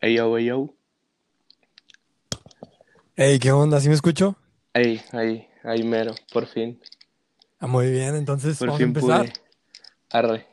Ey, 0.00 0.16
yo, 0.16 0.36
ey, 0.38 0.46
yo. 0.46 0.74
Hey, 3.16 3.38
¿qué 3.38 3.50
onda? 3.52 3.80
¿Sí 3.80 3.88
me 3.88 3.94
escucho? 3.94 4.36
Ey, 4.74 5.00
ahí, 5.12 5.48
ahí 5.64 5.82
mero, 5.82 6.14
por 6.32 6.46
fin. 6.46 6.80
Ah, 7.58 7.66
muy 7.66 7.90
bien, 7.90 8.14
entonces 8.14 8.58
Por 8.58 8.68
vamos 8.68 8.78
a 8.80 8.84
fin 8.84 8.88
empezar. 8.88 9.26
pude. 9.26 9.32
Arre. 10.10 10.46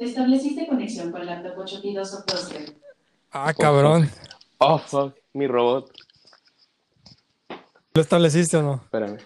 Estableciste 0.00 0.66
conexión 0.66 1.12
con 1.12 1.24
laptop 1.26 1.52
8 1.58 1.80
Toaster. 2.26 2.74
Ah, 3.30 3.52
cabrón. 3.52 4.10
Oh, 4.58 4.78
fuck, 4.78 5.14
mi 5.34 5.46
robot. 5.46 5.92
¿Lo 7.94 8.00
estableciste 8.00 8.56
o 8.56 8.62
no? 8.62 8.74
Espérame. 8.84 9.18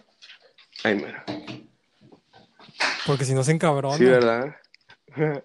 Ahí 0.85 0.95
mero. 0.97 1.23
Porque 3.07 3.25
si 3.25 3.35
no 3.35 3.43
se 3.45 3.53
encabrona. 3.53 3.97
Sí, 3.97 4.05
¿verdad? 4.05 4.57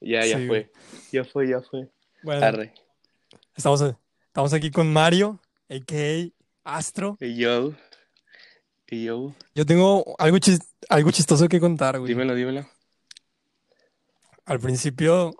ya, 0.00 0.24
ya 0.24 0.38
Sí. 0.38 0.46
fue. 0.48 0.72
Ya 1.12 1.24
fue, 1.24 1.48
ya 1.48 1.60
fue. 1.60 1.88
Bueno, 2.22 2.44
Arre. 2.46 2.72
Estamos, 3.56 3.82
estamos 4.26 4.52
aquí 4.52 4.70
con 4.70 4.92
Mario, 4.92 5.40
a.k.a. 5.70 6.30
Astro. 6.76 7.16
Ey, 7.20 7.36
yo. 7.36 7.72
Ey, 8.86 9.04
yo. 9.04 9.34
Yo 9.54 9.66
tengo 9.66 10.14
algo, 10.18 10.38
chis- 10.38 10.66
algo 10.88 11.10
chistoso 11.10 11.48
que 11.48 11.60
contar, 11.60 11.98
güey. 11.98 12.08
Dímelo, 12.08 12.34
dímelo. 12.34 12.66
Al 14.46 14.60
principio, 14.60 15.34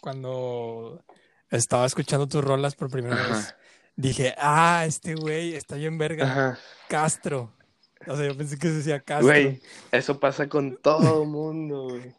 cuando 0.00 1.02
estaba 1.50 1.86
escuchando 1.86 2.26
tus 2.26 2.42
rolas 2.44 2.74
por 2.74 2.90
primera 2.90 3.16
vez, 3.28 3.54
dije, 3.96 4.34
ah, 4.38 4.84
este 4.86 5.14
güey 5.14 5.54
está 5.54 5.76
bien 5.76 5.96
verga. 5.98 6.24
Ajá. 6.26 6.58
Castro. 6.88 7.54
O 8.06 8.16
sea, 8.16 8.26
yo 8.26 8.36
pensé 8.36 8.58
que 8.58 8.68
se 8.68 8.74
decía 8.74 9.00
Castro. 9.00 9.28
Güey, 9.28 9.62
eso 9.90 10.18
pasa 10.18 10.48
con 10.48 10.76
todo 10.76 11.24
mundo, 11.24 11.84
güey. 11.90 12.14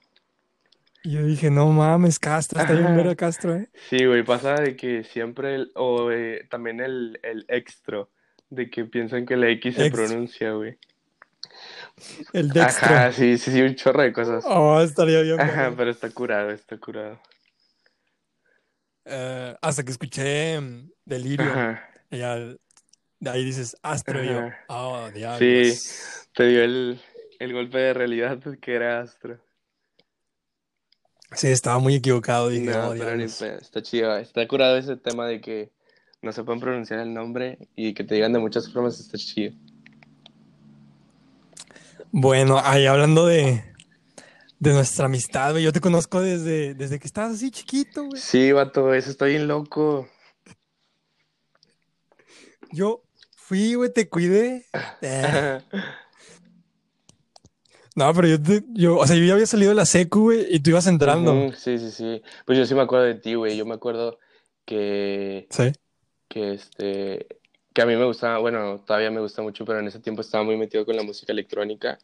Y 1.06 1.12
yo 1.12 1.24
dije, 1.26 1.52
no 1.52 1.68
mames, 1.68 2.18
Castro, 2.18 2.62
está 2.62 2.72
bien 2.72 2.86
Ajá. 2.86 2.96
verga 2.96 3.16
Castro, 3.16 3.56
¿eh? 3.56 3.68
Sí, 3.90 4.06
güey, 4.06 4.24
pasa 4.24 4.56
de 4.56 4.78
que 4.78 5.04
siempre, 5.04 5.56
el, 5.56 5.72
o 5.76 6.10
eh, 6.12 6.48
también 6.50 6.80
el, 6.80 7.20
el 7.24 7.46
extra, 7.50 8.08
de 8.50 8.70
que 8.70 8.86
piensan 8.86 9.26
que 9.26 9.36
la 9.36 9.50
X 9.50 9.76
se 9.76 9.92
pronuncia, 9.92 10.52
güey. 10.54 10.78
El 12.32 12.50
Dextro. 12.50 12.96
Ajá, 12.96 13.12
sí, 13.12 13.38
sí, 13.38 13.52
sí, 13.52 13.62
un 13.62 13.76
chorro 13.76 14.02
de 14.02 14.14
cosas. 14.14 14.46
Oh, 14.48 14.80
estaría 14.80 15.22
bien. 15.22 15.42
Ajá, 15.42 15.74
pero 15.76 15.92
está 15.92 16.10
curado, 16.10 16.52
está 16.52 16.78
curado. 16.78 17.20
Eh, 19.04 19.56
hasta 19.62 19.84
que 19.84 19.92
escuché 19.92 20.60
mm, 20.60 20.90
Delirio. 21.04 21.52
Ajá, 21.52 21.90
y 22.10 22.20
ya 22.20 22.36
de 22.36 23.30
ahí 23.30 23.44
dices 23.44 23.76
Astro 23.84 24.24
y 24.24 24.28
yo. 24.28 24.50
Oh, 24.70 25.08
sí, 25.08 25.14
diablos. 25.16 26.30
te 26.34 26.48
dio 26.48 26.64
el, 26.64 27.02
el 27.40 27.54
golpe 27.54 27.78
de 27.78 27.94
realidad 27.94 28.40
que 28.62 28.76
era 28.76 29.02
Astro. 29.02 29.38
Sí, 31.36 31.48
estaba 31.48 31.80
muy 31.80 31.96
equivocado. 31.96 32.50
Dije, 32.50 32.66
No, 32.66 32.90
oh, 32.90 32.96
pero 32.98 33.22
está 33.22 33.82
chido, 33.82 34.16
está 34.18 34.48
curado 34.48 34.78
ese 34.78 34.96
tema 34.98 35.28
de 35.28 35.42
que 35.42 35.72
no 36.22 36.32
se 36.32 36.44
pueden 36.44 36.62
pronunciar 36.62 37.00
el 37.00 37.14
nombre 37.14 37.58
y 37.76 37.94
que 37.94 38.04
te 38.04 38.16
digan 38.16 38.34
de 38.34 38.40
muchas 38.40 38.72
formas, 38.72 39.00
está 39.00 39.18
chido. 39.18 39.54
Bueno, 42.12 42.60
ahí 42.64 42.86
hablando 42.86 43.26
de, 43.26 43.64
de 44.60 44.74
nuestra 44.74 45.08
amistad, 45.08 45.52
güey. 45.52 45.64
Yo 45.64 45.74
te 45.74 45.82
conozco 45.82 46.22
desde, 46.22 46.74
desde 46.76 47.00
que 47.00 47.08
estabas 47.08 47.34
así 47.34 47.52
chiquito, 47.52 48.06
güey. 48.06 48.22
Sí, 48.22 48.52
vato, 48.52 48.94
eso 48.94 49.10
está 49.10 49.26
bien 49.26 49.48
loco. 49.48 50.08
Yo 52.72 53.04
fui, 53.36 53.76
güey, 53.76 53.92
te 53.92 54.08
cuidé. 54.10 54.66
Eh, 55.02 55.60
No, 57.96 58.12
pero 58.14 58.28
yo, 58.28 58.42
te- 58.42 58.64
yo, 58.74 58.98
o 58.98 59.06
sea, 59.06 59.16
yo 59.16 59.24
ya 59.24 59.34
había 59.34 59.46
salido 59.46 59.70
de 59.70 59.76
la 59.76 59.86
secu, 59.86 60.22
güey, 60.24 60.48
y 60.50 60.60
tú 60.60 60.72
ibas 60.72 60.88
entrando. 60.88 61.52
Sí, 61.56 61.78
sí, 61.78 61.92
sí. 61.92 62.22
Pues 62.46 62.58
yo 62.58 62.66
sí 62.66 62.74
me 62.74 62.82
acuerdo 62.82 63.06
de 63.06 63.16
ti, 63.16 63.36
güey. 63.36 63.56
Yo 63.56 63.66
me 63.66 63.76
acuerdo 63.76 64.18
que, 64.66 65.48
Sí. 65.52 65.72
que 66.28 66.54
este, 66.54 67.28
que 67.74 67.82
a 67.82 67.86
mí 67.86 67.96
me 67.96 68.06
gustaba, 68.06 68.40
bueno, 68.40 68.80
todavía 68.86 69.12
me 69.12 69.20
gusta 69.22 69.42
mucho, 69.44 69.64
pero 69.66 69.80
en 69.80 69.88
ese 69.88 70.00
tiempo 70.00 70.22
estaba 70.22 70.44
muy 70.44 70.58
metido 70.58 70.86
con 70.86 70.96
la 70.96 71.04
música 71.04 71.32
electrónica 71.34 72.00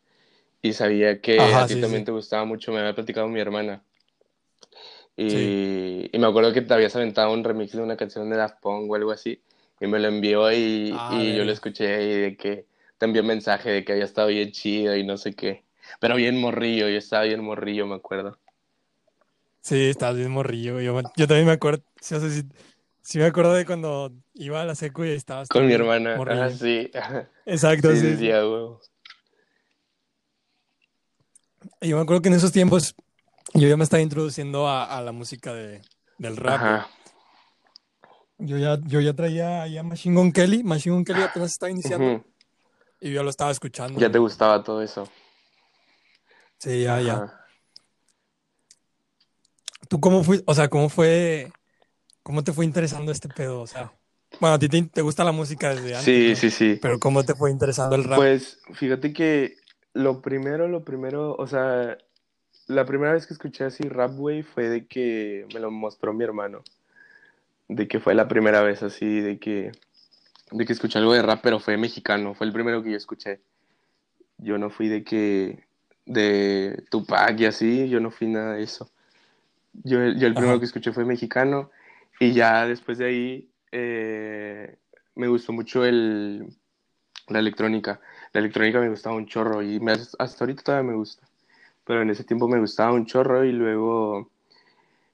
y 0.61 0.73
sabía 0.73 1.22
que 1.22 1.39
Ajá, 1.39 1.63
a 1.63 1.67
ti 1.67 1.75
sí, 1.75 1.81
también 1.81 2.01
sí. 2.01 2.06
te 2.06 2.11
gustaba 2.11 2.45
mucho, 2.45 2.71
me 2.71 2.79
había 2.79 2.94
platicado 2.95 3.27
mi 3.27 3.39
hermana. 3.39 3.83
Y, 5.17 5.29
Sí. 5.29 6.09
y 6.13 6.19
me 6.19 6.27
acuerdo 6.27 6.53
que 6.53 6.61
te 6.61 6.73
habías 6.73 6.95
aventado 6.95 7.33
un 7.33 7.44
remix 7.44 7.73
de 7.73 7.81
una 7.81 7.97
canción 7.97 8.29
de 8.29 8.38
Daft 8.38 8.61
Punk 8.61 8.89
o 8.89 8.95
algo 8.95 9.11
así, 9.11 9.41
y 9.81 9.88
me 9.88 10.00
lo 10.00 10.07
envió 10.07 10.51
y, 10.51 10.91
Ah, 10.94 11.09
y 11.21 11.35
yo 11.35 11.44
lo 11.45 11.51
escuché 11.51 12.03
y 12.03 12.21
de 12.21 12.38
que 12.38 12.66
te 12.97 13.06
envió 13.06 13.23
mensaje 13.23 13.69
de 13.71 13.83
que 13.85 13.91
había 13.94 14.06
estado 14.06 14.27
bien 14.29 14.51
chido 14.51 14.95
y 14.95 15.03
no 15.06 15.17
sé 15.17 15.33
qué. 15.33 15.63
Pero 16.00 16.16
bien 16.16 16.39
morrillo, 16.39 16.88
yo 16.89 16.97
estaba 16.97 17.23
bien 17.23 17.44
morrillo, 17.44 17.88
me 17.88 17.95
acuerdo. 17.95 18.38
Sí, 19.61 19.89
estabas 19.89 20.16
bien 20.17 20.31
morrillo. 20.31 20.79
Yo, 20.79 21.00
yo 21.16 21.27
también 21.27 21.45
me 21.45 21.51
acuerdo, 21.53 21.83
sí, 22.01 22.16
o 22.16 22.19
sea, 22.19 22.29
sí, 22.29 22.44
sí 23.01 23.17
me 23.17 23.25
acuerdo 23.25 23.53
de 23.53 23.66
cuando 23.66 24.11
iba 24.33 24.61
a 24.61 24.66
la 24.66 24.75
secu 24.75 25.03
y 25.03 25.09
estabas 25.11 25.50
Con 25.50 25.67
mi 25.67 25.73
hermana, 25.73 26.16
morrillo. 26.17 26.44
ah, 26.44 26.50
sí. 26.50 26.89
Exacto, 27.45 27.94
Sí, 27.95 28.17
sí, 28.17 28.27
yo 31.81 31.95
me 31.95 32.01
acuerdo 32.01 32.21
que 32.21 32.29
en 32.29 32.35
esos 32.35 32.51
tiempos 32.51 32.95
yo 33.53 33.67
ya 33.67 33.77
me 33.77 33.83
estaba 33.83 34.01
introduciendo 34.01 34.67
a, 34.67 34.85
a 34.85 35.01
la 35.01 35.11
música 35.11 35.53
de, 35.53 35.81
del 36.17 36.38
rap. 36.38 36.61
Ajá. 36.61 36.88
Yo 38.38 38.57
ya, 38.57 38.79
yo 38.85 39.01
ya 39.01 39.13
traía 39.13 39.67
ya 39.67 39.83
Machine 39.83 40.16
Gun 40.16 40.31
Kelly, 40.31 40.63
Machine 40.63 40.95
Gun 40.95 41.03
Kelly 41.03 41.23
apenas 41.23 41.51
estaba 41.51 41.71
iniciando 41.71 42.06
Ujú. 42.06 42.23
y 43.01 43.11
yo 43.11 43.23
lo 43.23 43.29
estaba 43.29 43.51
escuchando. 43.51 44.00
Ya 44.00 44.09
te 44.11 44.17
gustaba 44.17 44.63
todo 44.63 44.81
eso. 44.81 45.09
Sí, 46.59 46.83
ya, 46.83 47.01
ya. 47.01 47.13
Ajá. 47.15 47.45
¿Tú 49.87 49.99
cómo 49.99 50.23
fue, 50.23 50.41
o 50.45 50.53
sea, 50.53 50.69
cómo 50.69 50.87
fue, 50.89 51.51
cómo 52.21 52.43
te 52.43 52.53
fue 52.53 52.63
interesando 52.63 53.11
este 53.11 53.27
pedo? 53.27 53.61
O 53.61 53.67
sea, 53.67 53.91
bueno, 54.39 54.55
a 54.55 54.59
ti 54.59 54.69
te, 54.69 54.83
te 54.83 55.01
gusta 55.01 55.23
la 55.23 55.31
música 55.31 55.73
desde 55.73 55.95
antes, 55.95 56.03
Sí, 56.03 56.29
¿no? 56.29 56.35
sí, 56.35 56.51
sí. 56.51 56.79
Pero 56.79 56.99
¿cómo 56.99 57.23
te 57.23 57.33
fue 57.33 57.49
interesando 57.49 57.95
el 57.95 58.03
rap? 58.03 58.17
Pues 58.17 58.59
fíjate 58.73 59.13
que 59.13 59.55
lo 59.93 60.21
primero, 60.21 60.67
lo 60.67 60.83
primero, 60.83 61.35
o 61.35 61.47
sea, 61.47 61.97
la 62.67 62.85
primera 62.85 63.13
vez 63.13 63.25
que 63.25 63.33
escuché 63.33 63.63
así 63.63 63.83
rap, 63.83 64.11
güey, 64.11 64.43
fue 64.43 64.69
de 64.69 64.85
que 64.85 65.47
me 65.53 65.59
lo 65.59 65.71
mostró 65.71 66.13
mi 66.13 66.23
hermano. 66.23 66.63
De 67.67 67.87
que 67.87 67.99
fue 67.99 68.13
la 68.13 68.27
primera 68.27 68.61
vez 68.61 68.83
así, 68.83 69.21
de 69.21 69.39
que, 69.39 69.71
de 70.51 70.65
que 70.65 70.73
escuché 70.73 70.99
algo 70.99 71.13
de 71.13 71.23
rap, 71.23 71.39
pero 71.41 71.59
fue 71.59 71.77
mexicano, 71.77 72.35
fue 72.35 72.45
el 72.45 72.53
primero 72.53 72.83
que 72.83 72.91
yo 72.91 72.97
escuché. 72.97 73.41
Yo 74.37 74.57
no 74.59 74.69
fui 74.69 74.87
de 74.87 75.03
que, 75.03 75.65
de 76.09 76.83
Tupac 76.89 77.39
y 77.39 77.45
así, 77.45 77.87
yo 77.87 77.99
no 77.99 78.09
fui 78.09 78.27
nada 78.27 78.55
de 78.55 78.63
eso. 78.63 78.89
Yo, 79.83 79.99
yo 79.99 80.27
el 80.27 80.33
primero 80.33 80.53
Ajá. 80.53 80.59
que 80.59 80.65
escuché 80.65 80.91
fue 80.91 81.05
mexicano 81.05 81.69
y 82.19 82.33
ya 82.33 82.65
después 82.65 82.97
de 82.97 83.05
ahí 83.05 83.49
eh, 83.71 84.75
me 85.15 85.27
gustó 85.27 85.53
mucho 85.53 85.85
el, 85.85 86.47
la 87.27 87.39
electrónica. 87.39 88.01
La 88.33 88.39
electrónica 88.39 88.79
me 88.79 88.89
gustaba 88.89 89.15
un 89.15 89.27
chorro 89.27 89.61
y 89.61 89.79
me- 89.79 89.91
hasta 89.93 90.43
ahorita 90.43 90.63
todavía 90.63 90.91
me 90.91 90.97
gusta. 90.97 91.27
Pero 91.85 92.01
en 92.01 92.09
ese 92.09 92.23
tiempo 92.23 92.47
me 92.47 92.59
gustaba 92.59 92.91
un 92.91 93.05
chorro 93.05 93.45
y 93.45 93.51
luego 93.51 94.31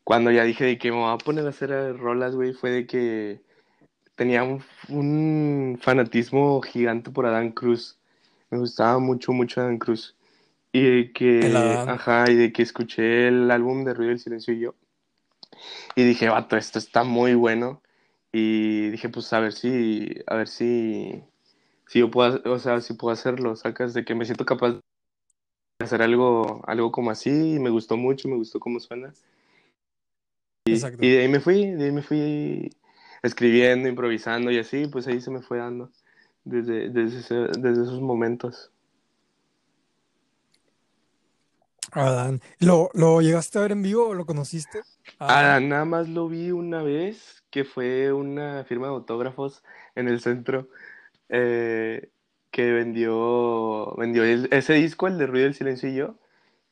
cuando 0.06 0.32
ya 0.32 0.44
dije 0.46 0.64
de 0.64 0.78
que 0.78 0.92
me 0.92 0.98
voy 0.98 1.14
a 1.14 1.18
poner 1.18 1.46
a 1.46 1.50
hacer 1.50 1.98
rolas, 1.98 2.36
güey, 2.36 2.54
fue 2.54 2.72
de 2.72 2.88
que 2.88 3.42
tenía 4.16 4.44
un, 4.44 4.64
un 4.88 5.78
fanatismo 5.82 6.62
gigante 6.62 7.12
por 7.12 7.26
Adán 7.26 7.52
Cruz. 7.52 7.98
Me 8.50 8.58
gustaba 8.60 8.98
mucho, 9.00 9.34
mucho 9.34 9.60
Adán 9.60 9.78
Cruz. 9.78 10.15
Y 10.76 10.82
de 10.84 11.12
que, 11.14 11.48
ajá, 11.88 12.30
y 12.30 12.36
de 12.36 12.52
que 12.52 12.62
escuché 12.64 13.28
el 13.30 13.50
álbum 13.50 13.86
de 13.86 13.94
Ruido 13.94 14.10
del 14.10 14.20
Silencio 14.20 14.54
y 14.54 14.60
yo. 14.60 14.76
Y 15.96 16.04
dije, 16.04 16.28
vato, 16.28 16.58
esto 16.58 16.80
está 16.80 17.04
muy 17.06 17.34
bueno. 17.34 17.82
Y 18.34 18.90
dije, 18.90 19.08
pues 19.08 19.32
a 19.32 19.40
ver 19.40 19.54
si, 19.54 20.10
a 20.28 20.36
ver 20.36 20.50
si, 20.50 21.24
si 21.88 22.00
yo 22.00 22.12
puedo, 22.12 22.42
o 22.52 22.60
sea, 22.60 22.82
si 22.82 22.94
puedo 22.94 23.14
hacerlo, 23.14 23.56
sacas 23.56 23.94
de 23.94 24.04
que 24.04 24.16
me 24.16 24.26
siento 24.26 24.46
capaz 24.46 24.72
de 24.74 24.82
hacer 25.80 26.02
algo, 26.02 26.62
algo 26.68 26.92
como 26.92 27.10
así. 27.12 27.54
Y 27.56 27.60
me 27.60 27.70
gustó 27.70 27.96
mucho, 27.96 28.28
me 28.28 28.36
gustó 28.36 28.60
cómo 28.60 28.82
suena. 28.82 29.14
Y 31.00 31.12
de 31.12 31.20
ahí 31.22 31.28
me 31.30 31.40
fui, 31.40 31.72
de 31.72 31.86
ahí 31.86 31.92
me 31.94 32.02
fui 32.02 32.70
escribiendo, 33.24 33.88
improvisando 33.88 34.52
y 34.52 34.58
así, 34.58 34.88
pues 34.88 35.08
ahí 35.08 35.22
se 35.22 35.32
me 35.32 35.42
fue 35.42 35.60
dando 35.60 35.90
desde, 36.44 36.90
desde, 36.90 37.20
ese- 37.20 37.36
desde 37.60 37.84
esos 37.84 38.02
momentos. 38.02 38.72
Adán. 41.96 42.42
¿Lo, 42.60 42.90
lo 42.94 43.22
llegaste 43.22 43.58
a 43.58 43.62
ver 43.62 43.72
en 43.72 43.82
vivo 43.82 44.10
o 44.10 44.14
lo 44.14 44.26
conociste? 44.26 44.82
Ah, 45.20 45.40
Adán. 45.40 45.70
nada 45.70 45.86
más 45.86 46.10
lo 46.10 46.28
vi 46.28 46.52
una 46.52 46.84
vez, 46.84 47.44
que 47.50 47.64
fue 47.64 48.12
una 48.12 48.64
firma 48.66 48.88
de 48.88 48.94
autógrafos 48.94 49.64
en 49.96 50.08
el 50.08 50.20
centro, 50.20 50.68
eh, 51.30 52.10
que 52.52 52.72
vendió, 52.72 53.94
vendió 53.98 54.24
el- 54.24 54.48
ese 54.52 54.74
disco, 54.74 55.08
el 55.08 55.18
de 55.18 55.28
Ruido 55.28 55.46
del 55.46 55.54
Silencio 55.56 55.90
y 55.90 55.96
yo, 55.96 56.16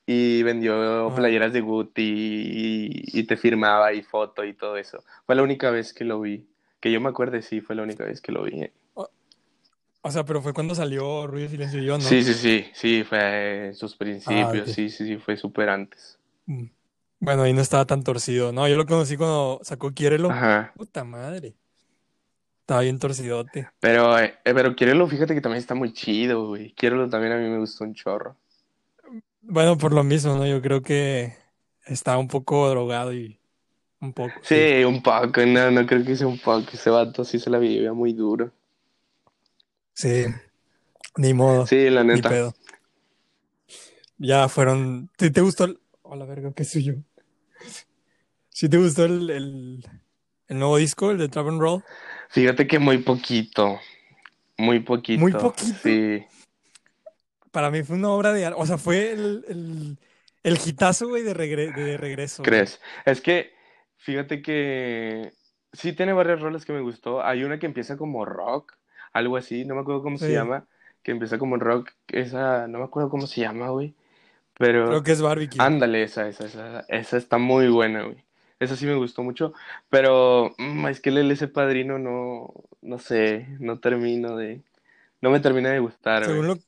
y 0.05 0.43
vendió 0.43 1.07
Ajá. 1.07 1.15
playeras 1.15 1.53
de 1.53 1.61
Gucci 1.61 2.01
y, 2.03 3.19
y 3.19 3.23
te 3.25 3.37
firmaba 3.37 3.93
y 3.93 4.01
foto 4.03 4.43
y 4.43 4.53
todo 4.53 4.77
eso. 4.77 5.03
Fue 5.25 5.35
la 5.35 5.43
única 5.43 5.71
vez 5.71 5.93
que 5.93 6.03
lo 6.05 6.19
vi. 6.21 6.47
Que 6.81 6.91
yo 6.91 6.99
me 6.99 7.09
acuerde, 7.09 7.41
sí, 7.41 7.61
fue 7.61 7.75
la 7.75 7.83
única 7.83 8.03
vez 8.05 8.19
que 8.21 8.33
lo 8.33 8.43
vi. 8.43 8.69
O, 10.05 10.11
sea, 10.11 10.25
pero 10.25 10.41
fue 10.41 10.53
cuando 10.53 10.75
salió 10.75 11.27
Ruido, 11.27 11.50
Silencio 11.50 11.81
y 11.81 11.85
yo, 11.85 11.97
¿no? 11.97 12.03
Sí, 12.03 12.23
sí, 12.23 12.33
sí, 12.33 12.65
sí, 12.73 13.03
fue 13.03 13.67
en 13.67 13.75
sus 13.75 13.94
Ah, 13.94 13.97
principios, 13.97 14.67
ok. 14.69 14.75
sí, 14.75 14.89
sí, 14.89 15.07
sí, 15.07 15.17
fue 15.17 15.38
súper 15.38 15.69
antes. 15.69 16.19
Mm. 16.45 16.65
Bueno, 17.19 17.44
ahí 17.44 17.53
no 17.53 17.61
estaba 17.61 17.85
tan 17.85 18.03
torcido. 18.03 18.51
No, 18.51 18.67
yo 18.67 18.75
lo 18.75 18.85
conocí 18.85 19.15
cuando 19.15 19.61
sacó 19.63 19.94
Quiérelo. 19.94 20.29
Ajá. 20.29 20.73
Puta 20.75 21.05
madre. 21.05 21.55
Estaba 22.59 22.81
bien 22.81 23.00
torcidote. 23.00 23.69
Pero, 23.79 24.19
eh, 24.19 24.35
pero 24.44 24.75
Quiérelo, 24.75 25.07
fíjate 25.07 25.33
que 25.33 25.41
también 25.41 25.59
está 25.59 25.73
muy 25.73 25.94
chido, 25.94 26.47
güey. 26.47 26.73
Quiérelo 26.73 27.09
también 27.09 27.31
a 27.33 27.38
mí 27.38 27.47
me 27.47 27.59
gustó 27.59 27.85
un 27.85 27.94
chorro. 27.94 28.35
Bueno, 29.41 29.77
por 29.77 29.94
lo 29.94 30.03
mismo, 30.03 30.35
¿no? 30.35 30.45
Yo 30.45 30.61
creo 30.61 30.81
que 30.81 31.33
estaba 31.85 32.17
un 32.17 32.27
poco 32.27 32.69
drogado 32.69 33.13
y 33.13 33.39
un 34.01 34.11
poco. 34.11 34.33
Sí, 34.41 34.83
un 34.85 35.01
poco, 35.01 35.45
no, 35.45 35.71
no 35.71 35.85
creo 35.85 36.03
que 36.03 36.15
sea 36.17 36.27
un 36.27 36.39
poco. 36.39 36.71
Ese 36.73 36.89
vato 36.89 37.23
sí 37.23 37.39
se 37.39 37.50
la 37.50 37.57
vivía 37.57 37.94
muy 37.94 38.11
duro. 38.11 38.51
Sí. 39.93 40.25
Ni 41.17 41.33
modo. 41.33 41.67
Sí, 41.67 41.89
la 41.89 42.03
Ni 42.03 42.15
neta. 42.15 42.29
pedo. 42.29 42.53
Ya 44.17 44.47
fueron. 44.49 45.09
¿Te, 45.17 45.29
te 45.31 45.41
gustó 45.41 45.65
el. 45.65 45.79
Oh, 46.01 46.15
la 46.15 46.25
verga, 46.25 46.51
¿qué 46.53 46.63
soy 46.63 46.83
yo? 46.83 46.93
¿Sí 48.49 48.69
te 48.69 48.77
gustó 48.77 49.05
el, 49.05 49.29
el, 49.29 49.85
el 50.47 50.59
nuevo 50.59 50.77
disco, 50.77 51.11
el 51.11 51.17
de 51.17 51.27
Trap 51.29 51.47
and 51.47 51.59
Roll? 51.61 51.83
Fíjate 52.29 52.67
que 52.67 52.79
muy 52.79 52.99
poquito. 52.99 53.79
Muy 54.57 54.79
poquito. 54.79 55.19
¿Muy 55.19 55.31
poquito? 55.33 55.77
Sí. 55.83 56.23
Para 57.51 57.69
mí 57.71 57.83
fue 57.83 57.95
una 57.97 58.09
obra 58.09 58.31
de 58.33 58.45
arte. 58.45 58.59
O 58.61 58.65
sea, 58.65 58.77
fue 58.77 59.11
el, 59.11 59.45
el, 59.47 59.97
el 60.43 60.59
hitazo, 60.65 61.07
güey, 61.09 61.23
de, 61.23 61.33
regre- 61.35 61.73
de 61.73 61.97
regreso. 61.97 62.43
güey. 62.43 62.49
¿Crees? 62.49 62.79
Es 63.05 63.21
que, 63.21 63.53
fíjate 63.97 64.41
que 64.41 65.33
sí 65.71 65.93
tiene 65.93 66.13
varias 66.13 66.39
rolas 66.41 66.65
que 66.65 66.73
me 66.73 66.81
gustó. 66.81 67.23
Hay 67.23 67.43
una 67.43 67.59
que 67.59 67.65
empieza 67.65 67.97
como 67.97 68.23
rock, 68.25 68.73
algo 69.13 69.38
así, 69.38 69.65
no 69.65 69.75
me 69.75 69.81
acuerdo 69.81 70.04
cómo 70.04 70.18
se 70.18 70.33
llama, 70.33 70.65
que 71.04 71.12
empieza 71.12 71.38
como 71.38 71.57
rock, 71.57 71.92
esa, 72.10 72.68
no 72.68 72.80
me 72.80 72.86
acuerdo 72.86 73.10
cómo 73.10 73.27
se 73.27 73.42
llama, 73.42 73.69
güey. 73.69 73.94
Pero, 74.57 74.88
Creo 74.89 75.04
que 75.04 75.12
es 75.12 75.21
Barbecue. 75.21 75.60
ándale, 75.62 76.04
esa, 76.04 76.27
esa, 76.27 76.45
esa, 76.45 76.81
esa 76.89 77.18
está 77.18 77.38
muy 77.38 77.68
buena, 77.68 78.04
güey. 78.04 78.24
Esa 78.60 78.75
sí 78.75 78.86
me 78.86 78.95
gustó 78.95 79.24
mucho, 79.24 79.54
pero 79.89 80.54
mm, 80.57 80.88
es 80.88 81.01
que 81.01 81.10
el 81.10 81.30
ese 81.31 81.48
padrino 81.48 82.00
no, 82.00 82.54
no 82.81 83.00
sé, 83.00 83.48
no 83.60 83.80
termino 83.80 84.38
de, 84.38 84.62
no 85.21 85.31
me 85.31 85.39
termina 85.39 85.71
de 85.71 85.80
gustar, 85.80 86.24
Según 86.24 86.48
güey. 86.48 86.57
lo, 86.60 86.63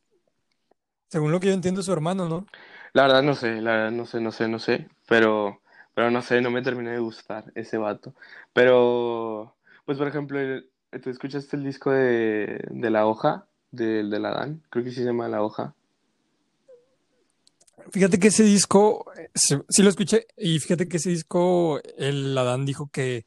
según 1.09 1.31
lo 1.31 1.39
que 1.39 1.47
yo 1.47 1.53
entiendo, 1.53 1.81
su 1.81 1.93
hermano, 1.93 2.27
¿no? 2.27 2.45
La 2.93 3.03
verdad 3.03 3.23
no 3.23 3.35
sé, 3.35 3.61
la 3.61 3.71
verdad 3.71 3.91
no 3.91 4.05
sé, 4.05 4.19
no 4.21 4.31
sé, 4.31 4.47
no 4.47 4.59
sé, 4.59 4.87
pero, 5.07 5.61
pero 5.93 6.11
no 6.11 6.21
sé, 6.21 6.41
no 6.41 6.51
me 6.51 6.61
terminé 6.61 6.91
de 6.91 6.99
gustar 6.99 7.51
ese 7.55 7.77
vato. 7.77 8.13
Pero, 8.53 9.55
pues 9.85 9.97
por 9.97 10.07
ejemplo, 10.07 10.39
el- 10.39 10.69
¿tú 11.01 11.09
escuchaste 11.09 11.55
el 11.57 11.63
disco 11.63 11.91
de, 11.91 12.59
de 12.69 12.89
La 12.89 13.05
Hoja, 13.07 13.47
del 13.71 14.09
de 14.09 14.19
la 14.19 14.31
Dan? 14.31 14.63
Creo 14.69 14.83
que 14.83 14.89
sí 14.91 14.97
se 14.97 15.05
llama 15.05 15.27
La 15.27 15.41
Hoja. 15.43 15.73
Fíjate 17.91 18.19
que 18.19 18.29
ese 18.29 18.43
disco, 18.43 19.05
sí, 19.33 19.57
sí 19.69 19.83
lo 19.83 19.89
escuché, 19.89 20.25
y 20.37 20.59
fíjate 20.59 20.87
que 20.87 20.97
ese 20.97 21.09
disco, 21.11 21.79
el 21.97 22.35
Adán 22.37 22.65
dijo 22.65 22.89
que 22.91 23.25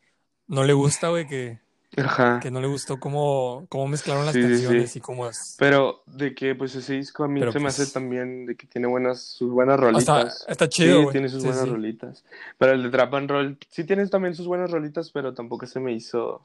no 0.48 0.64
le 0.64 0.72
gusta, 0.72 1.10
güey, 1.10 1.28
que, 1.28 1.60
Ajá. 1.96 2.40
que 2.40 2.50
no 2.50 2.60
le 2.60 2.66
gustó 2.66 2.98
cómo, 2.98 3.66
cómo 3.68 3.86
mezclaron 3.86 4.26
las 4.26 4.34
Sí, 4.34 4.42
canciones 4.42 4.90
sí. 4.90 4.98
y 4.98 5.02
cómo 5.02 5.28
es. 5.28 5.54
Pero 5.58 6.02
de 6.06 6.34
que 6.34 6.56
pues 6.56 6.74
ese 6.74 6.94
disco 6.94 7.22
a 7.22 7.28
mí 7.28 7.38
Pero, 7.38 7.52
se 7.52 7.58
me 7.60 7.66
pues, 7.66 7.78
hace 7.78 7.92
también 7.92 8.46
de 8.46 8.56
que 8.56 8.66
tiene 8.66 8.88
buenas, 8.88 9.22
sus 9.22 9.50
buenas 9.50 9.78
rolitas. 9.78 10.44
está 10.48 10.68
chido, 10.68 10.96
Sí, 10.96 11.02
güey. 11.04 11.12
tiene 11.12 11.28
sus 11.28 11.44
buenas 11.44 11.68
rolitas. 11.68 12.24
Pero 12.58 12.72
el 12.72 12.82
de 12.82 12.90
Trap 12.90 13.14
and 13.14 13.30
Roll 13.30 13.58
sí 13.70 13.84
tiene 13.84 14.06
también 14.08 14.34
sus 14.34 14.46
buenas 14.48 14.70
rolitas, 14.72 15.10
pero 15.12 15.34
tampoco 15.34 15.66
se 15.66 15.78
me 15.78 15.92
hizo, 15.92 16.42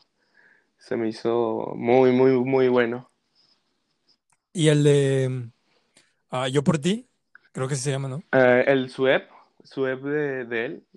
se 0.83 0.95
me 0.97 1.07
hizo 1.09 1.73
muy, 1.75 2.11
muy, 2.11 2.31
muy 2.33 2.67
bueno. 2.69 3.09
Y 4.53 4.67
el 4.69 4.83
de 4.83 5.49
ah, 6.31 6.47
Yo 6.49 6.63
por 6.63 6.79
ti, 6.79 7.09
creo 7.53 7.67
que 7.67 7.75
se 7.75 7.91
llama, 7.91 8.09
¿no? 8.09 8.23
Eh, 8.31 8.63
el 8.67 8.89
Suep, 8.89 9.29
Suep 9.63 10.01
de, 10.03 10.45
de 10.45 10.65
él, 10.65 10.87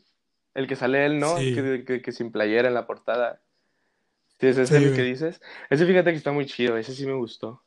el 0.54 0.66
que 0.68 0.76
sale 0.76 1.06
él, 1.06 1.20
¿no? 1.20 1.36
Sí. 1.38 1.54
Que, 1.54 1.84
que, 1.86 2.02
que 2.02 2.12
sin 2.12 2.32
playera 2.32 2.68
en 2.68 2.74
la 2.74 2.86
portada. 2.86 3.42
Sí, 4.40 4.48
ese 4.48 4.62
es 4.62 4.70
Sí, 4.70 4.74
el 4.74 4.94
que 4.94 5.02
dices. 5.02 5.40
Ese 5.70 5.86
fíjate 5.86 6.10
que 6.12 6.16
está 6.18 6.32
muy 6.32 6.46
chido, 6.46 6.76
ese 6.76 6.94
sí 6.94 7.06
me 7.06 7.14
gustó. 7.14 7.62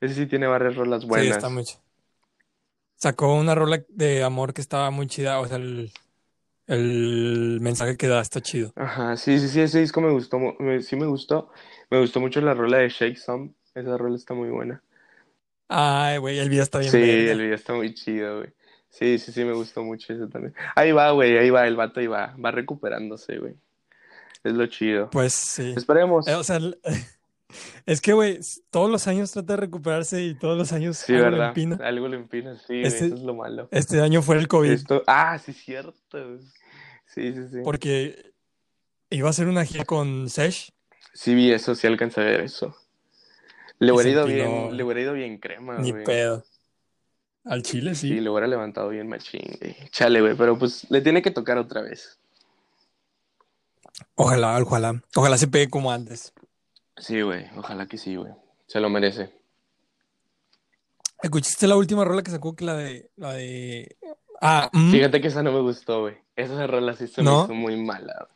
Ese 0.00 0.14
sí 0.14 0.26
tiene 0.26 0.46
varias 0.46 0.76
rolas 0.76 1.06
Sí, 1.08 1.08
buenas. 1.08 1.36
está 1.36 1.48
muy 1.48 1.64
chido. 1.64 1.82
Sacó 2.96 3.34
una 3.34 3.54
rola 3.54 3.84
de 3.88 4.22
amor 4.22 4.54
que 4.54 4.60
estaba 4.60 4.90
muy 4.90 5.06
chida, 5.08 5.40
o 5.40 5.46
sea, 5.46 5.56
el, 5.56 5.92
el 6.66 7.58
mensaje 7.60 7.96
que 7.96 8.08
da 8.08 8.20
está 8.20 8.40
chido. 8.40 8.72
Ajá, 8.76 9.16
sí, 9.16 9.38
sí, 9.38 9.48
sí, 9.48 9.60
ese 9.60 9.80
disco 9.80 10.00
me 10.00 10.10
gustó, 10.10 10.38
me- 10.38 10.82
sí 10.82 10.96
me 10.96 11.06
gustó. 11.06 11.50
Me 11.90 12.00
gustó 12.00 12.20
mucho 12.20 12.40
la 12.40 12.54
rola 12.54 12.78
de 12.78 12.88
Shake 12.88 13.16
Some, 13.18 13.50
esa 13.74 13.96
rola 13.96 14.16
está 14.16 14.34
muy 14.34 14.48
buena. 14.50 14.82
Ay, 15.68 16.18
güey, 16.18 16.38
el 16.38 16.48
video 16.50 16.62
está 16.62 16.78
bien 16.78 16.90
Sí, 16.90 16.98
el 16.98 17.40
video 17.40 17.54
está 17.54 17.72
muy 17.74 17.94
chido, 17.94 18.38
güey. 18.38 18.50
Sí, 18.90 19.18
sí, 19.18 19.32
sí, 19.32 19.44
me 19.44 19.54
gustó 19.54 19.82
mucho 19.82 20.12
eso 20.12 20.28
también. 20.28 20.54
Ahí 20.74 20.92
va, 20.92 21.10
güey, 21.12 21.38
ahí 21.38 21.48
va, 21.50 21.66
el 21.66 21.76
vato 21.76 22.00
ahí 22.00 22.06
va, 22.06 22.36
va 22.42 22.50
recuperándose, 22.50 23.38
güey. 23.38 23.54
Es 24.44 24.52
lo 24.52 24.66
chido. 24.66 25.08
Pues 25.10 25.32
sí. 25.32 25.72
Esperemos. 25.76 26.28
Eh, 26.28 26.34
o 26.34 26.44
sea, 26.44 26.58
es 27.86 28.00
que, 28.00 28.12
güey, 28.12 28.40
todos 28.70 28.90
los 28.90 29.06
años 29.06 29.30
trata 29.32 29.54
de 29.54 29.56
recuperarse 29.58 30.22
y 30.22 30.34
todos 30.34 30.56
los 30.58 30.72
años 30.72 30.96
Sí, 30.98 31.14
algo 31.14 31.36
le 31.36 31.46
empina. 31.46 31.78
Algo 31.82 32.08
le 32.08 32.16
empina, 32.16 32.56
sí, 32.66 32.82
Este- 32.82 33.06
eso 33.06 33.14
es 33.16 33.20
lo 33.22 33.34
malo. 33.34 33.68
Este 33.70 34.00
año 34.00 34.22
fue 34.22 34.36
el 34.36 34.48
COVID, 34.48 34.70
Esto, 34.70 35.02
ah, 35.06 35.38
sí, 35.38 35.52
cierto. 35.52 36.38
Sí, 37.06 37.32
sí, 37.34 37.48
sí. 37.50 37.58
porque 37.64 38.32
iba 39.10 39.28
a 39.28 39.32
ser 39.32 39.48
una 39.48 39.64
gira 39.64 39.84
con 39.84 40.28
Sesh. 40.30 40.72
Sí 41.14 41.34
vi 41.34 41.52
eso, 41.52 41.74
sí 41.74 41.86
alcancé 41.86 42.20
a 42.22 42.24
ver 42.24 42.40
eso. 42.40 42.74
Le 43.78 43.92
hubiera 43.92 44.10
ido 44.10 44.20
empinó. 44.26 44.44
bien, 44.44 44.76
le 44.76 44.84
hubiera 44.84 45.00
ido 45.00 45.12
bien 45.12 45.38
crema, 45.38 45.78
Ni 45.78 45.92
pedo. 45.92 46.44
Al 47.44 47.62
Chile, 47.64 47.94
Sí, 47.96 48.08
sí. 48.08 48.20
le 48.20 48.30
hubiera 48.30 48.46
levantado 48.46 48.88
bien 48.90 49.08
machín, 49.08 49.42
güey. 49.60 49.74
Chale, 49.90 50.20
güey, 50.20 50.36
pero 50.36 50.56
pues 50.56 50.88
le 50.90 51.00
tiene 51.00 51.20
que 51.22 51.32
tocar 51.32 51.58
otra 51.58 51.82
vez. 51.82 52.16
Ojalá, 54.14 54.58
ojalá. 54.62 55.02
Ojalá 55.16 55.36
se 55.36 55.48
pegue 55.48 55.68
como 55.68 55.90
antes. 55.90 56.32
Sí, 56.96 57.20
güey, 57.22 57.46
ojalá 57.56 57.86
que 57.86 57.98
sí, 57.98 58.16
güey. 58.16 58.32
Se 58.66 58.80
lo 58.80 58.88
merece. 58.88 59.32
¿Escuchaste 61.22 61.66
la 61.66 61.76
última 61.76 62.04
rola 62.04 62.22
que 62.22 62.30
sacó? 62.30 62.54
Que 62.54 62.64
la 62.64 62.74
de. 62.74 63.10
La 63.16 63.32
de. 63.34 63.96
Ah, 64.40 64.68
mm, 64.72 64.90
Fíjate 64.90 65.20
que 65.20 65.28
esa 65.28 65.42
no 65.42 65.52
me 65.52 65.60
gustó, 65.60 66.02
güey. 66.02 66.16
Esa 66.34 66.66
rola 66.66 66.94
sí 66.94 67.06
se 67.06 67.22
me 67.22 67.30
hizo 67.30 67.54
muy 67.54 67.76
mala. 67.76 68.28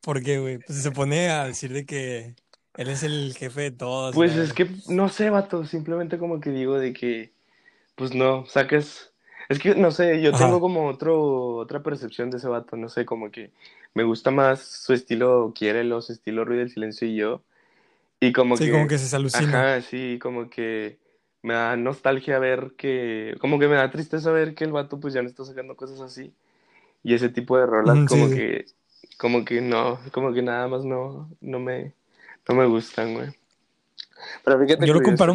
¿por 0.00 0.22
qué, 0.22 0.38
güey? 0.38 0.58
Pues 0.58 0.82
se 0.82 0.90
pone 0.90 1.30
a 1.30 1.44
decir 1.44 1.72
de 1.72 1.84
que 1.84 2.34
él 2.76 2.88
es 2.88 3.02
el 3.02 3.34
jefe 3.36 3.60
de 3.62 3.70
todos. 3.70 4.14
Pues 4.14 4.36
es 4.36 4.52
que, 4.52 4.68
no 4.88 5.08
sé, 5.08 5.30
vato, 5.30 5.64
simplemente 5.64 6.18
como 6.18 6.40
que 6.40 6.50
digo 6.50 6.78
de 6.78 6.92
que, 6.92 7.32
pues 7.96 8.14
no, 8.14 8.46
saques... 8.46 9.12
Es 9.48 9.58
que, 9.58 9.74
no 9.74 9.90
sé, 9.90 10.22
yo 10.22 10.30
Ajá. 10.30 10.44
tengo 10.46 10.60
como 10.60 10.86
otro, 10.86 11.56
otra 11.56 11.82
percepción 11.82 12.30
de 12.30 12.38
ese 12.38 12.48
vato, 12.48 12.76
no 12.76 12.88
sé, 12.88 13.04
como 13.04 13.30
que 13.30 13.50
me 13.94 14.04
gusta 14.04 14.30
más 14.30 14.60
su 14.62 14.92
estilo 14.92 15.52
Quiérelo, 15.54 16.00
su 16.02 16.12
estilo 16.12 16.44
Ruido 16.44 16.60
del 16.60 16.70
Silencio 16.70 17.08
y 17.08 17.16
yo, 17.16 17.44
y 18.20 18.32
como 18.32 18.58
Sí, 18.58 18.68
que... 18.68 18.70
como 18.70 18.86
que 18.86 18.98
se 18.98 19.14
alucina. 19.16 19.72
Ajá, 19.72 19.80
sí, 19.82 20.18
como 20.20 20.50
que 20.50 20.98
me 21.42 21.54
da 21.54 21.76
nostalgia 21.76 22.38
ver 22.40 22.74
que, 22.78 23.36
como 23.40 23.58
que 23.60 23.68
me 23.68 23.76
da 23.76 23.90
tristeza 23.90 24.32
ver 24.32 24.54
que 24.56 24.64
el 24.64 24.72
vato 24.72 25.00
pues 25.00 25.14
ya 25.14 25.22
no 25.22 25.28
está 25.28 25.44
sacando 25.44 25.76
cosas 25.76 26.00
así, 26.00 26.34
y 27.04 27.14
ese 27.14 27.28
tipo 27.30 27.58
de 27.58 27.66
rolas 27.66 28.00
Ujú, 28.00 28.08
como 28.08 28.30
sí, 28.30 28.30
que, 28.30 28.66
como 29.18 29.44
que 29.44 29.60
no, 29.62 30.00
como 30.12 30.32
que 30.34 30.42
nada 30.42 30.68
más 30.68 30.84
no, 30.84 31.30
no 31.40 31.60
me, 31.60 31.94
no 32.48 32.54
me 32.56 32.66
gustan, 32.66 33.14
güey. 33.14 33.30
Pero 34.44 34.58
fíjate 34.60 34.86
Yo 34.86 34.92
que 34.92 35.00
lo 35.00 35.02
comparo, 35.02 35.34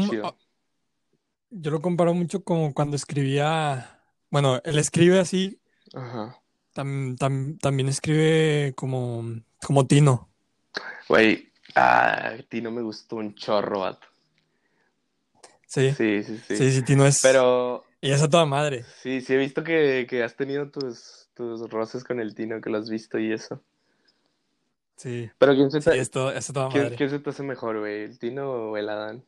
yo 1.49 1.71
lo 1.71 1.81
comparo 1.81 2.13
mucho 2.13 2.43
como 2.43 2.73
cuando 2.73 2.95
escribía. 2.95 4.01
Bueno, 4.29 4.61
él 4.65 4.77
escribe 4.77 5.19
así, 5.19 5.61
Ajá. 5.93 6.41
Tam- 6.75 7.17
tam- 7.17 7.57
también 7.59 7.89
escribe 7.89 8.73
como, 8.75 9.23
como 9.65 9.87
Tino. 9.87 10.29
Güey, 11.07 11.51
ah, 11.75 12.35
a 12.39 12.43
ti 12.49 12.61
no 12.61 12.71
me 12.71 12.81
gustó 12.81 13.17
un 13.17 13.33
chorro, 13.35 13.79
vato. 13.81 14.07
Sí, 15.67 15.91
Sí, 15.91 16.23
sí, 16.23 16.37
sí. 16.47 16.55
sí, 16.57 16.71
sí, 16.71 16.81
Tino 16.83 17.05
es. 17.05 17.21
Pero 17.21 17.83
Y 18.01 18.11
es 18.11 18.21
a 18.21 18.29
toda 18.29 18.45
madre. 18.45 18.85
sí, 19.01 19.21
sí 19.21 19.33
he 19.33 19.37
visto 19.37 19.63
que, 19.63 20.05
que 20.09 20.23
has 20.23 20.35
tenido 20.35 20.69
tus, 20.69 21.29
tus 21.33 21.69
roces 21.69 22.03
con 22.03 22.19
el 22.19 22.35
Tino, 22.35 22.61
que 22.61 22.69
lo 22.69 22.77
has 22.77 22.89
visto 22.89 23.17
y 23.19 23.31
eso. 23.33 23.61
Sí, 24.97 25.29
Pero 25.37 25.53
¿quién 25.53 25.71
se 25.71 25.81
te, 25.81 25.99
es, 25.99 26.09
to- 26.11 26.31
es 26.31 26.49
a 26.49 26.53
toda 26.53 26.69
quién, 26.69 26.83
madre. 26.83 26.95
quién 26.95 27.09
se 27.09 27.19
te 27.19 27.29
hace 27.29 27.43
mejor, 27.43 27.79
güey? 27.79 28.03
¿El 28.03 28.19
Tino 28.19 28.49
o 28.71 28.77
el 28.77 28.89
Adán? 28.89 29.25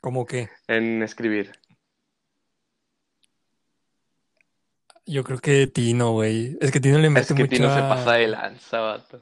¿Cómo 0.00 0.26
que? 0.26 0.48
En 0.66 1.02
escribir. 1.02 1.52
Yo 5.06 5.24
creo 5.24 5.38
que 5.38 5.66
Tino, 5.66 6.12
güey. 6.12 6.56
Es 6.60 6.70
que 6.70 6.80
Tino 6.80 6.98
le 6.98 7.08
Es 7.08 7.12
mete 7.12 7.34
que 7.34 7.44
Tino 7.48 7.72
se 7.74 7.80
pasa 7.82 8.12
de 8.14 8.28
lanza, 8.28 8.80
vato. 8.80 9.20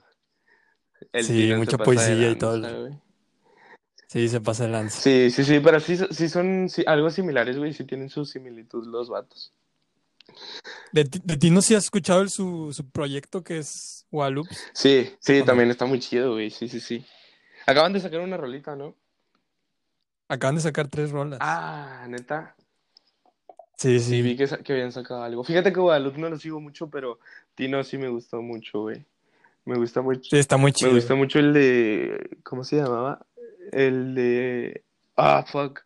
El 1.13 1.25
Sí, 1.25 1.33
Tino 1.35 1.57
mucha 1.57 1.79
poesía 1.79 2.31
y 2.31 2.37
todo. 2.37 2.91
Sí, 4.09 4.29
se 4.29 4.41
pasa 4.41 4.65
de 4.65 4.71
lanza. 4.71 5.01
Sí, 5.01 5.31
sí, 5.31 5.45
sí, 5.45 5.61
pero 5.61 5.81
sí, 5.81 5.97
sí 6.11 6.29
son 6.29 6.69
sí, 6.69 6.83
algo 6.87 7.11
similares, 7.11 7.57
güey, 7.57 7.73
sí 7.73 7.85
tienen 7.85 8.09
su 8.11 8.25
similitud 8.25 8.87
los 8.87 9.09
vatos. 9.09 9.53
De, 10.93 11.05
Ti- 11.05 11.21
de 11.25 11.37
Tino 11.37 11.63
sí 11.63 11.75
has 11.75 11.85
escuchado 11.85 12.21
el- 12.21 12.31
su, 12.31 12.73
su 12.73 12.89
proyecto 12.91 13.43
que 13.45 13.59
es 13.59 14.07
Waloops. 14.11 14.71
Sí, 14.75 15.15
sí, 15.21 15.45
también 15.45 15.71
está 15.71 15.87
muy 15.87 16.01
chido, 16.01 16.33
güey, 16.33 16.51
sí, 16.51 16.69
sí, 16.69 16.81
sí. 16.81 17.07
Acaban 17.67 17.93
de 17.93 18.01
sacar 18.01 18.21
una 18.21 18.37
rolita, 18.37 18.75
¿no? 18.75 18.97
Acaban 20.29 20.57
de 20.57 20.61
sacar 20.61 20.89
tres 20.89 21.11
rolas. 21.13 21.39
Ah, 21.41 22.07
neta. 22.09 22.57
Sí, 23.81 23.99
Sí, 23.99 24.11
sí. 24.17 24.21
vi 24.23 24.37
que, 24.37 24.45
habían 24.75 24.93
sacado 24.93 25.23
algo. 25.23 25.43
Fíjate 25.43 25.73
que 25.73 25.81
Guadalupe 25.81 26.19
no 26.21 26.29
lo 26.29 26.37
sigo 26.39 26.61
mucho, 26.61 26.91
pero 26.91 27.19
Tino 27.55 27.83
sí 27.83 27.97
me 27.97 28.09
gustó 28.11 28.43
mucho, 28.43 28.83
güey. 28.83 29.07
Me 29.65 29.77
gusta 29.79 30.03
mucho. 30.03 30.29
Sí, 30.29 30.37
está 30.37 30.59
muy 30.59 30.71
Me 30.73 30.75
chido. 30.75 30.93
gusta 30.93 31.15
mucho 31.15 31.39
el 31.39 31.55
de. 31.55 32.37
¿Cómo 32.43 32.63
se 32.63 32.77
llamaba? 32.77 33.25
El 33.73 34.15
de. 34.15 34.85
Ah, 35.17 35.47
fuck. 35.51 35.81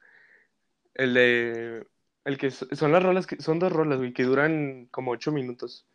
El 0.94 1.14
de. 1.14 1.86
El 2.24 2.36
que 2.36 2.50
son 2.50 2.90
las 2.90 3.00
rolas 3.00 3.28
que. 3.28 3.40
Son 3.40 3.60
dos 3.60 3.70
rolas, 3.72 3.98
güey, 3.98 4.12
que 4.12 4.24
duran 4.24 4.88
como 4.90 5.12
ocho 5.12 5.30
minutos. 5.30 5.86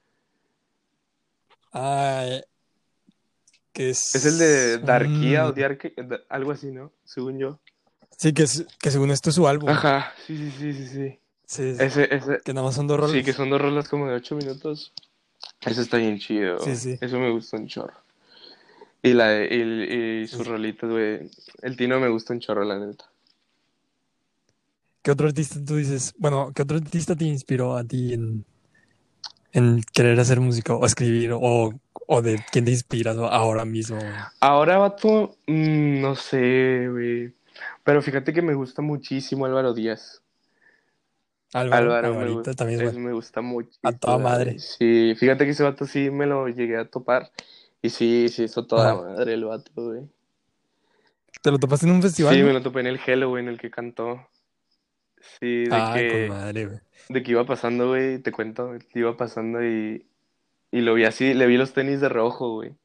Ah, 1.73 2.23
eh, 2.25 2.43
que 3.73 3.89
es. 3.89 4.15
Es 4.15 4.25
el 4.25 4.37
de 4.37 4.77
Darkia 4.77 5.47
o 5.47 5.51
Diarque, 5.51 5.93
da- 5.97 6.21
algo 6.29 6.51
así, 6.53 6.71
¿no? 6.71 6.93
Según 7.03 7.39
yo. 7.39 7.59
Sí, 8.17 8.33
que, 8.33 8.43
es- 8.43 8.65
que 8.81 8.89
según 8.89 9.11
esto 9.11 9.31
es 9.31 9.35
su 9.35 9.45
álbum. 9.49 9.69
Ajá, 9.69 10.13
sí, 10.25 10.37
sí, 10.37 10.51
sí, 10.57 10.73
sí, 10.73 10.87
sí. 10.87 11.18
Sí, 11.49 11.75
sí. 11.75 11.83
Ese, 11.83 12.15
ese, 12.15 12.41
Que 12.45 12.53
nada 12.53 12.67
más 12.67 12.75
son 12.75 12.85
dos 12.85 12.99
rolas. 12.99 13.15
sí, 13.15 13.23
que 13.23 13.33
son 13.33 13.49
dos 13.49 13.59
rolas 13.59 13.89
como 13.89 14.07
de 14.07 14.13
ocho 14.13 14.35
minutos. 14.35 14.93
Eso 15.61 15.81
está 15.81 15.97
bien 15.97 16.19
chido. 16.19 16.59
Sí, 16.59 16.75
sí. 16.75 16.97
Eso 17.01 17.17
me 17.17 17.31
gustó 17.31 17.57
un 17.57 17.65
chorro. 17.67 17.97
Y 19.01 19.13
la 19.13 19.29
de- 19.29 19.47
y, 19.55 20.21
y 20.23 20.27
sus 20.27 20.45
Sí. 20.45 20.51
rolitas, 20.51 20.87
güey. 20.87 21.31
El 21.63 21.75
Tino 21.75 21.99
me 21.99 22.07
gusta 22.09 22.33
un 22.33 22.39
chorro, 22.39 22.63
la 22.63 22.77
neta. 22.77 23.05
¿Qué 25.01 25.09
otro 25.09 25.25
artista 25.27 25.59
tú 25.65 25.77
dices? 25.77 26.13
Bueno, 26.19 26.51
¿qué 26.53 26.61
otro 26.61 26.77
artista 26.77 27.15
te 27.15 27.25
inspiró 27.25 27.75
a 27.75 27.83
ti 27.83 28.13
en, 28.13 28.45
en 29.53 29.81
querer 29.91 30.19
hacer 30.19 30.39
música 30.39 30.75
o 30.75 30.85
escribir 30.85 31.31
o, 31.33 31.73
o 32.07 32.21
de 32.21 32.39
quién 32.51 32.65
te 32.65 32.71
inspiras 32.71 33.17
ahora 33.17 33.65
mismo? 33.65 33.97
Ahora, 34.39 34.77
vato, 34.77 35.35
mm, 35.47 35.99
no 36.01 36.15
sé, 36.15 36.87
güey. 36.89 37.33
Pero 37.83 38.03
fíjate 38.03 38.33
que 38.33 38.43
me 38.43 38.53
gusta 38.53 38.83
muchísimo 38.83 39.45
Álvaro 39.45 39.73
Díaz. 39.73 40.21
Álvaro, 41.53 41.95
Álvaro 41.95 42.43
me, 42.45 42.53
también 42.53 42.81
es 42.81 42.95
me 42.95 43.11
gusta 43.11 43.41
mucho. 43.41 43.71
A 43.83 43.91
toda 43.91 44.17
madre. 44.19 44.59
Sí, 44.59 45.15
fíjate 45.17 45.45
que 45.45 45.51
ese 45.51 45.63
vato 45.63 45.85
sí 45.85 46.11
me 46.11 46.27
lo 46.27 46.47
llegué 46.47 46.77
a 46.77 46.85
topar. 46.85 47.31
Y 47.81 47.89
sí, 47.89 48.27
sí, 48.29 48.43
hizo 48.43 48.67
toda 48.67 48.91
Ajá. 48.91 49.01
madre 49.01 49.33
el 49.33 49.45
vato, 49.45 49.71
güey. 49.75 50.01
¿Te 51.41 51.51
lo 51.51 51.57
topaste 51.57 51.87
en 51.87 51.93
un 51.93 52.01
festival? 52.01 52.35
Sí, 52.35 52.41
no? 52.41 52.47
me 52.47 52.53
lo 52.53 52.61
topé 52.61 52.81
en 52.81 52.87
el 52.87 52.99
Hello, 53.03 53.29
güey, 53.29 53.43
en 53.43 53.49
el 53.49 53.59
que 53.59 53.71
cantó. 53.71 54.27
Sí, 55.39 55.65
de 55.65 55.69
Ah, 55.71 55.91
con 55.91 55.99
que, 56.01 56.25
madre, 56.29 56.65
güey. 56.65 56.79
de 57.09 57.23
que 57.23 57.31
iba 57.31 57.45
pasando, 57.45 57.87
güey, 57.89 58.19
te 58.19 58.31
cuento, 58.31 58.71
iba 58.93 59.17
pasando 59.17 59.63
y, 59.63 60.05
y 60.71 60.81
lo 60.81 60.93
vi 60.93 61.05
así, 61.05 61.33
le 61.33 61.47
vi 61.47 61.57
los 61.57 61.73
tenis 61.73 62.01
de 62.01 62.09
rojo, 62.09 62.53
güey. 62.55 62.75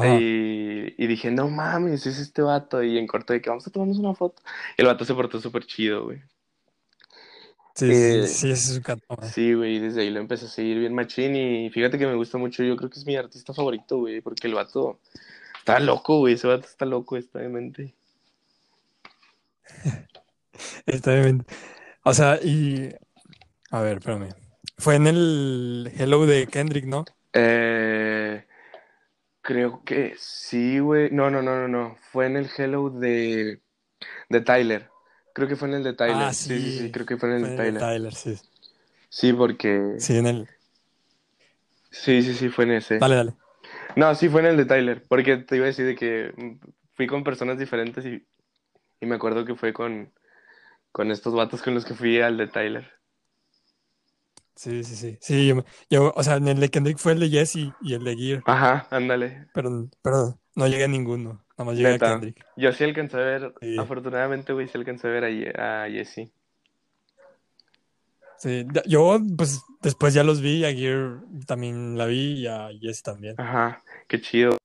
Y, 0.00 0.94
y 0.96 1.06
dije, 1.08 1.30
no 1.32 1.48
mames, 1.48 2.06
es 2.06 2.18
este 2.20 2.42
vato. 2.42 2.82
Y 2.84 2.98
en 2.98 3.06
corto 3.08 3.32
de 3.32 3.40
que 3.40 3.50
vamos 3.50 3.66
a 3.66 3.70
tomarnos 3.70 3.98
una 3.98 4.14
foto. 4.14 4.42
El 4.76 4.86
vato 4.86 5.04
se 5.04 5.14
portó 5.14 5.40
súper 5.40 5.64
chido, 5.64 6.04
güey. 6.04 6.20
Sí, 7.78 7.92
eh, 7.92 8.26
sí, 8.26 8.34
sí, 8.34 8.50
ese 8.50 8.72
es 8.72 8.82
un. 8.84 9.22
Sí, 9.32 9.54
güey, 9.54 9.76
y 9.76 9.78
desde 9.78 10.00
ahí 10.00 10.10
lo 10.10 10.18
empecé 10.18 10.46
a 10.46 10.48
seguir 10.48 10.80
bien 10.80 10.94
machín. 10.94 11.36
Y 11.36 11.70
fíjate 11.70 11.96
que 11.96 12.08
me 12.08 12.16
gusta 12.16 12.36
mucho, 12.36 12.64
yo 12.64 12.74
creo 12.76 12.90
que 12.90 12.98
es 12.98 13.06
mi 13.06 13.14
artista 13.14 13.54
favorito, 13.54 13.98
güey, 13.98 14.20
porque 14.20 14.48
el 14.48 14.54
vato 14.54 14.98
está 15.58 15.78
loco, 15.78 16.18
güey, 16.18 16.34
ese 16.34 16.48
vato 16.48 16.66
está 16.66 16.86
loco, 16.86 17.16
está 17.16 17.38
de 17.38 17.48
mente. 17.48 17.94
Está 20.86 21.14
bien. 21.14 21.46
O 22.02 22.12
sea, 22.12 22.40
y. 22.42 22.92
A 23.70 23.80
ver, 23.80 23.98
espérame. 23.98 24.30
Fue 24.76 24.96
en 24.96 25.06
el 25.06 25.92
Hello 25.96 26.26
de 26.26 26.48
Kendrick, 26.48 26.84
¿no? 26.84 27.04
Eh, 27.32 28.44
creo 29.40 29.84
que 29.84 30.14
sí, 30.18 30.80
güey. 30.80 31.10
No, 31.12 31.30
no, 31.30 31.42
no, 31.42 31.54
no, 31.54 31.68
no. 31.68 31.96
Fue 32.10 32.26
en 32.26 32.38
el 32.38 32.50
Hello 32.56 32.90
de, 32.90 33.60
de 34.30 34.40
Tyler. 34.40 34.90
Creo 35.34 35.48
que 35.48 35.56
fue 35.56 35.68
en 35.68 35.74
el 35.74 35.84
de 35.84 35.94
Tyler. 35.94 36.16
Ah, 36.16 36.32
sí, 36.32 36.48
sí, 36.48 36.72
sí, 36.72 36.78
sí. 36.84 36.92
creo 36.92 37.06
que 37.06 37.16
fue 37.16 37.28
en 37.30 37.36
el 37.36 37.40
Fue 37.40 37.50
de 37.50 37.56
en 37.56 37.66
el 37.68 37.74
de 37.74 37.80
Tyler. 37.80 38.14
Sí. 38.14 38.36
Sí, 39.08 39.32
porque... 39.32 39.94
Sí, 39.98 40.16
en 40.16 40.26
el. 40.26 40.48
Sí, 41.90 42.22
sí, 42.22 42.34
sí, 42.34 42.48
fue 42.48 42.64
en 42.64 42.72
ese. 42.72 42.98
Dale, 42.98 43.14
dale. 43.14 43.34
No, 43.96 44.14
sí 44.14 44.28
fue 44.28 44.40
en 44.40 44.46
el 44.48 44.56
de 44.56 44.64
Tyler, 44.66 45.02
porque 45.08 45.38
te 45.38 45.56
iba 45.56 45.64
a 45.64 45.68
decir 45.68 45.86
de 45.86 45.94
que 45.94 46.32
fui 46.94 47.06
con 47.06 47.24
personas 47.24 47.58
diferentes 47.58 48.04
y, 48.04 48.26
y 49.00 49.06
me 49.06 49.16
acuerdo 49.16 49.44
que 49.44 49.54
fue 49.54 49.72
con, 49.72 50.12
con 50.92 51.10
estos 51.10 51.34
vatos 51.34 51.62
con 51.62 51.74
los 51.74 51.84
que 51.84 51.94
fui 51.94 52.20
al 52.20 52.36
de 52.36 52.48
Tyler. 52.48 52.90
Sí, 54.54 54.82
sí, 54.82 54.96
sí. 54.96 55.18
Sí, 55.20 55.46
yo, 55.46 55.64
yo, 55.88 56.12
o 56.16 56.22
sea, 56.24 56.36
en 56.36 56.48
el 56.48 56.58
de 56.58 56.68
Kendrick 56.68 56.98
fue 56.98 57.12
el 57.12 57.20
de 57.20 57.28
Jesse 57.30 57.72
y 57.80 57.94
el 57.94 58.02
de 58.04 58.16
Gear, 58.16 58.44
Ajá, 58.46 58.88
ándale. 58.90 59.46
pero, 59.52 59.88
pero 60.02 60.40
no 60.56 60.66
llegué 60.66 60.84
a 60.84 60.88
ninguno. 60.88 61.44
Nada 61.58 61.64
más 61.70 61.76
llegué 61.76 61.88
a 61.88 61.92
Neta. 61.92 62.10
Kendrick. 62.12 62.46
Yo 62.56 62.72
sí 62.72 62.84
alcancé 62.84 63.16
a 63.16 63.20
ver, 63.20 63.54
Sí. 63.60 63.76
afortunadamente, 63.78 64.52
güey, 64.52 64.68
sí 64.68 64.78
alcancé 64.78 65.08
a 65.08 65.10
ver 65.10 65.56
a, 65.58 65.84
a 65.84 65.90
Jesse. 65.90 66.30
Sí, 68.38 68.64
yo, 68.86 69.18
pues, 69.36 69.60
después 69.82 70.14
ya 70.14 70.22
los 70.22 70.40
vi, 70.40 70.64
a 70.64 70.72
Gear 70.72 71.18
también 71.46 71.98
la 71.98 72.06
vi 72.06 72.34
y 72.42 72.46
a 72.46 72.68
Jesse 72.80 73.02
también. 73.02 73.34
Ajá, 73.36 73.82
qué 74.06 74.20
chido. 74.20 74.56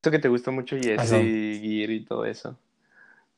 Esto 0.00 0.12
que 0.12 0.20
te 0.20 0.28
gusta 0.28 0.52
mucho 0.52 0.76
Jesse, 0.76 0.98
Ajá. 1.00 1.18
Gear 1.18 1.90
y 1.90 2.04
todo 2.04 2.24
eso. 2.24 2.56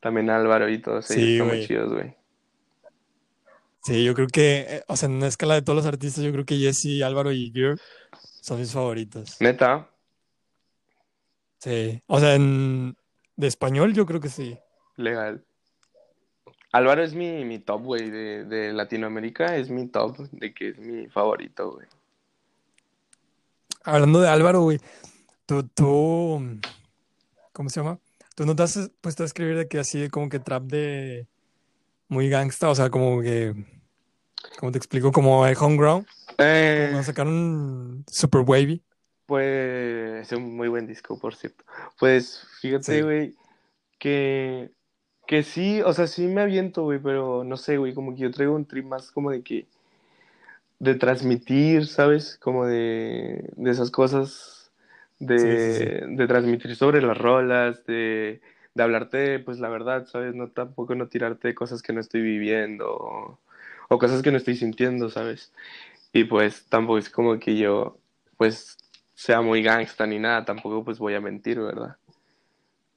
También 0.00 0.28
Álvaro 0.28 0.68
y 0.68 0.78
todos 0.80 1.10
ellos 1.10 1.24
Sí, 1.24 1.32
están 1.32 1.48
muy 1.48 1.66
chidos, 1.66 1.92
güey. 1.94 2.14
Sí, 3.82 4.04
yo 4.04 4.12
creo 4.14 4.26
que, 4.28 4.66
eh, 4.68 4.82
o 4.88 4.96
sea, 4.96 5.08
en 5.08 5.14
una 5.14 5.26
escala 5.26 5.54
de 5.54 5.62
todos 5.62 5.76
los 5.78 5.86
artistas, 5.86 6.22
yo 6.22 6.32
creo 6.32 6.44
que 6.44 6.56
Jesse, 6.58 7.02
Álvaro 7.02 7.32
y 7.32 7.50
Gear 7.50 7.78
son 8.42 8.60
mis 8.60 8.72
favoritos. 8.72 9.40
Neta, 9.40 9.88
Sí, 11.60 12.02
o 12.06 12.18
sea, 12.18 12.34
en, 12.34 12.96
de 13.36 13.46
español 13.46 13.92
yo 13.92 14.06
creo 14.06 14.18
que 14.20 14.30
sí. 14.30 14.58
legal. 14.96 15.44
Álvaro 16.72 17.02
es 17.02 17.14
mi, 17.14 17.44
mi 17.44 17.58
top, 17.58 17.82
güey, 17.82 18.10
de, 18.10 18.44
de 18.44 18.72
Latinoamérica, 18.72 19.56
es 19.56 19.70
mi 19.70 19.88
top, 19.88 20.16
de 20.30 20.54
que 20.54 20.68
es 20.68 20.78
mi 20.78 21.08
favorito, 21.08 21.72
güey. 21.72 21.86
Hablando 23.82 24.20
de 24.20 24.28
Álvaro, 24.28 24.62
güey, 24.62 24.78
tú, 25.46 25.64
tú, 25.64 26.60
¿cómo 27.52 27.68
se 27.68 27.80
llama? 27.80 27.98
Tú 28.36 28.46
no 28.46 28.54
te 28.54 28.62
has 28.62 28.90
puesto 29.00 29.22
a 29.22 29.26
escribir 29.26 29.56
de 29.56 29.68
que 29.68 29.80
así, 29.80 30.08
como 30.08 30.28
que 30.28 30.38
trap 30.38 30.62
de 30.62 31.26
muy 32.08 32.28
gangsta, 32.28 32.70
o 32.70 32.74
sea, 32.74 32.88
como 32.88 33.20
que, 33.20 33.54
¿cómo 34.58 34.70
te 34.72 34.78
explico? 34.78 35.12
Como 35.12 35.46
el 35.46 35.56
Homeground, 35.58 36.06
Eh, 36.38 36.88
como 36.90 37.02
sacaron 37.02 38.04
Super 38.06 38.42
Wavy. 38.42 38.82
Pues 39.30 40.26
es 40.26 40.32
un 40.36 40.56
muy 40.56 40.66
buen 40.68 40.88
disco, 40.88 41.16
por 41.16 41.36
cierto. 41.36 41.64
Pues 42.00 42.44
fíjate, 42.60 42.84
Sí. 42.84 43.02
güey, 43.02 43.34
que, 43.98 44.72
que 45.26 45.44
sí, 45.44 45.82
o 45.82 45.92
sea, 45.92 46.08
sí 46.08 46.26
me 46.26 46.42
aviento, 46.42 46.82
güey, 46.84 46.98
pero 47.00 47.44
no 47.44 47.56
sé, 47.56 47.78
güey, 47.78 47.94
como 47.94 48.14
que 48.14 48.22
yo 48.22 48.32
traigo 48.32 48.56
un 48.56 48.66
trip 48.66 48.86
más 48.86 49.12
como 49.12 49.30
de 49.30 49.42
que, 49.42 49.68
de 50.78 50.94
transmitir, 50.94 51.86
¿sabes? 51.86 52.38
Como 52.38 52.66
de, 52.66 53.50
de 53.56 53.70
esas 53.70 53.90
cosas, 53.90 54.72
de, 55.18 55.36
Sí, 55.36 55.58
sí, 55.58 55.94
de 56.08 56.26
transmitir 56.26 56.74
sobre 56.76 57.02
las 57.02 57.18
rolas, 57.18 57.84
de, 57.86 58.40
de 58.74 58.82
hablarte, 58.82 59.38
pues 59.40 59.58
la 59.60 59.68
verdad, 59.68 60.06
¿sabes? 60.06 60.34
No 60.34 60.48
tampoco 60.50 60.94
no 60.94 61.08
tirarte 61.08 61.54
cosas 61.54 61.82
que 61.82 61.92
no 61.92 62.00
estoy 62.00 62.22
viviendo 62.22 62.90
o, 62.96 63.38
o 63.88 63.98
cosas 63.98 64.22
que 64.22 64.30
no 64.32 64.38
estoy 64.38 64.56
sintiendo, 64.56 65.10
¿sabes? 65.10 65.52
Y 66.12 66.24
pues 66.24 66.66
tampoco 66.68 66.98
es 66.98 67.10
como 67.10 67.38
que 67.38 67.56
yo, 67.56 67.98
pues, 68.36 68.78
sea 69.20 69.42
muy 69.42 69.62
gangsta 69.62 70.06
ni 70.06 70.18
nada, 70.18 70.46
tampoco 70.46 70.82
pues 70.82 70.98
voy 70.98 71.14
a 71.14 71.20
mentir, 71.20 71.60
¿verdad? 71.60 71.96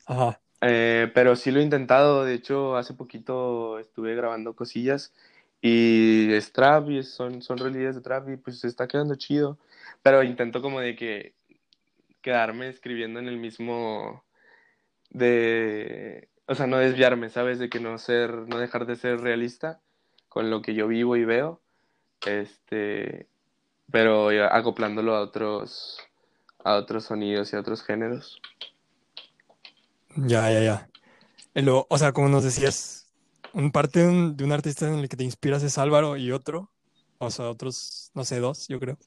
Ajá. 0.06 0.40
Eh, 0.62 1.12
pero 1.14 1.36
sí 1.36 1.52
lo 1.52 1.60
he 1.60 1.64
intentado, 1.64 2.24
de 2.24 2.34
hecho 2.34 2.78
hace 2.78 2.94
poquito 2.94 3.78
estuve 3.78 4.16
grabando 4.16 4.56
cosillas 4.56 5.14
y 5.62 6.32
es 6.32 6.54
trap 6.54 6.90
y 6.92 7.04
son, 7.04 7.42
son 7.42 7.58
realidades 7.58 7.96
de 7.96 8.02
trap 8.02 8.30
y 8.30 8.38
pues 8.38 8.60
se 8.62 8.70
está 8.70 8.88
quedando 8.88 9.16
chido, 9.16 9.58
pero 10.02 10.24
intento 10.24 10.62
como 10.62 10.80
de 10.80 10.96
que 10.96 11.34
quedarme 12.22 12.70
escribiendo 12.70 13.20
en 13.20 13.28
el 13.28 13.36
mismo 13.38 14.24
de, 15.10 16.30
o 16.48 16.56
sea, 16.56 16.68
no 16.68 16.78
desviarme, 16.78 17.30
¿sabes? 17.32 17.60
De 17.60 17.70
que 17.70 17.82
no 17.82 17.98
ser, 17.98 18.32
no 18.32 18.60
dejar 18.60 18.86
de 18.86 18.96
ser 18.96 19.20
realista 19.20 19.82
con 20.30 20.50
lo 20.50 20.62
que 20.62 20.74
yo 20.74 20.88
vivo 20.88 21.18
y 21.18 21.26
veo, 21.26 21.62
este, 22.26 23.28
pero 23.92 24.32
ya 24.32 24.56
acoplándolo 24.56 25.16
a 25.16 25.22
otros, 25.22 26.00
a 26.64 26.76
otros 26.76 27.06
sonidos 27.06 27.54
y 27.54 27.56
a 27.56 27.60
otros 27.60 27.84
géneros. 27.84 28.42
Ya, 30.16 30.52
ya, 30.52 30.62
ya. 30.62 30.90
Luego, 31.56 31.88
o 31.90 31.98
sea, 31.98 32.14
como 32.14 32.30
nos 32.30 32.44
decías, 32.44 33.08
un 33.54 33.72
parte 33.72 34.00
de 34.02 34.08
un, 34.10 34.38
de 34.38 34.44
un 34.44 34.52
artista 34.52 34.88
en 34.88 34.96
el 35.00 35.10
que 35.10 35.18
te 35.18 35.24
inspiras 35.24 35.64
es 35.64 35.78
Álvaro 35.78 36.18
y 36.18 36.32
otro, 36.32 36.72
o 37.20 37.30
sea, 37.32 37.50
otros, 37.50 38.12
no 38.14 38.24
sé, 38.26 38.40
dos, 38.40 38.68
yo 38.68 38.80
creo. 38.80 38.98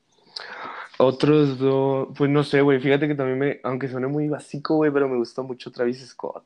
Otros 0.98 1.58
dos, 1.58 2.08
pues 2.16 2.30
no 2.30 2.42
sé, 2.44 2.60
güey, 2.62 2.80
fíjate 2.80 3.08
que 3.08 3.14
también 3.14 3.38
me, 3.38 3.60
aunque 3.64 3.88
suene 3.88 4.06
muy 4.06 4.28
básico, 4.28 4.76
güey, 4.76 4.90
pero 4.90 5.08
me 5.08 5.16
gustó 5.16 5.42
mucho 5.44 5.70
Travis 5.70 6.06
Scott. 6.08 6.44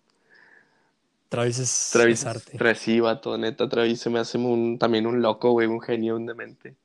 Travis 1.29 1.59
es, 1.59 1.91
Travis 1.93 2.21
es 2.21 2.27
arte. 2.27 2.59
Travis, 2.59 2.79
sí, 2.79 3.01
vato, 3.01 3.39
neta, 3.39 3.69
Travis 3.69 4.01
se 4.01 4.11
me 4.11 4.19
hace 4.19 4.39
un, 4.39 4.79
también 4.79 5.07
un 5.07 5.23
loco, 5.23 5.53
güey, 5.53 5.67
un 5.69 5.81
genio, 5.81 6.17
un 6.17 6.27
demente. 6.27 6.77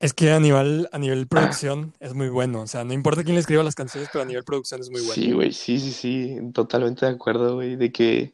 Es 0.00 0.14
que 0.14 0.32
a 0.32 0.40
nivel, 0.40 0.88
a 0.92 0.98
nivel 0.98 1.26
producción 1.26 1.94
es 2.00 2.14
muy 2.14 2.30
bueno. 2.30 2.62
O 2.62 2.66
sea, 2.66 2.84
no 2.84 2.94
importa 2.94 3.22
quién 3.22 3.34
le 3.34 3.40
escriba 3.40 3.62
las 3.62 3.74
canciones, 3.74 4.08
pero 4.10 4.22
a 4.22 4.26
nivel 4.26 4.44
producción 4.44 4.80
es 4.80 4.90
muy 4.90 5.00
bueno. 5.02 5.14
Sí, 5.14 5.32
güey, 5.32 5.52
sí, 5.52 5.78
sí, 5.78 5.92
sí, 5.92 6.38
totalmente 6.54 7.04
de 7.04 7.12
acuerdo, 7.12 7.56
güey, 7.56 7.76
de 7.76 7.92
que 7.92 8.32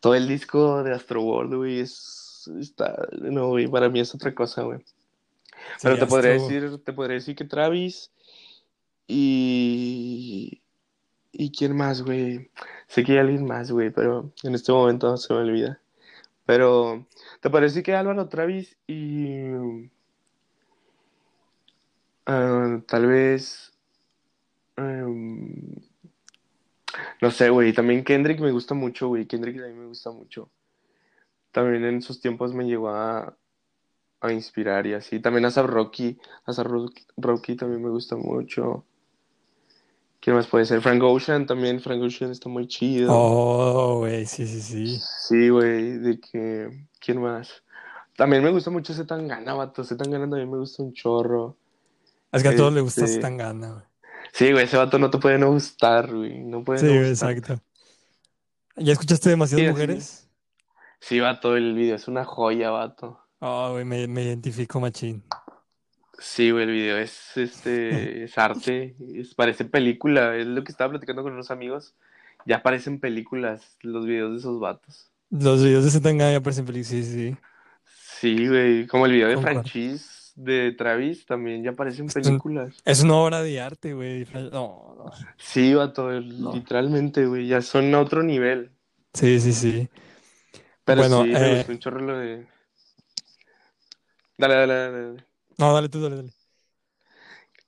todo 0.00 0.14
el 0.14 0.26
disco 0.26 0.82
de 0.82 0.94
Astro 0.94 1.22
World, 1.22 1.54
güey, 1.54 1.80
es, 1.80 2.50
es, 2.58 2.68
está, 2.68 3.06
no, 3.20 3.48
güey, 3.50 3.68
para 3.68 3.90
mí 3.90 4.00
es 4.00 4.14
otra 4.14 4.34
cosa, 4.34 4.62
güey. 4.62 4.78
Sí, 4.78 5.78
Pero 5.82 5.98
te 5.98 6.06
podría 6.06 6.34
estuvo. 6.34 6.48
decir, 6.48 6.82
te 6.82 6.92
podría 6.92 7.14
decir 7.14 7.36
que 7.36 7.44
Travis 7.44 8.10
y... 9.06 10.58
¿Y 11.34 11.50
quién 11.50 11.74
más, 11.74 12.02
güey? 12.02 12.50
Sé 12.88 13.04
que 13.04 13.12
hay 13.12 13.18
alguien 13.18 13.46
más, 13.46 13.70
güey, 13.70 13.90
pero 13.90 14.32
en 14.42 14.54
este 14.54 14.70
momento 14.70 15.16
se 15.16 15.32
me 15.32 15.40
olvida. 15.40 15.80
Pero 16.44 17.06
te 17.40 17.48
parece 17.48 17.82
que 17.82 17.94
Álvaro 17.94 18.28
Travis 18.28 18.76
y 18.86 19.46
ah, 22.26 22.80
tal 22.86 23.06
vez 23.06 23.72
em, 24.76 25.74
no 27.20 27.30
sé, 27.30 27.50
güey, 27.50 27.72
también 27.72 28.04
Kendrick 28.04 28.40
me 28.40 28.50
gusta 28.50 28.74
mucho, 28.74 29.08
güey. 29.08 29.26
Kendrick 29.26 29.62
a 29.62 29.66
mí 29.66 29.74
me 29.74 29.86
gusta 29.86 30.10
mucho. 30.10 30.50
También 31.50 31.84
en 31.84 32.02
sus 32.02 32.20
tiempos 32.20 32.52
me 32.52 32.64
llegó 32.64 32.90
a, 32.90 33.36
a 34.20 34.32
inspirar 34.32 34.86
y 34.86 34.94
así. 34.94 35.20
También 35.20 35.44
a 35.44 35.50
Rocky, 35.50 36.18
a 36.46 36.62
Rocky, 36.62 37.06
Rocky 37.16 37.56
también 37.56 37.82
me 37.82 37.90
gusta 37.90 38.16
mucho. 38.16 38.84
¿Quién 40.20 40.36
más 40.36 40.46
puede 40.46 40.64
ser? 40.66 40.80
Frank 40.80 41.02
Ocean 41.02 41.46
también. 41.46 41.80
Frank 41.80 42.02
Ocean 42.02 42.30
está 42.30 42.48
muy 42.48 42.68
chido. 42.68 43.12
Oh, 43.12 43.98
güey, 43.98 44.24
sí, 44.24 44.46
sí, 44.46 44.60
sí. 44.60 45.00
Sí, 45.28 45.48
güey, 45.48 45.98
de 45.98 46.20
que... 46.20 46.86
¿Quién 47.00 47.20
más? 47.20 47.62
También 48.16 48.44
me 48.44 48.50
gusta 48.50 48.70
mucho 48.70 48.94
Zetangana, 48.94 49.54
vato. 49.54 49.82
Zetangana 49.82 50.28
también 50.30 50.50
me 50.50 50.58
gusta 50.58 50.82
un 50.82 50.92
chorro. 50.92 51.56
Es 52.32 52.42
que 52.42 52.48
a 52.48 52.56
todos 52.56 52.72
les 52.72 52.82
gusta 52.82 53.04
Este, 53.04 53.16
Zetangana, 53.16 53.72
güey. 53.72 53.84
Sí, 54.32 54.50
güey, 54.52 54.64
ese 54.64 54.76
vato 54.78 54.98
no 54.98 55.10
te 55.10 55.18
puede 55.18 55.38
no 55.38 55.50
gustar, 55.52 56.12
güey. 56.12 56.38
No 56.42 56.64
puede 56.64 56.80
Sí, 56.80 56.86
no 56.86 56.92
güey, 56.94 57.10
gustar. 57.10 57.30
exacto. 57.32 57.62
¿Ya 58.76 58.92
escuchaste 58.92 59.28
demasiadas 59.30 59.64
Sí, 59.66 59.70
mujeres? 59.70 60.28
Sí, 61.00 61.20
vato, 61.20 61.56
el 61.56 61.74
video 61.74 61.96
es 61.96 62.08
una 62.08 62.24
joya, 62.24 62.70
vato. 62.70 63.20
Oh, 63.40 63.72
güey, 63.72 63.84
me, 63.84 64.06
me 64.08 64.22
identifico 64.22 64.80
machín. 64.80 65.22
Sí, 66.18 66.50
güey, 66.52 66.64
el 66.64 66.70
video 66.70 66.96
es, 66.98 67.36
este, 67.36 68.24
es 68.24 68.38
arte, 68.38 68.96
es, 69.14 69.34
parece 69.34 69.64
película, 69.64 70.36
es 70.36 70.46
lo 70.46 70.62
que 70.64 70.72
estaba 70.72 70.90
platicando 70.90 71.22
con 71.22 71.32
unos 71.32 71.50
amigos, 71.50 71.94
ya 72.46 72.62
parecen 72.62 73.00
películas 73.00 73.76
los 73.82 74.06
videos 74.06 74.32
de 74.32 74.38
esos 74.38 74.60
vatos. 74.60 75.10
Los 75.30 75.62
videos 75.62 75.84
de 75.84 75.90
Zetangana 75.90 76.32
ya 76.32 76.40
parecen 76.40 76.66
felices, 76.66 77.06
sí, 77.06 77.12
sí. 77.30 77.36
Sí, 78.20 78.48
güey, 78.48 78.86
como 78.86 79.06
el 79.06 79.12
video 79.12 79.28
de. 79.28 79.38
Franchise 79.38 80.06
de 80.34 80.72
Travis, 80.72 81.26
también 81.26 81.62
ya 81.62 81.72
parecen 81.72 82.06
Es 82.08 82.16
un- 82.16 82.22
películas. 82.24 82.82
Es 82.84 83.02
una 83.02 83.16
obra 83.16 83.42
de 83.42 83.60
arte, 83.60 83.94
güey. 83.94 84.26
No, 84.52 84.94
no. 84.96 85.10
Sí, 85.38 85.74
vato, 85.74 86.10
No. 86.10 86.52
literalmente, 86.52 87.26
güey, 87.26 87.46
ya 87.46 87.60
son 87.60 87.94
a 87.94 88.00
otro 88.00 88.22
nivel. 88.22 88.70
Sí, 89.14 89.40
sí, 89.40 89.52
sí. 89.52 89.88
Pero 90.84 91.02
Bueno, 91.02 91.24
sí, 91.24 91.28
me 91.36 91.48
eh, 91.48 91.56
gustó 91.56 91.72
un 91.72 91.78
chorro 91.78 92.00
lo 92.00 92.18
de... 92.18 92.46
Dale, 94.38 94.54
dale, 94.54 94.74
dale, 94.74 94.92
dale. 95.06 95.26
No, 95.58 95.72
dale 95.74 95.88
tú, 95.88 96.00
dale, 96.02 96.16
dale. 96.16 96.32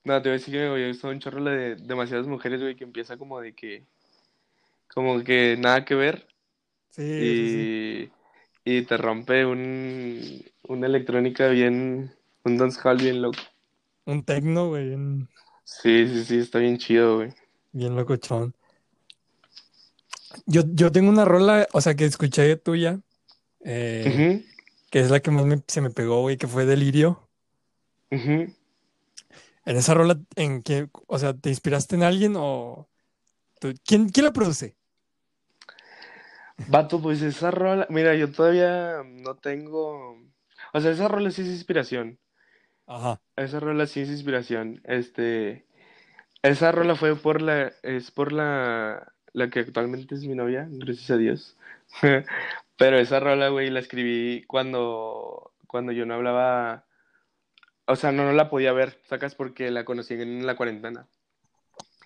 No, 0.05 0.23
te 0.23 0.29
voy 0.29 0.37
a 0.37 0.39
decir 0.39 0.55
que 0.55 0.61
me 0.69 0.89
gustó 0.89 1.09
un 1.09 1.19
chorro 1.19 1.41
lo 1.41 1.51
de 1.51 1.77
demasiadas 1.77 2.27
mujeres, 2.27 2.61
güey, 2.61 2.77
que 2.77 2.85
empieza 2.85 3.17
como 3.17 3.41
de 3.41 3.55
que... 3.55 3.85
Como 4.89 5.23
que 5.25 5.57
nada 5.59 5.85
que 5.85 5.95
ver. 5.95 6.27
Sí, 6.91 7.35
sí, 7.37 7.49
sí. 7.49 7.69
y, 7.69 8.11
y 8.65 8.83
te 8.87 8.97
rompe 8.97 9.45
un, 9.47 10.45
una 10.65 10.87
electrónica 10.87 11.49
bien, 11.49 12.15
un 12.45 12.57
dancehall 12.59 12.99
bien 12.99 13.23
loco. 13.23 13.41
Un 14.07 14.23
tecno, 14.25 14.69
güey, 14.69 14.89
bien, 14.89 15.29
Sí, 15.65 16.07
sí, 16.09 16.25
sí, 16.25 16.39
está 16.39 16.59
bien 16.59 16.79
chido, 16.79 17.17
güey. 17.17 17.35
bien 17.73 17.95
locochón. 17.97 18.55
Yo, 20.47 20.63
yo 20.67 20.91
tengo 20.93 21.11
una 21.11 21.25
rola, 21.25 21.67
o 21.73 21.81
sea, 21.81 21.95
que 21.95 22.05
escuché 22.05 22.57
tuya, 22.57 23.01
eh, 23.65 24.43
que 24.91 25.01
es 25.01 25.11
la 25.11 25.21
que 25.21 25.31
más 25.31 25.47
me- 25.47 25.63
se 25.69 25.81
me 25.81 25.91
pegó, 25.91 26.23
güey, 26.23 26.37
que 26.37 26.49
fue 26.49 26.67
Delirio. 26.67 27.29
ujú. 28.11 28.55
En 29.67 29.77
esa 29.77 29.95
rola, 29.95 30.21
¿en 30.37 30.63
qué, 30.63 30.89
o 31.07 31.19
sea, 31.19 31.35
te 31.35 31.49
inspiraste 31.51 31.97
en 31.97 32.03
alguien 32.03 32.35
o 32.37 32.89
tú- 33.61 33.75
¿quién, 33.85 34.09
quién 34.11 34.27
la 34.27 34.33
produce? 34.33 34.77
Vato, 36.67 37.01
pues 37.01 37.21
esa 37.23 37.51
rola, 37.51 37.87
mira, 37.91 38.15
yo 38.15 38.31
todavía 38.31 39.03
no 39.05 39.37
tengo, 39.37 40.17
o 40.73 40.81
sea, 40.81 40.93
esa 40.93 41.09
rola 41.09 41.31
sí 41.31 41.43
es 41.43 41.49
inspiración, 41.49 42.19
Ajá. 42.87 43.21
esa 43.37 43.61
rola 43.61 43.87
sí 43.87 44.01
es 44.01 44.11
inspiración, 44.11 44.81
este, 44.85 45.67
esa 46.43 46.73
rola 46.73 46.97
fue 46.97 47.17
por 47.17 47.41
la, 47.41 47.73
es 47.83 48.11
por 48.11 48.33
la, 48.33 49.13
la 49.33 49.51
que 49.51 49.61
actualmente 49.61 50.15
es 50.15 50.25
mi 50.25 50.35
novia, 50.35 50.67
gracias 50.71 51.11
a 51.11 51.17
Dios, 51.17 51.57
pero 52.77 52.99
esa 52.99 53.21
rola, 53.21 53.49
güey, 53.49 53.71
la 53.71 53.81
escribí 53.81 54.45
cuando, 54.47 55.53
cuando 55.67 55.93
yo 55.93 56.07
no 56.07 56.15
hablaba, 56.15 56.85
o 57.87 57.97
sea, 57.97 58.13
no, 58.13 58.25
no 58.25 58.33
la 58.33 58.51
podía 58.51 58.73
ver, 58.73 58.99
sacas 59.09 59.35
porque 59.35 59.71
la 59.71 59.85
conocí 59.85 60.15
en 60.15 60.47
la 60.47 60.57
cuarentena, 60.57 61.07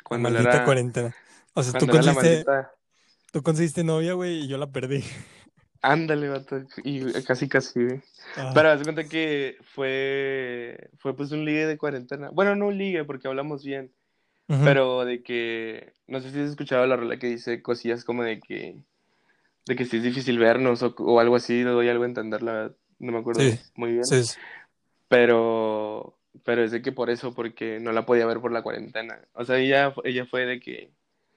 cuando 0.05 0.31
Maldita 0.31 0.57
era, 0.57 0.65
cuarentena. 0.65 1.15
O 1.55 1.63
sea, 1.63 1.79
tú 1.79 1.87
conseguiste, 1.87 2.45
tú 3.33 3.43
conseguiste 3.43 3.85
novia, 3.85 4.15
güey, 4.15 4.45
y 4.45 4.49
yo 4.49 4.59
la 4.59 4.71
perdí. 4.71 5.05
Ándale, 5.83 6.29
vato, 6.29 6.63
y 6.85 7.13
casi, 7.25 7.49
casi, 7.49 7.85
güey. 7.85 8.01
Ajá. 8.37 8.53
Pero 8.55 8.71
haz 8.71 8.79
de 8.81 8.85
cuenta 8.85 9.05
que 9.05 9.57
fue, 9.75 10.91
fue 10.99 11.17
pues 11.17 11.33
un 11.33 11.45
ligue 11.45 11.67
de 11.67 11.79
cuarentena. 11.79 12.31
Bueno, 12.31 12.55
no 12.57 12.67
un 12.69 12.79
ligue 12.79 13.05
porque 13.05 13.29
hablamos 13.29 13.65
bien, 13.65 13.91
pero 14.47 15.05
de 15.05 15.23
que, 15.23 15.93
no 16.07 16.21
sé 16.21 16.31
si 16.31 16.41
has 16.41 16.51
escuchado 16.51 16.87
la 16.87 16.97
rola 16.97 17.19
que 17.19 17.27
dice 17.29 17.63
cosillas 17.63 18.05
como 18.05 18.23
de 18.23 18.41
que, 18.41 18.77
de 19.67 19.77
que 19.77 19.85
sí 19.85 19.99
es 19.99 20.03
difícil 20.03 20.39
vernos 20.39 20.83
o, 20.83 20.95
o 20.99 21.21
algo 21.21 21.37
así, 21.37 21.63
le 21.63 21.71
doy 21.71 21.89
algo 21.89 22.05
a 22.05 22.07
entender, 22.07 22.43
la 22.43 22.53
verdad, 22.53 22.77
no 22.99 23.13
me 23.13 23.19
acuerdo 23.19 23.43
Sí, 23.43 23.59
muy 23.75 23.93
bien. 23.93 24.05
sí, 24.05 24.25
sí. 24.25 24.39
Pero, 25.09 26.19
pero 26.45 26.65
es 26.65 26.71
de 26.71 26.83
que 26.83 26.93
por 26.93 27.11
eso, 27.11 27.35
porque 27.35 27.79
no 27.81 27.93
la 27.93 28.05
podía 28.07 28.27
ver 28.27 28.41
por 28.41 28.53
la 28.53 28.63
cuarentena. 28.63 29.21
O 29.33 29.45
sea, 29.45 29.59
ella, 29.59 29.95
ella 30.05 30.27
fue 30.27 30.45
de 30.47 30.61
que, 30.61 30.91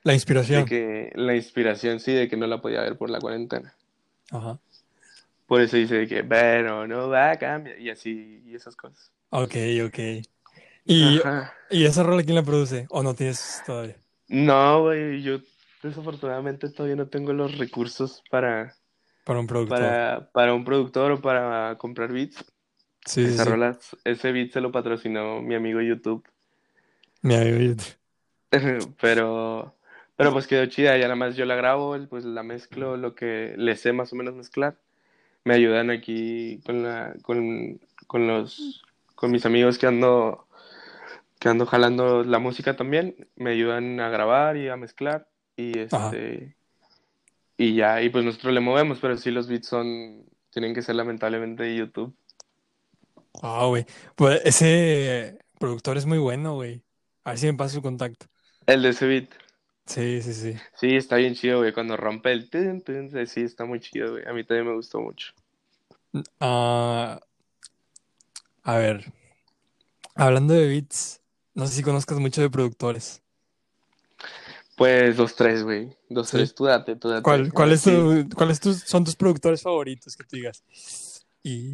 La 0.04 0.12
de 0.12 0.16
inspiración. 0.16 0.66
que 0.66 1.12
la 1.16 1.36
inspiración 1.36 2.00
sí, 2.00 2.14
de 2.14 2.28
que 2.28 2.38
no 2.38 2.48
la 2.48 2.62
podía 2.62 2.82
ver 2.82 2.98
por 2.98 3.10
la 3.10 3.20
cuarentena. 3.20 3.76
Ajá. 4.32 4.60
Por 5.48 5.62
eso 5.62 5.78
dice 5.78 6.08
que, 6.08 6.24
pero 6.24 6.88
no 6.88 7.10
va 7.10 7.32
a 7.32 7.38
cambiar, 7.38 7.80
y 7.80 7.90
así, 7.90 8.42
y 8.46 8.56
esas 8.56 8.76
cosas. 8.76 9.12
Ok, 9.30 9.56
ok. 9.86 10.00
¿Y, 10.86 11.20
Ajá. 11.20 11.54
y 11.70 11.86
esa 11.86 12.04
rola 12.04 12.24
quién 12.24 12.36
la 12.36 12.44
produce? 12.44 12.88
¿O 12.90 13.04
no 13.04 13.14
tienes 13.14 13.62
todavía? 13.66 13.98
No, 14.30 14.84
güey, 14.84 15.22
yo 15.22 15.40
desafortunadamente 15.84 16.70
todavía 16.70 16.96
no 16.96 17.08
tengo 17.08 17.34
los 17.34 17.58
recursos 17.58 18.24
para, 18.30 18.74
Para 19.26 19.40
un 19.40 19.48
productor. 19.48 19.80
para, 19.80 20.30
para 20.34 20.54
un 20.54 20.64
productor 20.64 21.12
o 21.12 21.22
para 21.22 21.78
comprar 21.78 22.12
beats. 22.14 22.46
Sí, 23.06 23.26
Esa 23.26 23.44
sí. 23.46 23.50
rola, 23.50 23.78
ese 24.06 24.32
beat 24.32 24.52
se 24.52 24.62
lo 24.62 24.72
patrocinó 24.72 25.42
mi 25.42 25.56
amigo 25.56 25.82
YouTube. 25.82 26.24
Mi 27.24 27.36
amigo. 27.36 27.76
Pero, 29.02 29.76
pero 30.22 30.34
pues 30.34 30.46
quedó 30.46 30.68
chida, 30.68 30.96
ya 30.98 31.06
nada 31.06 31.16
más 31.16 31.36
yo 31.36 31.46
la 31.46 31.56
grabo, 31.56 31.98
pues 32.08 32.26
la 32.26 32.44
mezclo, 32.44 32.96
lo 32.96 33.16
que 33.16 33.56
le 33.58 33.76
sé 33.76 33.92
más 33.92 34.14
o 34.14 34.16
menos 34.16 34.36
mezclar. 34.36 34.78
Me 35.46 35.56
ayudan 35.56 35.90
aquí 35.90 36.62
con 36.64 36.84
la, 36.84 37.16
con, 37.24 37.80
con 38.06 38.28
los, 38.28 38.84
con 39.16 39.32
mis 39.32 39.48
amigos 39.48 39.80
que 39.80 39.88
ando, 39.88 40.46
que 41.40 41.50
ando 41.50 41.66
jalando 41.66 42.24
la 42.24 42.38
música 42.38 42.76
también, 42.76 43.28
me 43.36 43.50
ayudan 43.50 44.00
a 44.00 44.10
grabar 44.10 44.58
y 44.58 44.70
a 44.70 44.78
mezclar 44.78 45.28
y 45.58 45.80
Ajá. 45.92 46.10
este, 46.10 46.56
y 47.58 47.74
ya, 47.74 48.04
y 48.04 48.10
pues 48.10 48.24
nosotros 48.24 48.54
le 48.54 48.60
movemos, 48.60 49.00
pero 49.00 49.18
sí 49.18 49.32
los 49.32 49.48
beats 49.48 49.70
son, 49.70 50.24
tienen 50.52 50.76
que 50.76 50.84
ser 50.84 50.98
lamentablemente 50.98 51.64
de 51.64 51.78
YouTube. 51.78 52.16
Ah, 53.42 53.66
güey. 53.66 53.88
Pues 54.16 54.40
ese 54.46 55.40
productor 55.58 55.98
es 55.98 56.06
muy 56.06 56.20
bueno, 56.20 56.54
güey. 56.54 56.84
A 57.24 57.32
ver 57.32 57.40
si 57.40 57.48
me 57.48 57.56
pasa 57.56 57.74
su 57.74 57.82
contacto. 57.82 58.28
El 58.68 58.84
de 58.84 58.90
ese 58.90 59.08
beat. 59.08 59.41
Sí, 59.86 60.22
sí, 60.22 60.34
sí. 60.34 60.56
Sí, 60.80 60.96
está 60.96 61.18
bien 61.18 61.36
chido, 61.36 61.60
güey. 61.60 61.74
Cuando 61.74 61.98
rompe 61.98 62.32
el 62.32 62.50
sí, 63.28 63.42
está 63.42 63.66
muy 63.66 63.80
chido, 63.80 64.12
güey. 64.12 64.26
A 64.28 64.34
mí 64.34 64.44
también 64.44 64.68
me 64.68 64.76
gustó 64.76 65.02
mucho. 65.02 65.34
Ah, 66.40 67.20
a 68.64 68.78
ver. 68.78 69.12
Hablando 70.16 70.54
de 70.54 70.68
beats, 70.68 71.22
no 71.54 71.66
sé 71.68 71.74
si 71.76 71.84
conozcas 71.84 72.20
mucho 72.20 72.42
de 72.42 72.50
productores. 72.50 73.22
Pues 74.78 75.18
dos, 75.18 75.36
tres, 75.36 75.64
güey. 75.64 75.96
Dos, 76.10 76.30
Sí. 76.30 76.38
tres, 76.38 76.56
tú 76.56 76.66
date, 76.66 76.96
tú 76.96 77.10
date. 77.10 77.24
¿Cuál, 77.24 77.52
cuál 77.54 77.72
es 77.72 77.82
Sí. 77.82 77.92
tu, 77.92 78.30
cuáles 78.36 78.60
son 78.60 79.04
tus 79.04 79.16
productores 79.16 79.62
favoritos 79.62 80.16
que 80.16 80.24
tú 80.24 80.36
digas? 80.38 80.64
Y 81.44 81.74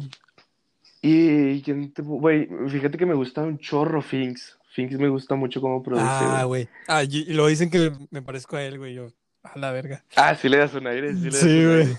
Y, 1.00 1.62
¿quién 1.62 1.92
te 1.92 2.02
pu- 2.02 2.20
güey, 2.20 2.48
fíjate 2.68 2.98
que 2.98 3.06
me 3.06 3.14
gusta 3.14 3.42
un 3.42 3.58
chorro 3.58 4.02
Finks. 4.02 4.57
Finks 4.78 4.96
me 4.96 5.08
gusta 5.08 5.34
mucho 5.34 5.60
cómo 5.60 5.82
produce, 5.82 6.06
Ah, 6.06 6.44
güey. 6.46 6.68
Ah, 6.86 7.02
y, 7.02 7.24
y 7.28 7.32
lo 7.34 7.48
dicen 7.48 7.68
que 7.68 7.90
me 8.10 8.22
parezco 8.22 8.54
a 8.54 8.62
él, 8.62 8.78
güey. 8.78 8.94
Yo, 8.94 9.08
a 9.42 9.58
la 9.58 9.72
verga. 9.72 10.04
Ah, 10.14 10.36
sí 10.36 10.48
le 10.48 10.58
das 10.58 10.72
un 10.74 10.86
aire, 10.86 11.12
sí 11.14 11.22
le 11.24 11.30
das 11.30 11.40
Sí, 11.40 11.64
un 11.64 11.66
güey. 11.82 11.96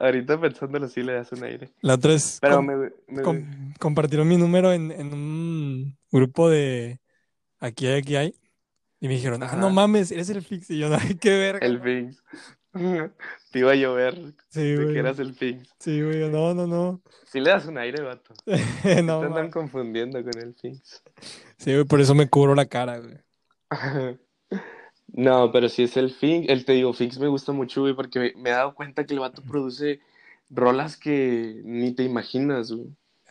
Ahorita 0.00 0.40
pensándolo, 0.40 0.88
sí 0.88 1.02
le 1.04 1.12
das 1.12 1.30
un 1.30 1.44
aire. 1.44 1.70
La 1.80 1.94
otra 1.94 2.14
es 2.14 2.38
Pero 2.40 2.56
com- 2.56 2.66
me, 2.66 2.90
me- 3.06 3.22
com- 3.22 3.72
compartieron 3.78 4.26
mi 4.26 4.36
número 4.36 4.72
en, 4.72 4.90
en 4.90 5.12
un 5.12 5.96
grupo 6.10 6.50
de 6.50 6.98
aquí 7.60 7.86
hay, 7.86 8.00
aquí 8.00 8.16
hay. 8.16 8.34
Y 8.98 9.06
me 9.06 9.14
dijeron, 9.14 9.40
ah, 9.44 9.54
no 9.56 9.70
mames, 9.70 10.10
eres 10.10 10.28
el 10.30 10.42
Fix. 10.42 10.70
Y 10.70 10.78
yo, 10.78 10.88
ay, 10.92 11.14
qué 11.14 11.38
verga. 11.38 11.64
el 11.64 11.74
no". 11.74 12.16
Te 13.50 13.58
iba 13.60 13.72
a 13.72 13.74
llover 13.76 14.34
Sí, 14.50 14.60
de 14.62 14.76
que 14.78 14.84
güey. 14.84 14.98
eras 14.98 15.18
el 15.18 15.34
Finks. 15.34 15.74
Sí, 15.78 16.02
güey. 16.02 16.28
No, 16.30 16.52
no, 16.54 16.66
no. 16.66 17.00
Si 17.26 17.40
le 17.40 17.50
das 17.50 17.66
un 17.66 17.78
aire, 17.78 18.02
vato. 18.02 18.34
no, 18.46 19.20
Te 19.20 19.26
andan 19.26 19.50
confundiendo 19.50 20.22
con 20.22 20.38
el 20.38 20.54
Finks. 20.54 21.02
Sí, 21.56 21.72
güey, 21.72 21.84
por 21.84 22.00
eso 22.00 22.14
me 22.14 22.28
cubro 22.28 22.54
la 22.54 22.66
cara, 22.66 22.98
güey. 22.98 23.18
No, 25.10 25.50
pero 25.50 25.70
si 25.70 25.84
es 25.84 25.96
el 25.96 26.10
Finks, 26.10 26.50
el 26.50 26.64
te 26.66 26.72
digo, 26.72 26.92
Finks 26.92 27.18
me 27.18 27.28
gusta 27.28 27.52
mucho, 27.52 27.80
güey, 27.80 27.94
porque 27.94 28.18
me, 28.20 28.32
me 28.36 28.50
he 28.50 28.52
dado 28.52 28.74
cuenta 28.74 29.04
que 29.06 29.14
el 29.14 29.20
vato 29.20 29.42
produce 29.42 30.00
rolas 30.50 30.98
que 30.98 31.62
ni 31.64 31.92
te 31.94 32.02
imaginas, 32.04 32.70
güey. 32.70 32.88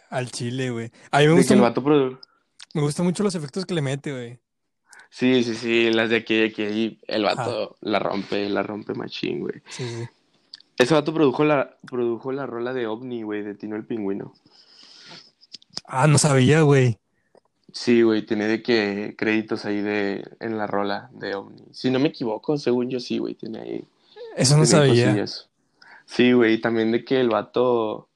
Al 0.09 0.31
chile, 0.31 0.71
güey. 0.71 0.91
A 1.11 1.19
mí 1.19 1.27
me 1.27 1.33
gusta, 1.33 1.53
el 1.53 1.61
vato 1.61 1.83
produ- 1.83 2.19
me 2.73 2.81
gustan 2.81 3.05
mucho 3.05 3.23
los 3.23 3.35
efectos 3.35 3.65
que 3.65 3.75
le 3.75 3.81
mete, 3.83 4.11
güey. 4.11 4.39
Sí, 5.09 5.43
sí, 5.43 5.55
sí, 5.55 5.91
las 5.91 6.09
de 6.09 6.17
aquí, 6.17 6.35
de 6.35 6.45
aquí, 6.47 6.61
ahí, 6.63 6.99
el 7.07 7.23
vato 7.23 7.77
la 7.81 7.99
rompe, 7.99 8.49
la 8.49 8.63
rompe 8.63 8.93
machín, 8.93 9.39
güey. 9.39 9.61
Sí, 9.69 9.87
sí. 9.87 10.07
Ese 10.77 10.93
vato 10.93 11.13
produjo 11.13 11.43
la, 11.43 11.77
produjo 11.87 12.31
la 12.31 12.45
rola 12.45 12.73
de 12.73 12.85
OVNI, 12.85 13.23
güey, 13.23 13.41
de 13.41 13.55
Tino 13.55 13.75
el 13.75 13.85
Pingüino. 13.85 14.33
Ah, 15.85 16.07
no 16.07 16.17
sabía, 16.17 16.61
güey. 16.61 16.99
Sí, 17.71 18.03
güey, 18.03 18.25
tiene 18.25 18.47
de 18.47 18.61
que 18.61 19.15
créditos 19.17 19.65
ahí 19.65 19.81
de, 19.81 20.23
en 20.39 20.57
la 20.57 20.67
rola 20.67 21.09
de 21.13 21.35
OVNI. 21.35 21.65
Si 21.71 21.89
no 21.89 21.99
me 21.99 22.09
equivoco, 22.09 22.57
según 22.57 22.89
yo 22.89 22.99
sí, 22.99 23.17
güey, 23.17 23.33
tiene 23.33 23.59
ahí. 23.59 23.85
Eso 24.35 24.55
no 24.57 24.65
sabía. 24.65 25.07
cosillas. 25.07 25.49
Sí, 26.05 26.31
güey, 26.31 26.61
también 26.61 26.91
de 26.91 27.03
que 27.03 27.19
el 27.19 27.29
vato, 27.29 28.07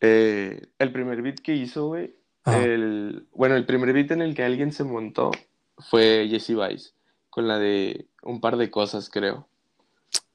eh, 0.00 0.66
el 0.78 0.92
primer 0.92 1.20
beat 1.22 1.40
que 1.40 1.54
hizo, 1.54 1.88
güey, 1.88 2.14
el, 2.46 3.26
bueno, 3.32 3.54
el 3.56 3.66
primer 3.66 3.92
beat 3.92 4.12
en 4.12 4.22
el 4.22 4.34
que 4.34 4.44
alguien 4.44 4.72
se 4.72 4.84
montó 4.84 5.30
fue 5.78 6.26
Jesse 6.30 6.54
Vice, 6.56 6.90
con 7.30 7.48
la 7.48 7.58
de 7.58 8.06
un 8.22 8.40
par 8.40 8.56
de 8.56 8.70
cosas, 8.70 9.08
creo. 9.10 9.48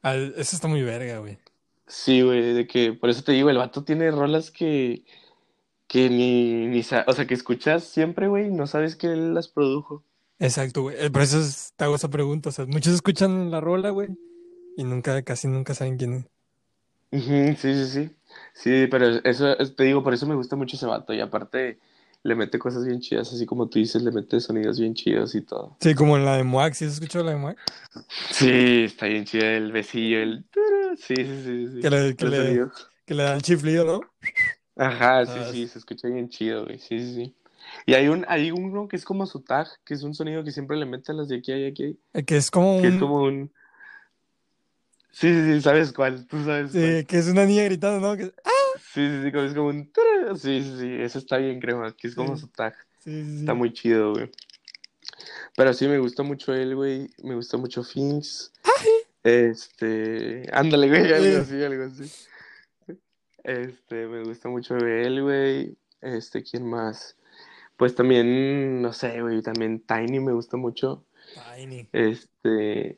Ah, 0.04 0.15
eso 0.15 0.56
está 0.56 0.67
muy 0.67 0.82
verga, 0.84 1.19
güey. 1.19 1.38
Sí, 1.88 2.21
güey, 2.21 2.54
de 2.54 2.67
que, 2.67 2.93
por 2.93 3.10
eso 3.10 3.23
te 3.23 3.34
digo, 3.34 3.49
el 3.49 3.58
vato 3.58 3.84
tiene 3.84 4.10
rolas 4.12 4.49
que, 4.49 5.04
que 5.88 6.10
ni, 6.10 6.67
ni, 6.67 6.80
o 6.80 6.84
sea, 6.84 7.27
que 7.27 7.34
escuchas 7.34 7.84
siempre, 7.84 8.27
güey, 8.27 8.47
y 8.47 8.51
no 8.51 8.65
sabes 8.67 8.95
que 8.95 9.08
él 9.08 9.34
las 9.34 9.47
produjo. 9.49 10.04
Exacto, 10.39 10.84
güey. 10.84 10.95
Eh, 10.99 11.12
Por 11.12 11.21
eso 11.21 11.39
es- 11.39 11.73
te 11.75 11.84
hago 11.84 11.95
esa 11.95 12.10
pregunta. 12.10 12.49
O 12.49 12.51
sea, 12.51 12.65
muchos 12.65 12.93
escuchan 12.93 13.51
la 13.51 13.60
rola, 13.62 13.89
güey, 13.89 14.10
y 14.77 14.84
nunca, 14.84 15.21
casi 15.23 15.47
nunca 15.47 15.73
saben 15.73 15.97
quién 15.97 16.13
es. 16.13 16.25
Sí, 17.12 17.56
sí, 17.58 17.86
sí. 17.88 18.15
Sí, 18.54 18.88
pero 18.89 19.06
eso, 19.25 19.58
es- 19.60 19.75
te 19.75 19.84
digo, 19.84 20.04
por 20.04 20.13
eso 20.13 20.25
me 20.25 20.36
gusta 20.36 20.56
mucho 20.56 20.77
ese 20.77 20.86
vato. 20.86 21.13
Y 21.13 21.19
aparte, 21.19 21.80
le 22.23 22.36
mete 22.36 22.60
cosas 22.60 22.86
bien 22.86 22.99
chidas, 22.99 23.34
así 23.34 23.45
como 23.45 23.67
tú 23.67 23.79
dices, 23.79 24.01
le 24.03 24.12
mete 24.12 24.39
sonidos 24.39 24.79
bien 24.79 24.93
chidos 24.93 25.34
y 25.36 25.41
todo. 25.41 25.77
Sí, 25.79 25.95
como 25.95 26.17
en 26.17 26.25
la 26.25 26.38
de 26.38 26.43
Moax. 26.43 26.77
¿Sí 26.77 26.86
has 26.86 26.93
escuchado 26.93 27.25
la 27.25 27.31
de 27.31 27.38
Moax? 27.38 27.62
Sí, 28.31 28.84
está 28.86 29.07
bien 29.07 29.25
chido 29.25 29.45
el 29.45 29.71
besillo, 29.71 30.19
el... 30.21 30.45
Sí, 30.97 31.15
sí, 31.15 31.25
sí, 31.43 31.67
sí. 31.73 31.79
Que 31.81 31.89
le, 31.89 32.15
que 32.15 32.25
le, 32.25 32.67
que 33.05 33.13
le 33.15 33.23
da 33.23 33.34
el 33.36 33.41
chiflido, 33.41 33.86
¿no? 33.86 34.01
Ajá, 34.75 35.25
sí, 35.25 35.31
Ah, 35.36 35.49
sí, 35.51 35.67
se 35.67 35.79
escucha 35.79 36.07
bien 36.07 36.29
chido, 36.29 36.65
güey. 36.65 36.77
Sí, 36.79 36.99
sí, 36.99 37.15
sí. 37.15 37.36
Y 37.86 37.93
hay 37.93 38.07
un, 38.07 38.25
hay 38.27 38.51
uno 38.51 38.88
que 38.88 38.95
es 38.95 39.05
como 39.05 39.25
su 39.25 39.41
tag, 39.41 39.67
que 39.86 39.93
es 39.93 40.03
un 40.03 40.13
sonido 40.13 40.43
que 40.43 40.51
siempre 40.51 40.77
le 40.77 40.86
mete 40.86 41.12
a 41.12 41.15
las 41.15 41.27
de 41.27 41.38
aquí 41.38 41.51
y 41.53 41.65
aquí. 41.65 41.99
Eh, 42.13 42.23
Que 42.23 42.38
es 42.38 42.49
como 42.51 42.81
Que 42.81 42.88
es 42.88 42.93
un... 42.93 42.99
como 42.99 43.23
un... 43.23 43.51
Sí, 45.12 45.27
sí, 45.34 45.53
sí, 45.55 45.62
¿sabes 45.62 45.91
cuál? 45.91 46.25
Tú 46.27 46.43
sabes 46.43 46.71
cuál. 46.71 46.84
sí, 46.99 47.05
que 47.05 47.17
es 47.17 47.27
una 47.27 47.45
niña 47.45 47.63
gritando, 47.65 47.99
¿no? 48.07 48.15
Que- 48.17 48.34
¡Ah! 48.45 48.49
Sí, 48.93 49.08
sí, 49.10 49.21
sí, 49.23 49.32
como 49.32 49.43
es 49.45 49.54
como 49.54 49.67
un... 49.69 49.91
Sí, 50.38 50.62
sí, 50.63 50.75
sí, 50.80 50.95
eso 51.01 51.19
está 51.19 51.38
bien, 51.38 51.60
crema, 51.60 51.95
que 51.95 52.08
es 52.08 52.15
como 52.15 52.36
Sí. 52.36 52.41
su 52.41 52.47
tag. 52.49 52.75
Sí, 52.99 53.23
sí. 53.23 53.39
Está 53.39 53.54
muy 53.54 53.71
chido, 53.73 54.13
güey. 54.13 54.30
Pero 55.56 55.73
sí, 55.73 55.88
me 55.88 55.97
gusta 55.99 56.23
mucho 56.23 56.54
él, 56.54 56.75
güey. 56.75 57.10
Me 57.23 57.36
gusta 57.36 57.58
mucho 57.58 57.84
Finks. 57.84 58.51
Este... 59.23 60.43
Ándale, 60.51 60.88
güey, 60.89 61.13
algo 61.13 61.25
Sí. 61.25 61.36
así, 61.36 61.63
algo 61.63 61.84
así. 61.86 62.12
Este, 63.43 64.08
me 64.08 64.23
gusta 64.23 64.49
mucho 64.49 64.75
él, 64.77 65.21
güey. 65.23 65.77
Este, 66.01 66.43
¿quién 66.43 66.65
más? 66.67 67.15
Pues 67.77 67.95
también, 67.95 68.82
no 68.82 68.93
sé, 68.93 69.21
güey, 69.21 69.41
también 69.41 69.80
Tiny 69.82 70.19
me 70.19 70.34
gusta 70.34 70.58
mucho. 70.58 71.06
Tiny. 71.56 71.88
Este, 71.91 72.97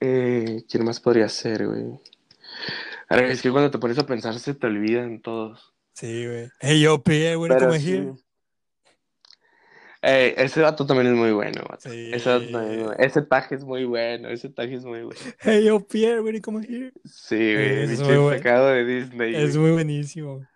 eh, 0.00 0.64
¿quién 0.70 0.84
más 0.84 1.00
podría 1.00 1.28
ser, 1.28 1.66
güey? 1.66 1.98
Es 3.10 3.42
que 3.42 3.50
cuando 3.50 3.70
te 3.70 3.78
pones 3.78 3.98
a 3.98 4.06
pensar 4.06 4.38
se 4.38 4.54
te 4.54 4.66
olvidan 4.66 5.20
todos. 5.22 5.74
Sí, 5.94 6.26
güey. 6.26 6.50
Hey, 6.60 6.80
yo, 6.80 7.02
Pierre, 7.02 7.36
güey, 7.36 7.50
como 7.58 7.72
sí. 7.72 7.90
here. 7.90 8.12
Eh, 10.00 10.34
ese 10.36 10.60
vato 10.60 10.86
también 10.86 11.08
es 11.08 11.14
muy 11.14 11.32
bueno, 11.32 11.62
vato. 11.68 11.90
Sí. 11.90 12.10
Ese 12.12 12.28
vato 12.28 12.50
también 12.52 12.72
es 12.72 12.78
muy 12.78 12.84
bueno. 12.84 12.98
Ese 12.98 13.22
tag 13.22 13.52
es 13.52 13.64
muy 13.64 13.84
bueno, 13.84 14.28
ese 14.28 14.48
tag 14.50 14.72
es 14.72 14.84
muy 14.84 15.02
bueno. 15.02 15.20
Hey, 15.40 15.64
yo, 15.64 15.80
Pierre, 15.80 16.20
güey, 16.20 16.40
como 16.40 16.60
here. 16.60 16.92
Sí, 17.04 17.34
güey, 17.34 17.82
Es 17.82 18.00
muy 18.00 18.16
bueno. 18.16 18.38
sacado 18.38 18.68
de 18.68 18.84
Disney, 18.84 19.34
Es 19.34 19.56
güey. 19.56 19.58
muy 19.58 19.72
buenísimo. 19.72 20.46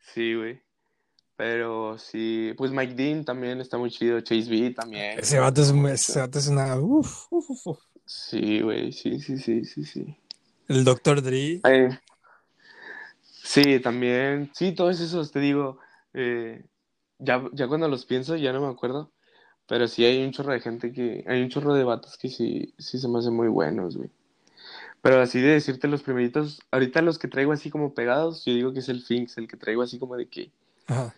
Sí, 0.00 0.34
güey. 0.34 0.60
Pero 1.36 1.96
sí, 1.98 2.52
pues 2.56 2.72
Mike 2.72 2.94
Dean 2.94 3.24
también 3.24 3.60
está 3.60 3.78
muy 3.78 3.90
chido, 3.90 4.20
Chase 4.20 4.50
B 4.50 4.70
también. 4.70 5.18
Ese 5.18 5.38
vato 5.38 5.62
es, 5.62 5.70
ese 5.70 6.18
vato 6.20 6.38
es 6.38 6.48
una... 6.48 6.76
Uf, 6.76 7.26
uf, 7.30 7.50
uf, 7.50 7.66
uf. 7.66 7.78
Sí, 8.04 8.60
güey, 8.60 8.92
sí, 8.92 9.20
sí, 9.20 9.38
sí, 9.38 9.64
sí, 9.64 9.84
sí. 9.84 10.16
El 10.68 10.84
Dr. 10.84 11.22
Dre. 11.22 11.60
Ay, 11.62 11.88
sí, 13.22 13.80
también, 13.80 14.50
sí, 14.54 14.72
todos 14.72 15.00
esos, 15.00 15.32
te 15.32 15.40
digo, 15.40 15.78
eh, 16.14 16.64
ya, 17.18 17.42
ya 17.52 17.68
cuando 17.68 17.88
los 17.88 18.04
pienso 18.04 18.36
ya 18.36 18.52
no 18.52 18.60
me 18.60 18.72
acuerdo, 18.72 19.12
pero 19.66 19.88
sí 19.88 20.04
hay 20.04 20.24
un 20.24 20.32
chorro 20.32 20.52
de 20.52 20.60
gente 20.60 20.92
que, 20.92 21.24
hay 21.26 21.42
un 21.42 21.48
chorro 21.48 21.74
de 21.74 21.84
vatos 21.84 22.16
que 22.16 22.28
sí, 22.28 22.74
sí 22.78 22.98
se 22.98 23.08
me 23.08 23.18
hacen 23.18 23.34
muy 23.34 23.48
buenos, 23.48 23.96
güey. 23.96 24.10
Pero 25.00 25.20
así 25.20 25.40
de 25.40 25.48
decirte 25.48 25.88
los 25.88 26.02
primeritos, 26.02 26.60
ahorita 26.70 27.02
los 27.02 27.18
que 27.18 27.26
traigo 27.26 27.52
así 27.52 27.70
como 27.70 27.92
pegados, 27.92 28.44
yo 28.44 28.54
digo 28.54 28.72
que 28.72 28.78
es 28.78 28.88
el 28.88 29.02
Finks, 29.02 29.36
el 29.36 29.48
que 29.48 29.56
traigo 29.56 29.82
así 29.82 29.98
como 29.98 30.16
de 30.16 30.28
que, 30.28 30.52
Ajá. 30.86 31.12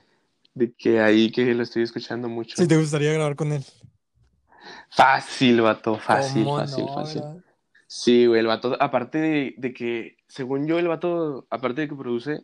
de 0.55 0.73
que 0.73 1.01
ahí 1.01 1.31
que 1.31 1.55
lo 1.55 1.63
estoy 1.63 1.83
escuchando 1.83 2.29
mucho. 2.29 2.57
Si 2.57 2.67
te 2.67 2.79
gustaría 2.79 3.13
grabar 3.13 3.37
con 3.37 3.53
él. 3.53 3.65
Fácil, 4.91 5.61
vato, 5.61 5.99
fácil, 5.99 6.45
¿Cómo 6.45 6.59
fácil, 6.59 6.87
no, 6.87 6.95
fácil. 6.95 7.21
verdad? 7.21 7.45
Sí, 7.97 8.27
güey, 8.27 8.41
el 8.41 8.49
vato, 8.49 8.77
aparte 8.81 9.19
de, 9.19 9.55
de 9.57 9.73
que, 9.73 10.17
según 10.27 10.67
yo, 10.67 10.81
el 10.81 10.89
vato, 10.89 11.47
aparte 11.49 11.83
de 11.83 11.89
que 11.89 11.95
produce, 11.95 12.43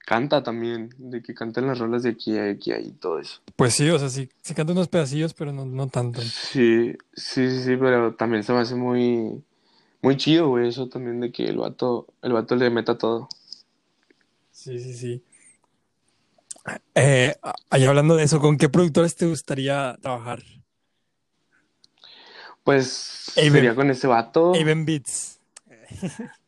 canta 0.00 0.42
también, 0.42 0.90
de 0.98 1.22
que 1.22 1.34
canta 1.34 1.60
en 1.60 1.68
las 1.68 1.78
rolas 1.78 2.02
de 2.02 2.10
aquí 2.10 2.36
a 2.36 2.50
aquí 2.50 2.72
y 2.72 2.90
todo 2.90 3.20
eso. 3.20 3.40
Pues 3.54 3.74
sí, 3.74 3.88
o 3.88 3.96
sea, 4.00 4.08
sí, 4.08 4.28
sí 4.40 4.54
canta 4.54 4.72
unos 4.72 4.88
pedacillos, 4.88 5.34
pero 5.34 5.52
no, 5.52 5.64
no 5.64 5.86
tanto. 5.86 6.20
Sí, 6.20 6.96
sí, 7.14 7.48
sí, 7.48 7.62
sí, 7.62 7.76
pero 7.76 8.16
también 8.16 8.42
se 8.42 8.52
me 8.52 8.58
hace 8.58 8.74
muy, 8.74 9.44
muy 10.02 10.16
chido, 10.16 10.48
güey, 10.48 10.68
eso 10.68 10.88
también 10.88 11.20
de 11.20 11.30
que 11.30 11.44
el 11.44 11.58
vato, 11.58 12.08
el 12.20 12.32
vato 12.32 12.56
le 12.56 12.68
meta 12.68 12.98
todo. 12.98 13.28
Sí, 14.50 14.80
sí, 14.80 14.94
sí. 14.94 15.22
Eh, 16.96 17.36
ahí 17.70 17.84
hablando 17.84 18.16
de 18.16 18.24
eso, 18.24 18.40
¿con 18.40 18.56
qué 18.56 18.68
productores 18.68 19.14
te 19.14 19.26
gustaría 19.26 19.96
trabajar? 20.02 20.42
Pues 22.64 23.32
Aven. 23.36 23.52
sería 23.52 23.74
con 23.74 23.90
ese 23.90 24.06
vato. 24.06 24.52
Aven 24.54 24.84
Beats. 24.84 25.38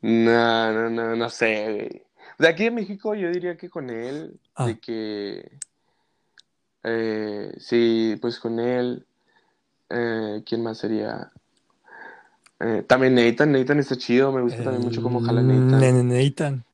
No, 0.00 0.72
no, 0.72 0.90
no, 0.90 1.16
no 1.16 1.30
sé, 1.30 1.72
güey. 1.72 2.02
De 2.38 2.48
aquí 2.48 2.66
en 2.66 2.74
México 2.74 3.14
yo 3.14 3.30
diría 3.30 3.56
que 3.56 3.68
con 3.70 3.90
él, 3.90 4.38
Ah. 4.56 4.66
de 4.66 4.78
que, 4.78 5.52
eh, 6.82 7.52
sí, 7.58 8.16
pues 8.20 8.38
con 8.38 8.58
él, 8.60 9.04
eh, 9.90 10.42
¿quién 10.46 10.62
más 10.62 10.78
sería? 10.78 11.30
Eh, 12.60 12.84
también 12.86 13.14
Nathan, 13.14 13.52
Nathan 13.52 13.78
está 13.80 13.96
chido, 13.96 14.32
me 14.32 14.40
gusta 14.42 14.62
también 14.62 14.82
mucho 14.84 15.02
cómo 15.02 15.20
jala 15.20 15.42
Nathan. 15.42 15.80
Nene 15.80 16.02
Nathan. 16.24 16.64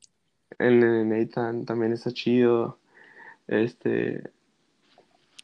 El 0.59 0.81
nene 0.81 1.05
Nathan 1.25 1.65
también 1.65 1.93
está 1.93 2.13
chido. 2.13 2.79
Este, 3.49 4.23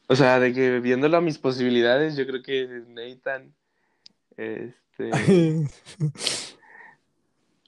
o 0.07 0.15
sea, 0.15 0.39
de 0.39 0.53
que 0.53 0.79
viéndolo 0.81 1.17
a 1.17 1.21
mis 1.23 1.39
posibilidades, 1.39 2.17
yo 2.17 2.27
creo 2.27 2.43
que 2.43 2.83
Nathan, 2.89 3.53
este, 4.37 5.11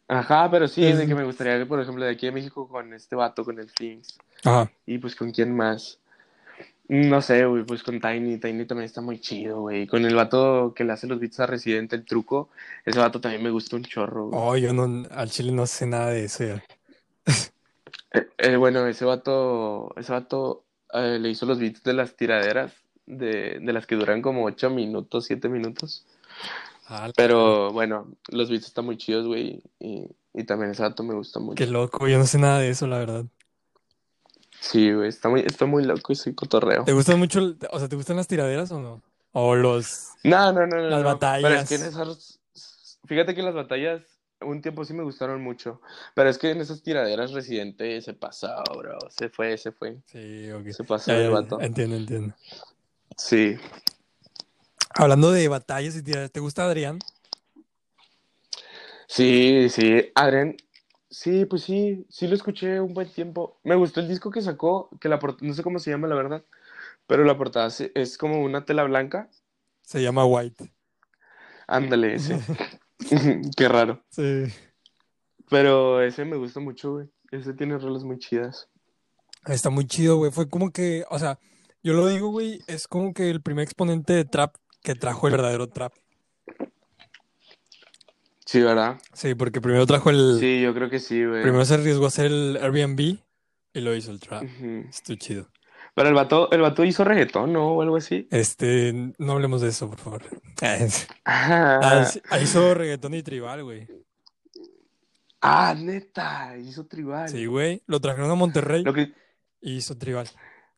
ajá, 0.09 0.51
pero 0.51 0.69
sí, 0.69 0.83
de 0.93 1.07
que 1.07 1.15
me 1.15 1.25
gustaría 1.25 1.59
que, 1.59 1.67
por 1.67 1.81
ejemplo, 1.81 2.05
de 2.05 2.13
aquí 2.13 2.27
a 2.27 2.33
México 2.33 2.69
con 2.69 2.93
este 2.95 3.17
vato, 3.17 3.45
con 3.45 3.59
el 3.59 3.73
Things, 3.73 4.19
Ajá. 4.45 4.71
y 4.87 4.99
pues 4.99 5.15
con 5.17 5.31
quién 5.31 5.55
más. 5.55 5.99
No 6.89 7.21
sé, 7.21 7.45
güey, 7.45 7.65
pues 7.65 7.83
con 7.83 8.01
Tiny, 8.01 8.39
Tiny 8.39 8.65
también 8.65 8.87
está 8.87 9.03
muy 9.03 9.21
chido, 9.21 9.61
güey. 9.61 9.87
Con 9.87 10.07
el 10.07 10.15
vato 10.15 10.73
que 10.75 10.85
le 10.85 10.95
hace 10.95 11.07
los 11.07 11.21
beats 11.21 11.39
a 11.39 11.47
Residente, 11.47 11.97
el 11.97 12.07
truco, 12.07 12.49
ese 12.87 12.99
vato 12.99 13.21
también 13.21 13.43
me 13.43 13.51
gusta 13.51 13.77
un 13.77 13.85
chorro, 13.85 14.29
güey. 14.29 14.41
Oh, 14.43 14.57
yo 14.57 14.73
no, 14.73 15.07
al 15.11 15.29
chile 15.29 15.53
no 15.53 15.67
sé 15.67 15.87
nada 15.87 16.11
de 16.11 16.25
eso 16.25 16.45
ya. 16.45 16.65
Eh, 18.15 18.27
eh, 18.39 18.57
bueno, 18.57 18.87
ese 18.87 19.05
vato, 19.05 19.93
ese 19.99 20.13
vato 20.13 20.65
eh, 20.95 21.19
le 21.21 21.29
hizo 21.29 21.45
los 21.45 21.59
beats 21.59 21.83
de 21.83 21.93
las 21.93 22.17
tiraderas, 22.17 22.73
de, 23.05 23.59
de 23.61 23.73
las 23.75 23.87
que 23.87 23.97
duran 23.97 24.23
como 24.23 24.45
8 24.45 24.71
minutos, 24.71 25.27
7 25.27 25.51
minutos. 25.51 26.07
Ah, 26.89 27.11
Pero 27.17 27.71
bueno, 27.73 28.09
los 28.29 28.49
beats 28.51 28.67
están 28.67 28.87
muy 28.87 28.97
chidos, 28.97 29.27
güey. 29.27 29.63
Y, 29.79 30.07
y 30.35 30.45
también 30.45 30.71
ese 30.71 30.83
vato 30.83 31.03
me 31.03 31.15
gusta 31.15 31.39
mucho. 31.39 31.55
Qué 31.57 31.67
loco, 31.67 32.09
yo 32.09 32.19
no 32.19 32.25
sé 32.27 32.39
nada 32.39 32.59
de 32.61 32.71
eso, 32.71 32.87
la 32.87 32.99
verdad. 32.99 33.25
Sí, 34.61 34.93
güey, 34.93 35.09
está 35.09 35.29
muy, 35.29 35.41
está 35.41 35.67
muy 35.67 35.85
loco 35.85 36.13
ese 36.13 36.35
cotorreo. 36.35 36.85
¿Te 36.85 36.93
gustan 36.93 37.19
mucho, 37.19 37.39
el- 37.41 37.59
o 37.71 37.79
sea, 37.79 37.89
te 37.89 37.97
gustan 37.97 38.17
las 38.17 38.27
tiraderas 38.27 38.71
o 38.73 38.81
no? 38.81 39.03
O 39.33 39.55
los... 39.55 40.09
No, 40.25 40.53
no, 40.53 40.67
no, 40.67 40.77
no. 40.77 40.89
Las 40.89 41.03
no. 41.03 41.19
Pero 41.19 41.29
es 41.55 41.61
batallas. 41.61 41.69
que 41.69 41.75
en 41.77 41.83
esas, 41.83 42.41
fíjate 43.07 43.35
que 43.35 43.43
las 43.43 43.55
batallas 43.55 44.03
un 44.41 44.63
tiempo 44.63 44.85
sí 44.85 44.95
me 44.95 45.03
gustaron 45.03 45.43
mucho. 45.43 45.81
Pero 46.15 46.31
es 46.31 46.39
que 46.39 46.51
en 46.51 46.61
esas 46.61 46.83
tiraderas 46.83 47.33
Residente 47.33 48.01
se 48.01 48.15
pasó, 48.15 48.49
bro. 48.77 48.99
Se 49.11 49.29
fue, 49.29 49.57
se 49.59 49.73
fue. 49.73 49.99
Sí, 50.07 50.51
ok. 50.51 50.69
Se 50.71 50.85
pasó 50.85 51.13
Ya, 51.13 51.19
de 51.19 51.25
ya, 51.25 51.31
vato. 51.31 51.61
entiendo, 51.61 51.97
entiendo. 51.97 52.35
Sí. 53.17 53.57
Hablando 54.91 55.31
de 55.31 55.49
batallas 55.49 56.03
¿te 56.03 56.41
gusta 56.41 56.65
Adrián? 56.65 56.99
Sí, 59.07 59.69
sí. 59.71 60.11
Adrián, 60.15 60.57
sí, 61.11 61.45
pues 61.47 61.63
sí, 61.63 62.07
sí 62.09 62.27
lo 62.27 62.35
escuché 62.35 62.81
un 62.81 62.95
buen 62.95 63.11
tiempo. 63.11 63.59
Me 63.65 63.75
gustó 63.75 64.01
el 64.01 64.09
disco 64.09 64.31
que 64.31 64.43
sacó, 64.43 64.91
que 65.01 65.09
la 65.09 65.19
no 65.41 65.55
sé 65.55 65.63
cómo 65.63 65.79
se 65.79 65.91
llama, 65.91 66.09
la 66.09 66.15
verdad. 66.15 66.45
Pero 67.07 67.25
la 67.25 67.37
portada 67.37 67.73
es 67.95 68.19
como 68.19 68.43
una 68.43 68.65
tela 68.65 68.85
blanca. 68.85 69.31
Se 69.83 70.03
llama 70.03 70.27
White. 70.27 70.71
Ándale, 71.67 72.15
ese. 72.15 72.39
Qué 73.57 73.69
raro. 73.69 74.03
Sí. 74.11 74.45
Pero 75.51 76.03
ese 76.03 76.25
me 76.25 76.37
gusta 76.37 76.61
mucho, 76.61 76.93
güey. 76.93 77.09
Ese 77.31 77.55
tiene 77.55 77.79
rolas 77.79 78.05
muy 78.05 78.19
chidas. 78.19 78.69
Está 79.47 79.71
muy 79.71 79.87
chido, 79.87 80.17
güey. 80.17 80.31
Fue 80.31 80.49
como 80.49 80.71
que, 80.71 81.05
o 81.11 81.19
sea, 81.19 81.39
yo 81.83 81.95
lo 81.95 82.07
digo, 82.07 82.29
güey, 82.29 82.61
es 82.67 82.87
como 82.87 83.15
que 83.15 83.31
el 83.31 83.41
primer 83.41 83.65
exponente 83.65 84.13
de 84.13 84.25
trap 84.25 84.57
que 84.83 84.95
trajo 84.95 85.27
el 85.29 85.33
verdadero 85.33 85.69
trap. 85.69 85.93
Sí, 88.45 88.63
¿verdad? 88.63 88.99
Sí, 89.13 89.35
porque 89.35 89.61
primero 89.61 89.85
trajo 89.87 90.09
el. 90.11 90.39
Sí, 90.41 90.63
yo 90.63 90.73
creo 90.75 90.89
que 90.89 91.01
sí, 91.01 91.25
güey. 91.25 91.43
Primero 91.43 91.65
se 91.65 91.75
arriesgó 91.75 92.07
a 92.07 92.09
hacer 92.09 92.27
el 92.27 92.57
Airbnb 92.61 93.01
y 93.01 93.81
lo 93.81 93.95
hizo 93.95 94.11
el 94.11 94.21
trap. 94.21 94.45
Ujú. 94.45 94.87
Estuvo 94.89 95.17
chido. 95.17 95.49
Pero 95.95 96.09
el 96.09 96.15
vato, 96.15 96.51
el 96.53 96.61
vato 96.63 96.85
hizo 96.85 97.05
reggaetón, 97.05 97.53
¿no? 97.53 97.73
O 97.73 97.83
algo 97.83 97.97
así. 97.97 98.27
Este, 98.31 99.13
no 99.19 99.33
hablemos 99.33 99.61
de 99.61 99.69
eso, 99.69 99.89
por 99.91 99.99
favor. 99.99 100.23
Ah, 101.25 101.81
Ah, 101.83 102.05
sí, 102.05 102.23
ah, 102.31 102.39
hizo 102.41 102.73
reggaetón 102.75 103.15
y 103.15 103.23
tribal, 103.23 103.65
güey. 103.65 103.87
ah, 105.41 105.75
neta, 105.77 106.57
hizo 106.57 106.87
tribal. 106.87 107.29
Sí, 107.29 107.47
güey. 107.47 107.83
Lo 107.87 108.01
trajeron 108.01 108.31
a 108.31 108.35
Monterrey 108.35 108.83
Lo 108.83 108.93
y 108.99 109.13
hizo 109.61 109.99
tribal. 109.99 110.29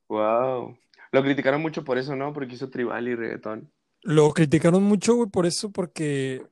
Wow. 0.08 0.76
Lo 1.12 1.22
criticaron 1.22 1.62
mucho 1.62 1.84
por 1.84 1.98
eso, 1.98 2.16
¿no? 2.16 2.32
Porque 2.32 2.54
hizo 2.54 2.68
tribal 2.68 3.06
y 3.06 3.14
reggaetón. 3.14 3.70
Lo 4.02 4.30
criticaron 4.32 4.82
mucho, 4.82 5.14
güey, 5.14 5.28
por 5.28 5.46
eso, 5.46 5.70
porque 5.70 6.42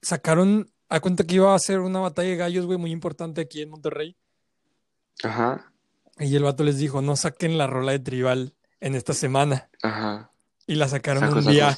sacaron 0.00 0.70
a 0.88 1.00
cuenta 1.00 1.24
que 1.24 1.34
iba 1.36 1.54
a 1.54 1.58
ser 1.58 1.80
una 1.80 2.00
batalla 2.00 2.30
de 2.30 2.36
gallos, 2.36 2.66
güey, 2.66 2.78
muy 2.78 2.90
importante 2.92 3.40
aquí 3.40 3.62
en 3.62 3.70
Monterrey. 3.70 4.16
Ajá, 5.22 5.72
Y 6.18 6.34
el 6.36 6.42
vato 6.44 6.62
les 6.64 6.78
dijo, 6.78 7.02
no 7.02 7.16
saquen 7.16 7.58
la 7.58 7.66
rola 7.66 7.92
de 7.92 7.98
tribal 7.98 8.54
en 8.80 8.94
esta 8.94 9.12
semana. 9.14 9.68
ajá. 9.82 10.30
Y 10.66 10.74
la 10.74 10.88
sacaron 10.88 11.22
Saco, 11.24 11.38
un 11.38 11.42
saco. 11.44 11.52
día, 11.52 11.76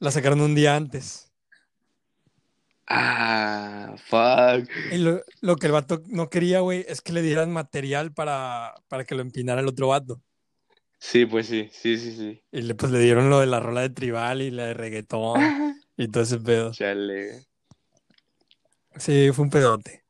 la 0.00 0.10
sacaron 0.10 0.40
un 0.40 0.54
día 0.54 0.74
antes. 0.76 1.30
Ah, 2.86 3.94
fuck. 4.06 4.68
Y 4.90 4.98
lo, 4.98 5.22
lo 5.40 5.56
que 5.56 5.66
el 5.66 5.72
vato 5.72 6.02
no 6.08 6.28
quería, 6.28 6.60
güey, 6.60 6.84
es 6.88 7.00
que 7.02 7.12
le 7.12 7.22
dieran 7.22 7.52
material 7.52 8.12
para, 8.12 8.74
para 8.88 9.04
que 9.04 9.14
lo 9.14 9.22
empinara 9.22 9.60
el 9.60 9.68
otro 9.68 9.88
vato. 9.88 10.20
Sí, 11.02 11.24
pues 11.24 11.46
sí, 11.46 11.70
sí, 11.72 11.96
sí, 11.96 12.14
sí. 12.14 12.42
Y 12.52 12.60
le, 12.60 12.74
pues 12.74 12.92
le 12.92 12.98
dieron 13.00 13.30
lo 13.30 13.40
de 13.40 13.46
la 13.46 13.58
rola 13.58 13.80
de 13.80 13.88
tribal 13.88 14.42
y 14.42 14.50
la 14.50 14.66
de 14.66 14.74
reggaetón 14.74 15.40
y 15.96 16.08
todo 16.08 16.22
ese 16.22 16.38
pedo. 16.38 16.72
Chale. 16.72 17.46
Sí, 18.96 19.30
fue 19.32 19.44
un 19.44 19.50
pedote. 19.50 20.04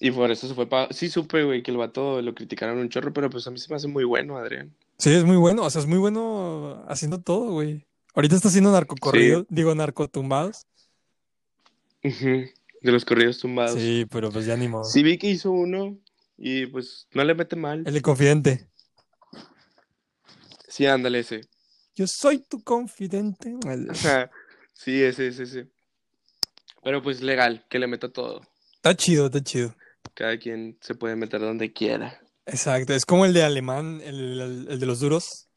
Y 0.00 0.10
por 0.10 0.30
eso 0.30 0.48
se 0.48 0.54
fue 0.54 0.66
para... 0.66 0.90
Sí 0.90 1.10
supe, 1.10 1.44
güey, 1.44 1.62
que 1.62 1.70
el 1.70 1.76
vato 1.76 2.22
lo 2.22 2.34
criticaron 2.34 2.78
un 2.78 2.88
chorro, 2.88 3.12
pero 3.12 3.28
pues 3.28 3.46
a 3.46 3.50
mí 3.50 3.58
se 3.58 3.68
me 3.68 3.76
hace 3.76 3.88
muy 3.88 4.04
bueno, 4.04 4.38
Adrián. 4.38 4.74
Sí, 4.96 5.10
es 5.12 5.24
muy 5.24 5.36
bueno, 5.36 5.64
o 5.64 5.70
sea, 5.70 5.82
es 5.82 5.86
muy 5.86 5.98
bueno 5.98 6.82
haciendo 6.88 7.20
todo, 7.20 7.52
güey. 7.52 7.86
Ahorita 8.14 8.36
está 8.36 8.48
haciendo 8.48 8.72
narcocorridos, 8.72 9.44
digo, 9.50 9.74
narcotumbados. 9.74 10.66
Ujú, 12.02 12.48
De 12.80 12.92
los 12.92 13.04
corridos 13.04 13.38
tumbados. 13.38 13.78
Sí, 13.78 14.06
pero 14.10 14.30
pues 14.30 14.46
ya 14.46 14.56
ni 14.56 14.66
modo. 14.66 14.84
Sí 14.84 15.02
vi 15.02 15.18
que 15.18 15.28
hizo 15.28 15.50
uno 15.50 15.98
y 16.38 16.64
pues 16.66 17.06
no 17.12 17.22
le 17.22 17.34
mete 17.34 17.56
mal. 17.56 17.82
El 17.86 17.92
de 17.92 18.00
confidente. 18.00 18.69
Sí, 20.80 20.86
ándale 20.86 21.18
ese. 21.18 21.42
Yo 21.94 22.06
soy 22.06 22.38
tu 22.38 22.64
confidente. 22.64 23.54
Ajá. 23.90 24.30
Sí, 24.72 25.02
ese, 25.02 25.26
ese, 25.26 25.42
ese. 25.42 25.66
Pero 26.82 27.02
pues 27.02 27.20
legal, 27.20 27.66
que 27.68 27.78
le 27.78 27.86
meta 27.86 28.10
todo. 28.10 28.40
Está 28.76 28.96
chido, 28.96 29.26
está 29.26 29.42
chido. 29.42 29.74
Cada 30.14 30.38
quien 30.38 30.78
se 30.80 30.94
puede 30.94 31.16
meter 31.16 31.42
donde 31.42 31.70
quiera. 31.70 32.18
Exacto, 32.46 32.94
es 32.94 33.04
como 33.04 33.26
el 33.26 33.34
de 33.34 33.42
alemán, 33.42 34.00
el, 34.02 34.40
el- 34.40 34.68
el 34.70 34.80
de 34.80 34.86
los 34.86 35.00
duros. 35.00 35.48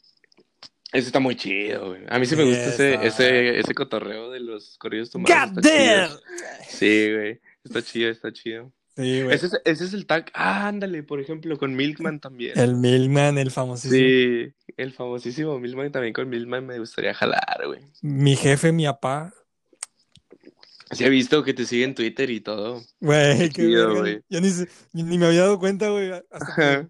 Ese 0.91 1.07
está 1.07 1.21
muy 1.21 1.37
chido, 1.37 1.91
güey. 1.91 2.01
A 2.09 2.19
mí 2.19 2.25
sí 2.25 2.35
me 2.35 2.43
gusta 2.43 2.65
ese, 2.65 2.95
ese, 3.07 3.59
ese 3.59 3.73
cotorreo 3.73 4.29
de 4.29 4.41
los 4.41 4.77
corridos 4.77 5.09
tumbados. 5.09 5.53
¡God 5.53 5.61
chido. 5.61 5.73
damn! 5.73 6.19
Sí, 6.67 7.13
güey. 7.13 7.39
Está 7.63 7.81
chido, 7.81 8.11
está 8.11 8.33
chido. 8.33 8.73
Sí, 8.95 9.23
güey. 9.23 9.35
Ese 9.35 9.47
es, 9.47 9.53
ese 9.65 9.85
es 9.85 9.93
el 9.93 10.05
tag. 10.05 10.29
Ah, 10.33 10.67
ándale, 10.67 11.01
por 11.01 11.19
ejemplo, 11.19 11.57
con 11.57 11.75
Milkman 11.75 12.19
también. 12.19 12.57
El 12.57 12.75
Milman, 12.75 13.37
el 13.39 13.49
famosísimo. 13.49 13.95
Sí, 13.95 14.53
el 14.77 14.93
famosísimo 14.93 15.59
Milkman 15.59 15.91
también 15.91 16.13
con 16.13 16.29
Milkman 16.29 16.65
me 16.65 16.77
gustaría 16.77 17.13
jalar, 17.13 17.63
güey. 17.65 17.81
Mi 18.01 18.35
jefe, 18.35 18.71
mi 18.71 18.85
papá. 18.85 19.33
Sí 20.91 21.03
he 21.03 21.09
visto 21.09 21.43
que 21.43 21.55
te 21.55 21.65
sigue 21.65 21.85
en 21.85 21.95
Twitter 21.95 22.29
y 22.29 22.41
todo. 22.41 22.83
Güey, 22.99 23.49
qué 23.49 23.65
güey. 23.65 24.21
Yo 24.29 24.39
ni, 24.91 25.17
me 25.17 25.25
había 25.25 25.41
dado 25.41 25.57
cuenta, 25.57 25.89
güey. 25.89 26.11
Hasta 26.11 26.55
que 26.55 26.61
Ajá. 26.61 26.89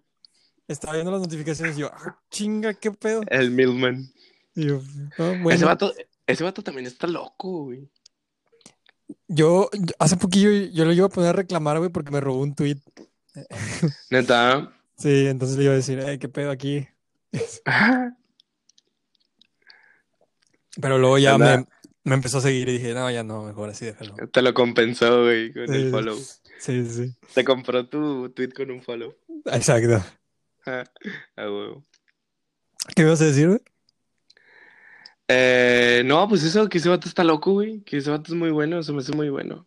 estaba 0.68 0.94
viendo 0.96 1.12
las 1.12 1.22
notificaciones 1.22 1.78
y 1.78 1.82
yo, 1.82 1.92
ah, 1.94 2.20
chinga, 2.30 2.74
qué 2.74 2.92
pedo. 2.92 3.22
El 3.28 3.52
Milkman. 3.52 4.12
Y 4.56 4.68
yo, 4.68 4.82
ah, 5.20 5.36
Ese 5.50 5.64
vato, 5.64 5.94
ese 6.28 6.44
vato 6.44 6.62
también 6.62 6.86
está 6.86 7.08
loco, 7.08 7.64
güey. 7.64 7.90
Yo, 9.28 9.70
hace 10.00 10.18
poquillo 10.18 10.52
yo 10.72 10.86
lo 10.86 10.94
iba 10.94 11.08
a 11.08 11.10
poner 11.10 11.30
a 11.30 11.34
reclamar, 11.34 11.80
güey, 11.80 11.90
porque 11.92 12.12
me 12.12 12.22
robó 12.22 12.42
un 12.42 12.56
tweet. 12.56 12.80
Neta. 14.10 14.72
Sí, 14.96 15.26
entonces 15.26 15.58
le 15.58 15.64
iba 15.64 15.74
a 15.74 15.78
decir, 15.78 16.00
eh, 16.00 16.20
qué 16.20 16.30
pedo 16.30 16.52
aquí. 16.52 16.88
Pero 20.80 20.98
luego 21.00 21.18
ya 21.18 21.38
me, 21.38 21.66
me 22.04 22.16
empezó 22.16 22.38
a 22.38 22.42
seguir 22.42 22.70
y 22.70 22.74
dije, 22.74 22.94
no, 22.94 23.10
ya 23.10 23.24
no, 23.24 23.44
mejor 23.44 23.70
así 23.70 23.86
déjalo. 23.86 24.16
Te 24.32 24.42
lo 24.42 24.54
compensó, 24.54 25.24
güey, 25.24 25.52
con 25.52 25.68
Sí, 25.68 25.74
el 25.74 25.92
follow. 25.92 26.18
Sí, 26.60 26.86
sí. 26.86 27.16
Te 27.34 27.44
compró 27.44 27.88
tu 27.88 28.30
tweet 28.30 28.52
con 28.52 28.72
un 28.72 28.82
follow. 28.82 29.16
Exacto. 29.46 30.02
a 30.66 30.84
huevo. 31.38 31.86
¿Qué 32.96 33.04
me 33.04 33.10
vas 33.10 33.22
a 33.22 33.26
decir, 33.26 33.48
güey? 33.48 33.62
Eh, 35.36 36.04
no, 36.06 36.28
pues 36.30 36.44
eso, 36.44 36.70
que 36.70 36.78
ese 36.78 36.90
vato 36.90 37.08
está 37.08 37.24
loco, 37.24 37.54
güey. 37.54 37.82
Que 37.82 37.98
ese 37.98 38.12
vato 38.12 38.32
es 38.32 38.38
muy 38.38 38.52
bueno, 38.52 38.84
se 38.84 38.92
me 38.94 39.00
hace 39.00 39.14
muy 39.14 39.30
bueno. 39.30 39.66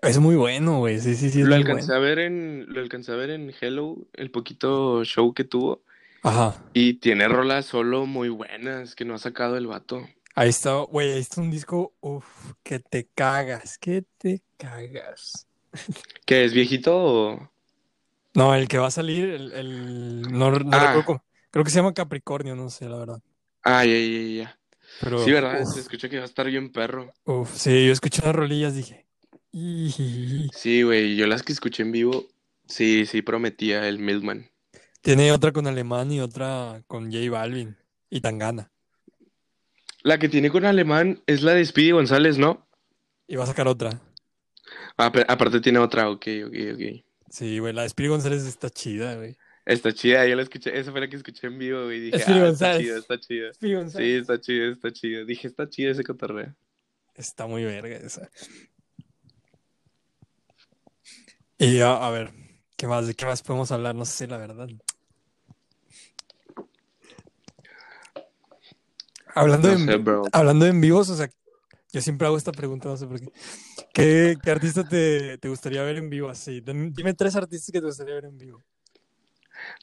Es 0.00 0.18
muy 0.18 0.36
bueno, 0.36 0.78
güey. 0.78 1.00
Sí, 1.00 1.14
sí, 1.14 1.30
sí. 1.30 1.42
Lo 1.42 1.54
alcancé 1.54 1.86
bueno. 1.86 1.94
a 1.94 1.98
ver 2.08 2.18
en, 2.20 2.66
lo 2.68 2.80
alcancé 2.80 3.12
a 3.12 3.16
ver 3.16 3.30
en 3.30 3.52
Hello, 3.60 3.96
el 4.14 4.30
poquito 4.30 5.04
show 5.04 5.32
que 5.34 5.44
tuvo. 5.44 5.82
Ajá. 6.22 6.62
Y 6.72 6.94
tiene 6.94 7.26
rolas 7.28 7.66
solo 7.66 8.06
muy 8.06 8.28
buenas 8.28 8.94
que 8.94 9.04
no 9.04 9.14
ha 9.14 9.18
sacado 9.18 9.56
el 9.56 9.66
vato. 9.66 10.06
Ahí 10.34 10.48
está, 10.48 10.74
güey, 10.82 11.12
ahí 11.12 11.20
está 11.20 11.40
un 11.40 11.50
disco, 11.50 11.92
uff, 12.00 12.52
que 12.62 12.78
te 12.78 13.06
cagas, 13.14 13.76
que 13.78 14.04
te 14.18 14.42
cagas. 14.56 15.46
¿Que 16.26 16.44
es 16.44 16.54
viejito 16.54 16.96
o...? 16.96 17.50
No, 18.34 18.54
el 18.54 18.66
que 18.66 18.78
va 18.78 18.86
a 18.86 18.90
salir, 18.90 19.28
el, 19.28 19.52
el- 19.52 20.22
no, 20.22 20.50
no 20.50 20.70
Ah. 20.72 20.94
recuerdo 20.94 21.22
creo 21.50 21.64
que 21.64 21.70
se 21.70 21.76
llama 21.76 21.92
Capricornio, 21.92 22.56
no 22.56 22.70
sé, 22.70 22.88
la 22.88 22.96
verdad. 22.96 23.20
Ah, 23.64 23.84
ya, 23.84 23.96
ya, 23.98 24.42
ya. 24.42 24.58
Pero, 25.00 25.24
Sí, 25.24 25.32
¿verdad? 25.32 25.62
uf, 25.62 25.74
Se 25.74 25.80
escucha 25.80 26.08
que 26.08 26.16
va 26.16 26.22
a 26.22 26.26
estar 26.26 26.46
bien 26.46 26.70
perro. 26.72 27.12
uf, 27.24 27.54
sí, 27.56 27.86
yo 27.86 27.92
escuché 27.92 28.22
las 28.22 28.34
rolillas, 28.34 28.74
dije. 28.74 29.06
Sí, 29.52 30.82
güey, 30.82 31.16
yo 31.16 31.26
las 31.26 31.42
que 31.42 31.52
escuché 31.52 31.82
en 31.82 31.92
vivo, 31.92 32.26
sí, 32.66 33.06
sí 33.06 33.22
prometía 33.22 33.88
el 33.88 33.98
Milkman. 33.98 34.50
Tiene 35.02 35.32
otra 35.32 35.52
con 35.52 35.66
Alemán 35.66 36.12
y 36.12 36.20
otra 36.20 36.82
con 36.86 37.12
J 37.12 37.30
Balvin 37.30 37.76
y 38.08 38.20
Tangana. 38.20 38.70
La 40.02 40.18
que 40.18 40.28
tiene 40.28 40.50
con 40.50 40.64
alemán 40.64 41.22
es 41.26 41.42
la 41.42 41.52
de 41.52 41.64
Speedy 41.64 41.92
González, 41.92 42.38
¿no? 42.38 42.66
Y 43.28 43.36
va 43.36 43.44
a 43.44 43.46
sacar 43.46 43.68
otra. 43.68 44.00
Ah, 44.96 45.12
aparte 45.28 45.60
tiene 45.60 45.78
otra, 45.78 46.10
ok, 46.10 46.26
ok, 46.46 46.54
ok. 46.74 47.04
Sí, 47.30 47.58
güey, 47.58 47.72
la 47.72 47.82
de 47.82 47.86
Spirit 47.88 48.10
González 48.10 48.44
está 48.44 48.68
chida, 48.70 49.14
güey. 49.16 49.36
Está 49.64 49.92
chida, 49.92 50.26
yo 50.26 50.34
la 50.34 50.42
escuché, 50.42 50.76
esa 50.76 50.90
fue 50.90 51.00
la 51.00 51.08
que 51.08 51.16
escuché 51.16 51.46
en 51.46 51.58
vivo, 51.58 51.84
güey. 51.84 52.00
Dije, 52.00 52.24
ah, 52.26 52.48
está 52.48 52.78
chida, 52.78 52.98
está 52.98 53.18
chida. 53.20 53.52
Sí, 53.54 53.72
está 54.14 54.40
chida, 54.40 54.72
está 54.72 54.92
chida. 54.92 55.24
Dije, 55.24 55.46
está 55.48 55.68
chida 55.68 55.92
ese 55.92 56.02
cotorreo. 56.02 56.54
Está 57.14 57.46
muy 57.46 57.64
verga 57.64 57.96
esa. 57.96 58.28
Y 61.58 61.78
a, 61.80 61.92
a 62.06 62.10
ver, 62.10 62.32
¿qué 62.76 62.86
más? 62.88 63.06
¿De 63.06 63.14
qué 63.14 63.24
más 63.24 63.42
podemos 63.42 63.70
hablar? 63.70 63.94
No 63.94 64.04
sé, 64.04 64.26
la 64.26 64.36
verdad. 64.36 64.68
Hablando 69.34 69.74
No 69.78 69.98
bro. 70.00 70.22
hablando 70.32 70.66
en 70.66 70.80
vivos, 70.80 71.08
o 71.08 71.16
sea, 71.16 71.30
yo 71.92 72.00
siempre 72.00 72.26
hago 72.26 72.36
esta 72.36 72.52
pregunta, 72.52 72.88
no 72.88 72.96
sé 72.96 73.06
por 73.06 73.20
qué. 73.20 73.28
¿Qué, 73.94 74.36
qué 74.42 74.50
artista 74.50 74.86
te, 74.86 75.38
te 75.38 75.48
gustaría 75.48 75.82
ver 75.82 75.96
en 75.96 76.10
vivo 76.10 76.28
así? 76.28 76.60
Dime 76.60 77.14
tres 77.14 77.36
artistas 77.36 77.70
que 77.70 77.80
te 77.80 77.86
gustaría 77.86 78.14
ver 78.14 78.24
en 78.26 78.38
vivo. 78.38 78.62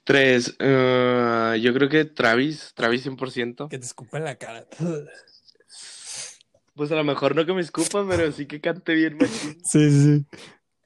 Tres, 0.04 0.56
eh, 0.60 1.60
yo 1.62 1.74
creo 1.74 1.90
que 1.90 2.06
Travis, 2.06 2.74
Travis 2.76 3.06
100%. 3.06 3.70
Que 3.70 3.78
te 3.78 3.86
escupan 3.86 4.24
la 4.24 4.36
cara. 4.36 4.66
Pues 6.76 6.92
a 6.94 6.96
lo 6.96 7.04
mejor 7.04 7.36
no 7.36 7.46
que 7.46 7.52
me 7.52 7.60
escupa, 7.60 8.08
pero 8.08 8.32
sí 8.32 8.46
que 8.46 8.62
cante 8.62 8.94
bien, 8.94 9.18
machín. 9.18 9.58
Sí, 9.66 9.92
sí. 9.92 10.26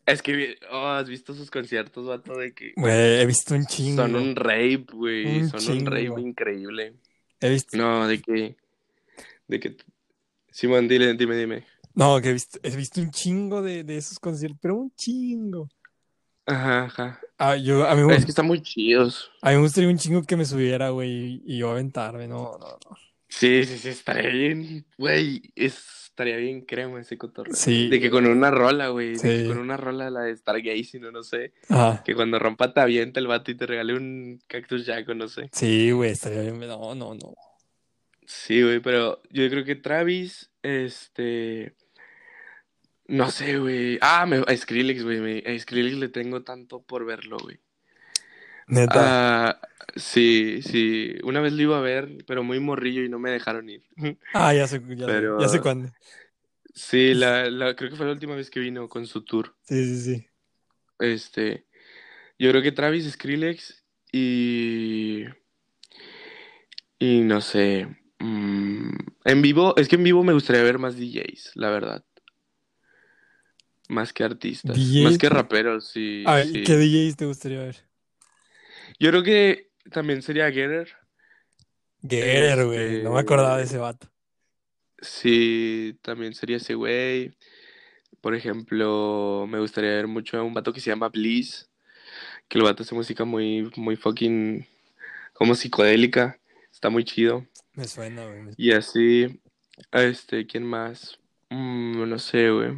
Es 0.07 0.23
que, 0.23 0.55
oh, 0.71 0.87
¿has 0.87 1.07
visto 1.07 1.35
sus 1.35 1.51
conciertos, 1.51 2.07
vato? 2.07 2.35
De 2.35 2.51
que 2.51 2.73
Güey, 2.75 3.21
he 3.21 3.25
visto 3.27 3.53
un 3.53 3.65
chingo. 3.67 4.01
son 4.01 4.15
un 4.15 4.35
rave, 4.35 4.85
güey. 4.91 5.41
Un 5.41 5.49
Son 5.49 5.77
un 5.77 5.85
rave 5.85 6.19
increíble. 6.19 6.95
He 7.39 7.49
visto. 7.49 7.77
No, 7.77 8.07
de 8.07 8.19
que. 8.21 8.55
De 9.47 9.59
que. 9.59 9.77
Simón, 10.49 10.87
dile, 10.87 11.13
dime, 11.13 11.37
dime. 11.37 11.65
No, 11.93 12.19
que 12.19 12.29
he 12.29 12.33
visto, 12.33 12.59
he 12.63 12.75
visto 12.75 12.99
un 12.99 13.11
chingo 13.11 13.61
de, 13.61 13.83
de 13.83 13.97
esos 13.97 14.17
conciertos, 14.17 14.57
pero 14.61 14.75
un 14.75 14.91
chingo. 14.95 15.69
Ajá, 16.45 16.83
ajá. 16.85 17.19
Ah, 17.37 17.55
yo, 17.55 17.87
a 17.87 17.95
mí, 17.95 18.03
me, 18.03 18.15
Es 18.15 18.25
que 18.25 18.31
están 18.31 18.47
muy 18.47 18.61
chidos. 18.61 19.31
a 19.41 19.49
mí 19.49 19.55
me 19.55 19.61
gustaría 19.61 19.89
un 19.89 19.97
chingo 19.97 20.23
que 20.23 20.35
me 20.35 20.45
subiera, 20.45 20.89
güey, 20.89 21.41
y, 21.45 21.57
yo 21.57 21.71
aventarme. 21.71 22.27
No, 22.27 22.57
no, 22.59 22.67
no. 22.89 22.97
Sí, 23.29 23.63
sí, 23.65 23.77
sí, 23.77 23.89
estaría 23.89 24.29
bien, 24.29 24.85
güey. 24.97 25.41
es- 25.55 26.01
Estaría 26.13 26.37
bien 26.37 26.61
crema 26.61 27.01
ese 27.01 27.17
cotorreo. 27.17 27.55
Sí. 27.55 27.89
De 27.89 27.99
que 27.99 28.11
con 28.11 28.27
una 28.27 28.51
rola, 28.51 28.89
güey. 28.89 29.15
De 29.15 29.19
que 29.19 29.41
Sí. 29.41 29.47
con 29.47 29.57
una 29.57 29.77
rola, 29.77 30.11
la 30.11 30.21
de 30.21 30.37
Stargaze, 30.37 30.99
no, 30.99 31.09
no 31.11 31.23
sé. 31.23 31.53
Ajá. 31.69 32.03
Que 32.05 32.13
cuando 32.13 32.37
rompa 32.37 32.71
te 32.71 32.81
avienta 32.81 33.19
el 33.19 33.25
vato 33.25 33.49
y 33.49 33.55
te 33.57 33.65
regale 33.65 33.95
un 33.95 34.39
cactus 34.45 34.85
jack 34.85 35.09
o 35.09 35.15
no 35.15 35.27
sé. 35.27 35.49
Sí, 35.53 35.89
güey, 35.89 36.11
estaría 36.11 36.41
bien. 36.41 36.59
No, 36.59 36.93
no, 36.93 37.15
no. 37.15 37.33
Sí, 38.27 38.61
güey, 38.61 38.79
pero 38.79 39.23
yo 39.31 39.49
creo 39.49 39.65
que 39.65 39.73
Travis, 39.75 40.51
este. 40.61 41.73
No 43.07 43.29
sé, 43.31 43.57
güey. 43.57 43.97
Ah, 44.01 44.25
me... 44.25 44.37
a 44.47 44.55
Skrillex, 44.57 45.03
güey. 45.03 45.43
A 45.45 45.59
Skrillex 45.59 45.97
le 45.97 46.09
tengo 46.09 46.43
tanto 46.43 46.81
por 46.81 47.05
verlo, 47.05 47.37
güey. 47.37 47.59
Neta. 48.67 49.49
Ah, 49.49 49.61
sí, 49.95 50.61
sí. 50.61 51.15
Una 51.23 51.41
vez 51.41 51.53
lo 51.53 51.61
iba 51.61 51.77
a 51.77 51.81
ver, 51.81 52.23
pero 52.25 52.43
muy 52.43 52.59
morrillo 52.59 53.03
y 53.03 53.09
no 53.09 53.19
me 53.19 53.31
dejaron 53.31 53.69
ir. 53.69 53.83
Ah, 54.33 54.53
ya 54.53 54.67
sé, 54.67 54.79
ya, 54.79 54.95
sé- 54.95 55.05
pero- 55.05 55.39
ya 55.39 55.47
sé 55.49 55.59
cuándo. 55.61 55.91
Sí, 56.73 57.13
la, 57.13 57.49
la, 57.51 57.75
creo 57.75 57.91
que 57.91 57.95
fue 57.95 58.07
la 58.07 58.13
última 58.13 58.35
vez 58.35 58.49
que 58.49 58.59
vino 58.59 58.89
con 58.89 59.05
su 59.05 59.23
tour. 59.23 59.55
Sí, 59.61 59.85
sí, 59.85 60.01
sí. 60.01 60.27
Este, 60.97 61.67
yo 62.39 62.49
creo 62.49 62.63
que 62.63 62.71
Travis, 62.71 63.11
Skrillex 63.11 63.83
y 64.11 65.25
y 66.99 67.21
no 67.21 67.41
sé, 67.41 67.87
mm, 68.19 68.89
en 69.25 69.41
vivo, 69.41 69.75
es 69.77 69.87
que 69.87 69.97
en 69.97 70.03
vivo 70.03 70.23
me 70.23 70.33
gustaría 70.33 70.63
ver 70.63 70.79
más 70.79 70.95
DJs, 70.97 71.51
la 71.55 71.69
verdad, 71.69 72.03
más 73.89 74.13
que 74.13 74.23
artistas, 74.23 74.75
DJs. 74.77 75.03
más 75.03 75.17
que 75.17 75.29
raperos, 75.29 75.89
sí, 75.91 76.23
A 76.25 76.35
ver, 76.35 76.47
sí. 76.47 76.63
¿qué 76.63 76.75
DJs 76.77 77.17
te 77.17 77.25
gustaría 77.25 77.59
ver? 77.59 77.77
Yo 78.99 79.09
creo 79.09 79.23
que 79.23 79.71
también 79.91 80.21
sería 80.21 80.51
Getter, 80.51 80.89
Guerrero, 82.01 82.67
güey. 82.67 83.03
No 83.03 83.13
me 83.13 83.19
acordaba 83.19 83.57
de 83.57 83.63
ese 83.63 83.77
vato. 83.77 84.09
sí, 85.01 85.97
también 86.01 86.33
sería 86.33 86.57
ese 86.57 86.75
güey. 86.75 87.35
Por 88.21 88.35
ejemplo, 88.35 89.45
me 89.49 89.59
gustaría 89.59 89.91
ver 89.91 90.07
mucho 90.07 90.37
a 90.37 90.43
un 90.43 90.53
vato 90.53 90.71
que 90.73 90.79
se 90.79 90.89
llama 90.89 91.09
Bliss, 91.09 91.69
que 92.47 92.57
el 92.57 92.63
vato 92.63 92.83
hace 92.83 92.95
música 92.95 93.25
muy, 93.25 93.71
muy 93.75 93.95
fucking, 93.95 94.65
como 95.33 95.55
psicodélica, 95.55 96.39
está 96.71 96.89
muy 96.89 97.03
chido. 97.03 97.45
Me 97.73 97.87
suena, 97.87 98.25
güey. 98.25 98.53
Y 98.57 98.71
así, 98.73 99.41
este, 99.91 100.45
¿quién 100.45 100.63
más? 100.65 101.19
Mm, 101.49 102.07
no 102.09 102.19
sé, 102.19 102.49
güey. 102.51 102.73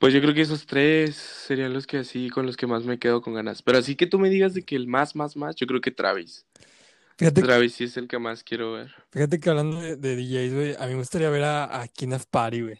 Pues 0.00 0.14
yo 0.14 0.22
creo 0.22 0.32
que 0.32 0.40
esos 0.40 0.64
tres 0.64 1.14
serían 1.14 1.74
los 1.74 1.86
que 1.86 1.98
así, 1.98 2.30
con 2.30 2.46
los 2.46 2.56
que 2.56 2.66
más 2.66 2.84
me 2.84 2.98
quedo 2.98 3.20
con 3.20 3.34
ganas. 3.34 3.60
Pero 3.60 3.76
así 3.76 3.96
que 3.96 4.06
tú 4.06 4.18
me 4.18 4.30
digas 4.30 4.54
de 4.54 4.62
que 4.62 4.74
el 4.74 4.86
más, 4.86 5.14
más, 5.14 5.36
más, 5.36 5.56
yo 5.56 5.66
creo 5.66 5.82
que 5.82 5.90
Travis. 5.90 6.46
Fíjate, 7.18 7.42
Travis 7.42 7.74
sí 7.74 7.84
es 7.84 7.98
el 7.98 8.08
que 8.08 8.18
más 8.18 8.42
quiero 8.42 8.72
ver. 8.72 8.94
fíjate 9.10 9.38
que 9.38 9.50
hablando 9.50 9.78
de, 9.78 9.96
de 9.96 10.16
DJs, 10.16 10.54
güey, 10.54 10.74
a 10.74 10.86
mí 10.86 10.92
me 10.92 11.00
gustaría 11.00 11.28
ver 11.28 11.44
a, 11.44 11.82
a 11.82 11.86
King 11.86 12.12
of 12.12 12.24
Party, 12.30 12.62
güey. 12.62 12.78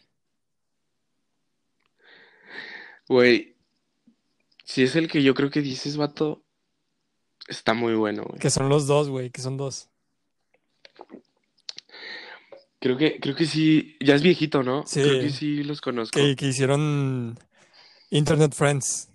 Güey, 3.06 3.54
si 4.64 4.82
es 4.82 4.96
el 4.96 5.06
que 5.06 5.22
yo 5.22 5.34
creo 5.34 5.50
que 5.50 5.60
dices, 5.60 5.98
vato, 5.98 6.42
está 7.48 7.74
muy 7.74 7.96
bueno, 7.96 8.24
güey. 8.26 8.40
Que 8.40 8.48
son 8.48 8.70
los 8.70 8.86
dos, 8.86 9.10
güey, 9.10 9.28
que 9.28 9.42
son 9.42 9.58
dos. 9.58 9.89
Creo 12.80 12.96
que, 12.96 13.20
creo 13.20 13.36
que 13.36 13.46
sí, 13.46 13.96
ya 14.00 14.14
es 14.14 14.22
viejito, 14.22 14.62
¿no? 14.62 14.84
Sí. 14.86 15.02
Creo 15.02 15.20
que 15.20 15.30
sí 15.30 15.62
los 15.62 15.80
conozco. 15.80 16.18
Que, 16.18 16.34
que 16.34 16.48
hicieron 16.48 17.38
Internet 18.10 18.54
Friends. 18.54 19.08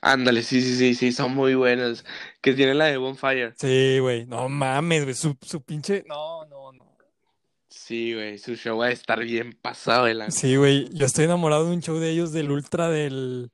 Ándale, 0.00 0.42
sí, 0.42 0.62
sí, 0.62 0.76
sí, 0.76 0.94
sí, 0.94 1.12
son 1.12 1.34
muy 1.34 1.54
buenos. 1.54 2.04
Que 2.40 2.54
tienen 2.54 2.78
la 2.78 2.86
de 2.86 2.96
Bonfire. 2.96 3.52
Sí, 3.56 3.98
güey. 3.98 4.26
No 4.26 4.48
mames, 4.48 5.02
güey. 5.02 5.14
Su, 5.14 5.36
su 5.42 5.62
pinche. 5.62 6.04
No, 6.06 6.44
no, 6.46 6.72
no. 6.72 6.96
Sí, 7.68 8.14
güey, 8.14 8.38
su 8.38 8.54
show 8.54 8.78
va 8.78 8.86
a 8.86 8.92
estar 8.92 9.22
bien 9.22 9.52
pasado 9.60 10.06
de 10.06 10.14
la... 10.14 10.30
Sí, 10.30 10.56
güey. 10.56 10.88
Yo 10.92 11.04
estoy 11.04 11.24
enamorado 11.24 11.66
de 11.66 11.74
un 11.74 11.82
show 11.82 11.98
de 11.98 12.10
ellos 12.10 12.32
del 12.32 12.50
Ultra 12.50 12.88
del 12.88 13.50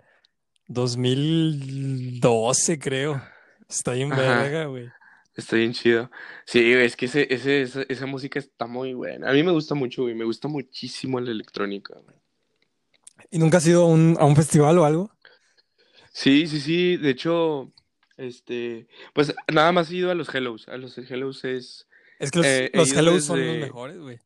2012, 0.69 2.79
creo. 2.79 3.21
Está 3.69 3.93
bien 3.93 4.11
verga, 4.11 4.67
güey. 4.67 4.89
Está 5.37 5.57
bien 5.57 5.73
chido. 5.73 6.11
Sí, 6.45 6.73
es 6.73 6.97
que 6.97 7.07
ese, 7.07 7.33
ese, 7.33 7.63
esa, 7.63 7.83
esa 7.89 8.07
música 8.07 8.39
está 8.39 8.67
muy 8.67 8.95
buena. 8.95 9.31
A 9.31 9.33
mí 9.33 9.43
me 9.43 9.53
gusta 9.53 9.75
mucho, 9.75 10.03
güey, 10.03 10.15
me 10.15 10.25
gusta 10.25 10.49
muchísimo 10.49 11.21
la 11.21 11.31
electrónica, 11.31 11.95
güey. 11.99 12.17
¿Y 13.31 13.39
nunca 13.39 13.59
has 13.59 13.67
ido 13.67 13.85
a 13.85 13.87
un, 13.87 14.17
a 14.19 14.25
un 14.25 14.37
festival 14.37 14.79
o 14.79 14.85
algo? 14.85 15.11
Sí, 16.13 16.47
sí, 16.47 16.61
sí, 16.61 16.97
de 16.97 17.11
hecho, 17.11 17.73
este, 18.17 18.89
pues 19.15 19.35
nada 19.53 19.73
más 19.73 19.91
he 19.91 19.97
ido 19.97 20.11
a 20.11 20.15
los 20.15 20.35
Hellos. 20.35 20.69
A 20.69 20.77
los 20.77 20.99
Hellos 20.99 21.45
es... 21.45 21.87
Es 22.19 22.31
que 22.31 22.39
los, 22.39 22.47
Eh, 22.47 22.71
los 22.75 22.93
Hellos 22.93 23.25
son 23.25 23.47
los 23.47 23.57
mejores, 23.57 23.99
güey. 23.99 24.19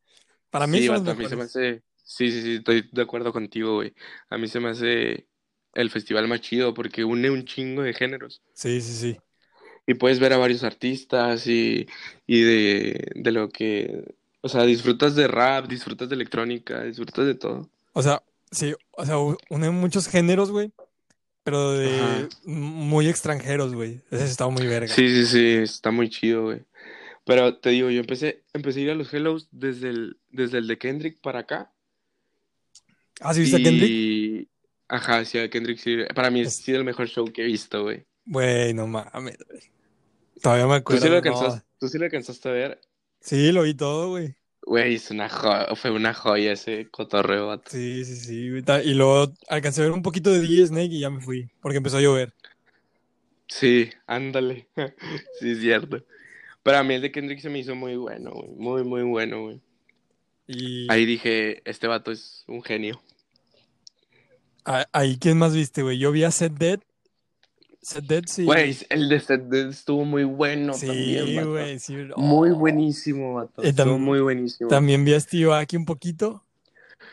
Para 0.49 0.67
mí 0.67 0.79
Sí, 0.79 0.87
son 0.87 0.95
los 0.95 1.03
vato, 1.03 1.11
a 1.11 1.15
mí 1.15 1.25
se 1.25 1.35
me 1.35 1.43
mejores. 1.43 1.55
hace... 1.55 1.83
Sí, 2.03 2.31
sí, 2.31 2.41
sí, 2.41 2.55
estoy 2.55 2.89
de 2.91 3.01
acuerdo 3.01 3.31
contigo, 3.33 3.75
güey. 3.75 3.93
A 4.29 4.37
mí 4.37 4.47
se 4.47 4.59
me 4.59 4.69
hace 4.69 5.27
el 5.73 5.89
festival 5.89 6.27
más 6.27 6.41
chido 6.41 6.73
porque 6.73 7.03
une 7.03 7.29
un 7.29 7.45
chingo 7.45 7.81
de 7.83 7.93
géneros. 7.93 8.41
Sí, 8.53 8.81
sí, 8.81 8.93
sí. 8.93 9.17
Y 9.87 9.93
puedes 9.95 10.19
ver 10.19 10.33
a 10.33 10.37
varios 10.37 10.63
artistas 10.63 11.45
y, 11.47 11.87
y 12.25 12.41
de, 12.41 13.11
de 13.15 13.31
lo 13.31 13.49
que... 13.49 14.15
O 14.41 14.49
sea, 14.49 14.63
disfrutas 14.63 15.15
de 15.15 15.27
rap, 15.27 15.67
disfrutas 15.67 16.09
de 16.09 16.15
electrónica, 16.15 16.83
disfrutas 16.83 17.25
de 17.25 17.35
todo. 17.35 17.69
O 17.93 18.01
sea, 18.03 18.21
sí, 18.51 18.73
o 18.91 19.05
sea, 19.05 19.17
u- 19.17 19.37
une 19.49 19.69
muchos 19.71 20.07
géneros, 20.07 20.51
güey. 20.51 20.71
Pero 21.43 21.73
de 21.73 21.99
Ajá. 21.99 22.27
muy 22.45 23.07
extranjeros, 23.07 23.73
güey. 23.75 24.01
Ese 24.09 24.25
está 24.25 24.47
muy 24.47 24.65
verga. 24.65 24.87
Sí, 24.87 25.07
sí, 25.07 25.25
sí, 25.27 25.47
está 25.61 25.91
muy 25.91 26.09
chido, 26.09 26.43
güey. 26.45 26.61
Pero 27.23 27.57
te 27.57 27.69
digo, 27.71 27.89
yo 27.89 27.99
empecé, 27.99 28.43
empecé 28.53 28.79
a 28.79 28.83
ir 28.83 28.89
a 28.91 28.95
los 28.95 29.13
Hellos 29.13 29.47
desde 29.51 29.89
el, 29.89 30.17
desde 30.31 30.59
el 30.59 30.67
de 30.67 30.77
Kendrick 30.77 31.19
para 31.21 31.39
acá. 31.39 31.71
¿Ah, 33.21 33.33
sí 33.33 33.41
viste 33.41 33.57
a 33.57 33.63
Kendrick? 33.63 33.89
Y... 33.89 34.47
Ajá, 34.87 35.23
sí, 35.25 35.37
a 35.39 35.49
Kendrick 35.49 35.79
sí. 35.79 35.97
Para 36.13 36.29
mí 36.29 36.41
ha 36.41 36.43
Es- 36.43 36.57
sido 36.57 36.77
el 36.79 36.83
mejor 36.83 37.07
show 37.07 37.25
que 37.31 37.43
he 37.43 37.45
visto, 37.45 37.83
güey. 37.83 38.03
Güey, 38.25 38.73
no 38.73 38.87
mames, 38.87 39.37
güey. 39.47 39.61
Todavía 40.41 40.67
me 40.67 40.81
¿Tú 40.87 40.97
sí 40.97 41.07
acuerdo. 41.07 41.09
lo 41.09 41.11
no. 41.11 41.17
alcanzaste, 41.17 41.67
tú 41.79 41.87
sí 41.87 41.97
lo 41.97 42.05
alcanzaste 42.05 42.49
a 42.49 42.51
ver? 42.51 42.81
Sí, 43.21 43.51
lo 43.51 43.63
vi 43.63 43.73
todo, 43.73 44.09
güey. 44.09 44.35
Güey, 44.61 44.95
es 44.95 45.11
una 45.11 45.29
jo- 45.29 45.75
fue 45.75 45.91
una 45.91 46.13
joya 46.13 46.51
ese 46.53 46.89
cotorreo, 46.89 47.47
vato. 47.47 47.71
Sí, 47.71 48.03
sí, 48.05 48.15
sí. 48.15 48.49
güey. 48.49 48.63
Y 48.87 48.93
luego 48.95 49.33
alcancé 49.47 49.81
a 49.81 49.85
ver 49.85 49.93
un 49.93 50.01
poquito 50.01 50.31
de 50.31 50.39
DJ 50.41 50.67
Snake 50.67 50.93
y 50.93 50.99
ya 51.01 51.09
me 51.09 51.21
fui. 51.21 51.49
Porque 51.61 51.77
empezó 51.77 51.97
a 51.97 52.01
llover. 52.01 52.33
Sí, 53.47 53.89
ándale. 54.07 54.67
Sí, 55.39 55.51
es 55.51 55.59
cierto. 55.59 56.03
Pero 56.63 56.77
a 56.79 56.83
mí 56.83 56.95
el 56.95 57.01
de 57.01 57.11
Kendrick 57.11 57.39
se 57.41 57.49
me 57.49 57.59
hizo 57.59 57.75
muy 57.75 57.95
bueno, 57.95 58.31
güey. 58.31 58.49
Muy, 58.55 58.83
muy 58.83 59.03
bueno, 59.03 59.43
güey. 59.43 59.61
Y 60.47 60.91
Ahí 60.91 61.05
dije, 61.05 61.61
este 61.69 61.87
vato 61.87 62.11
es 62.11 62.43
un 62.47 62.63
genio. 62.63 63.01
ahí, 64.91 65.17
¿quién 65.19 65.37
más 65.37 65.53
viste, 65.55 65.83
güey? 65.83 65.97
Yo 65.99 66.11
vi 66.11 66.23
a 66.23 66.31
Set 66.31 66.53
Dead. 66.53 66.79
Set 67.85 68.05
Dead, 68.05 68.23
sí. 68.25 68.45
Güey, 68.45 68.75
el 68.89 69.09
de 69.09 69.19
Seth 69.19 69.43
Dead 69.43 69.69
estuvo 69.69 70.05
muy 70.05 70.23
bueno 70.23 70.73
Sí, 70.73 70.87
también, 70.87 71.49
güey, 71.49 71.79
sí. 71.79 71.95
Muy 72.17 72.49
Oh. 72.49 72.55
buenísimo, 72.55 73.35
vato. 73.35 73.61
Eh, 73.63 73.69
Estuvo 73.69 73.99
muy 73.99 74.19
buenísimo. 74.21 74.69
También 74.69 75.05
vi 75.05 75.13
a 75.13 75.19
Steve 75.19 75.53
Aoki 75.53 75.77
un 75.77 75.85
poquito. 75.85 76.43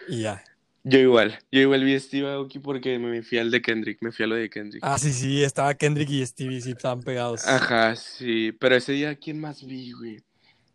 Y 0.08 0.22
ya. 0.22 0.42
Yo 0.84 0.98
igual. 0.98 1.38
Yo 1.52 1.60
igual 1.60 1.84
vi 1.84 1.94
a 1.94 2.00
Steve 2.00 2.26
Aoki 2.28 2.58
porque 2.58 2.98
me 2.98 3.22
fui 3.22 3.38
al 3.38 3.50
de 3.50 3.60
Kendrick. 3.62 3.98
Me 4.00 4.12
fui 4.12 4.24
a 4.24 4.28
lo 4.28 4.34
de 4.34 4.48
Kendrick. 4.50 4.82
Ah, 4.82 4.98
sí, 4.98 5.12
sí, 5.12 5.44
estaba 5.44 5.74
Kendrick 5.74 6.08
y 6.10 6.24
Stevie, 6.26 6.60
sí, 6.60 6.70
estaban 6.72 7.02
pegados. 7.02 7.46
Ajá, 7.46 7.94
sí. 7.94 8.52
Pero 8.58 8.74
ese 8.74 8.92
día, 8.92 9.14
¿quién 9.14 9.38
más 9.40 9.64
vi, 9.64 9.92
güey? 9.92 10.16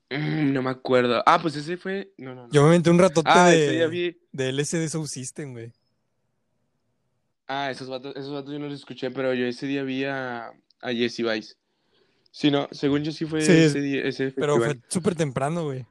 Mm, 0.09 0.53
no 0.53 0.61
me 0.61 0.69
acuerdo. 0.69 1.22
Ah, 1.26 1.39
pues 1.41 1.55
ese 1.57 1.76
fue. 1.76 2.11
No, 2.17 2.34
no, 2.36 2.43
no. 2.47 2.53
Yo 2.53 2.63
me 2.63 2.69
metí 2.69 2.89
un 2.89 2.99
ratote 2.99 3.30
Ah, 3.30 3.49
de, 3.49 3.88
vi. 3.88 4.17
de 4.32 4.49
LSD 4.53 4.88
Soul 4.89 5.07
System, 5.09 5.51
güey. 5.53 5.74
Ah, 7.48 7.72
esos 7.72 7.88
vatos, 7.89 8.14
esos 8.16 8.32
vatos 8.34 8.52
yo 8.52 8.60
no 8.60 8.68
los 8.68 8.80
escuché, 8.80 9.10
pero 9.12 9.34
yo 9.34 9.45
ese 9.45 9.68
día 9.68 9.84
vi 9.84 10.04
a, 10.04 10.48
a 10.82 10.91
Jesse 10.91 11.24
Vice. 11.24 11.56
Sí, 12.32 12.52
no, 12.52 12.68
según 12.72 13.04
yo 13.04 13.12
sí 13.12 13.26
fue 13.26 13.41
Sí, 13.41 13.52
ese 13.54 13.82
día, 13.82 14.04
ese 14.04 14.32
Pero 14.32 14.58
fue 14.58 14.80
súper 14.89 15.16
temprano, 15.16 15.64
güey. 15.64 15.86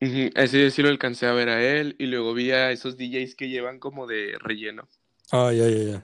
Ujú, 0.00 0.30
Ese 0.34 0.58
día 0.58 0.70
sí 0.70 0.82
lo 0.82 0.88
alcancé 0.90 1.26
a 1.26 1.32
ver 1.32 1.48
a 1.48 1.62
él 1.62 1.96
y 1.98 2.06
luego 2.06 2.34
vi 2.34 2.50
a 2.50 2.70
esos 2.70 2.98
DJs 2.98 3.34
que 3.34 3.48
llevan 3.48 3.78
como 3.78 4.06
de 4.06 4.36
relleno. 4.38 4.86
Ay, 5.30 5.60
ay, 5.60 5.74
ay, 5.74 5.90
ay. 5.94 6.02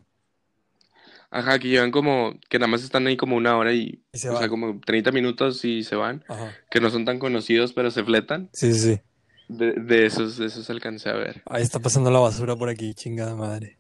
Ajá, 1.31 1.59
que 1.59 1.69
llevan 1.69 1.91
como, 1.91 2.39
que 2.49 2.59
nada 2.59 2.69
más 2.69 2.83
están 2.83 3.07
ahí 3.07 3.17
como 3.17 3.37
una 3.37 3.57
hora 3.57 3.73
y, 3.73 4.03
Y 4.13 4.19
se 4.19 4.31
o 4.31 4.37
sea, 4.37 4.49
como 4.49 4.81
30 4.81 5.13
minutos 5.13 5.65
y 5.65 5.83
se 5.83 5.95
van, 5.97 6.25
Ajá. 6.29 6.53
que 6.71 6.81
no 6.81 6.91
son 6.91 7.05
tan 7.05 7.19
conocidos, 7.19 7.73
pero 7.73 7.91
se 7.91 8.03
fletan. 8.05 8.51
Sí, 8.53 8.73
sí, 8.75 8.95
sí. 8.97 9.01
De, 9.49 9.73
de 9.73 10.07
esos, 10.07 10.39
de 10.39 10.47
esos 10.47 10.69
alcancé 10.71 11.11
a 11.11 11.15
ver. 11.15 11.43
Ahí 11.47 11.63
está 11.63 11.79
pasando 11.81 12.11
la 12.11 12.19
basura 12.19 12.57
por 12.57 12.69
aquí, 12.69 12.95
chingada 12.95 13.35
madre. 13.35 13.79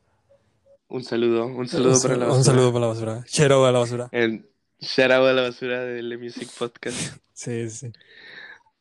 Un 0.94 1.02
saludo, 1.04 1.46
un 1.46 1.66
saludo 1.66 1.94
Un 1.96 2.02
para 2.02 2.16
la 2.16 2.24
Un 2.26 2.30
basura. 2.32 2.44
saludo 2.44 2.72
para 2.72 2.80
la 2.82 2.86
basura. 2.88 3.24
Shout 3.26 3.50
out 3.50 3.66
a 3.66 3.72
la 3.72 3.78
basura. 3.78 4.08
En 4.12 4.46
shout 4.78 5.10
out 5.10 5.26
a 5.26 5.32
la 5.32 5.42
basura 5.42 5.80
de 5.84 6.02
The 6.06 6.16
Music 6.18 6.48
Podcast. 6.58 7.16
Sí, 7.34 7.70
sí. 7.70 7.90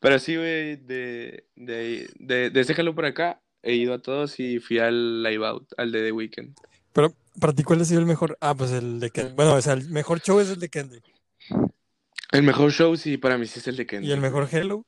Pero 0.02 0.20
sí, 0.20 0.36
güey, 0.36 0.76
de, 0.76 1.46
de, 1.56 2.50
de 2.50 2.60
ese 2.60 2.76
jalo 2.76 2.94
por 2.94 3.06
acá, 3.06 3.42
he 3.64 3.76
ido 3.76 3.94
a 3.94 4.02
todos 4.02 4.40
y 4.42 4.60
fui 4.60 4.78
al 4.78 5.24
Live 5.24 5.48
Out, 5.48 5.70
al 5.78 5.92
de 5.92 6.04
The 6.04 6.12
Weeknd. 6.12 6.54
Pero, 6.92 7.14
¿para 7.40 7.54
ti 7.54 7.64
cuál 7.64 7.80
ha 7.82 7.86
sido 7.86 8.02
el 8.02 8.06
mejor? 8.06 8.38
Ah, 8.42 8.54
pues 8.54 8.72
el 8.72 9.00
de 9.00 9.10
Kendrick. 9.10 9.36
Bueno, 9.38 9.54
o 9.54 9.62
sea, 9.62 9.74
el 9.74 9.90
mejor 9.90 10.20
show 10.20 10.40
es 10.42 10.50
el 10.50 10.60
de 10.60 10.70
Kendrick. 10.70 11.06
El 12.34 12.44
mejor 12.44 12.72
show, 12.72 12.96
sí, 12.98 13.18
para 13.18 13.38
mí 13.38 13.48
sí 13.48 13.60
es 13.60 13.68
el 13.68 13.78
de 13.78 13.88
Kendrick. 13.88 14.10
Y 14.10 14.14
el 14.14 14.20
mejor 14.20 14.48
Hello. 14.52 14.86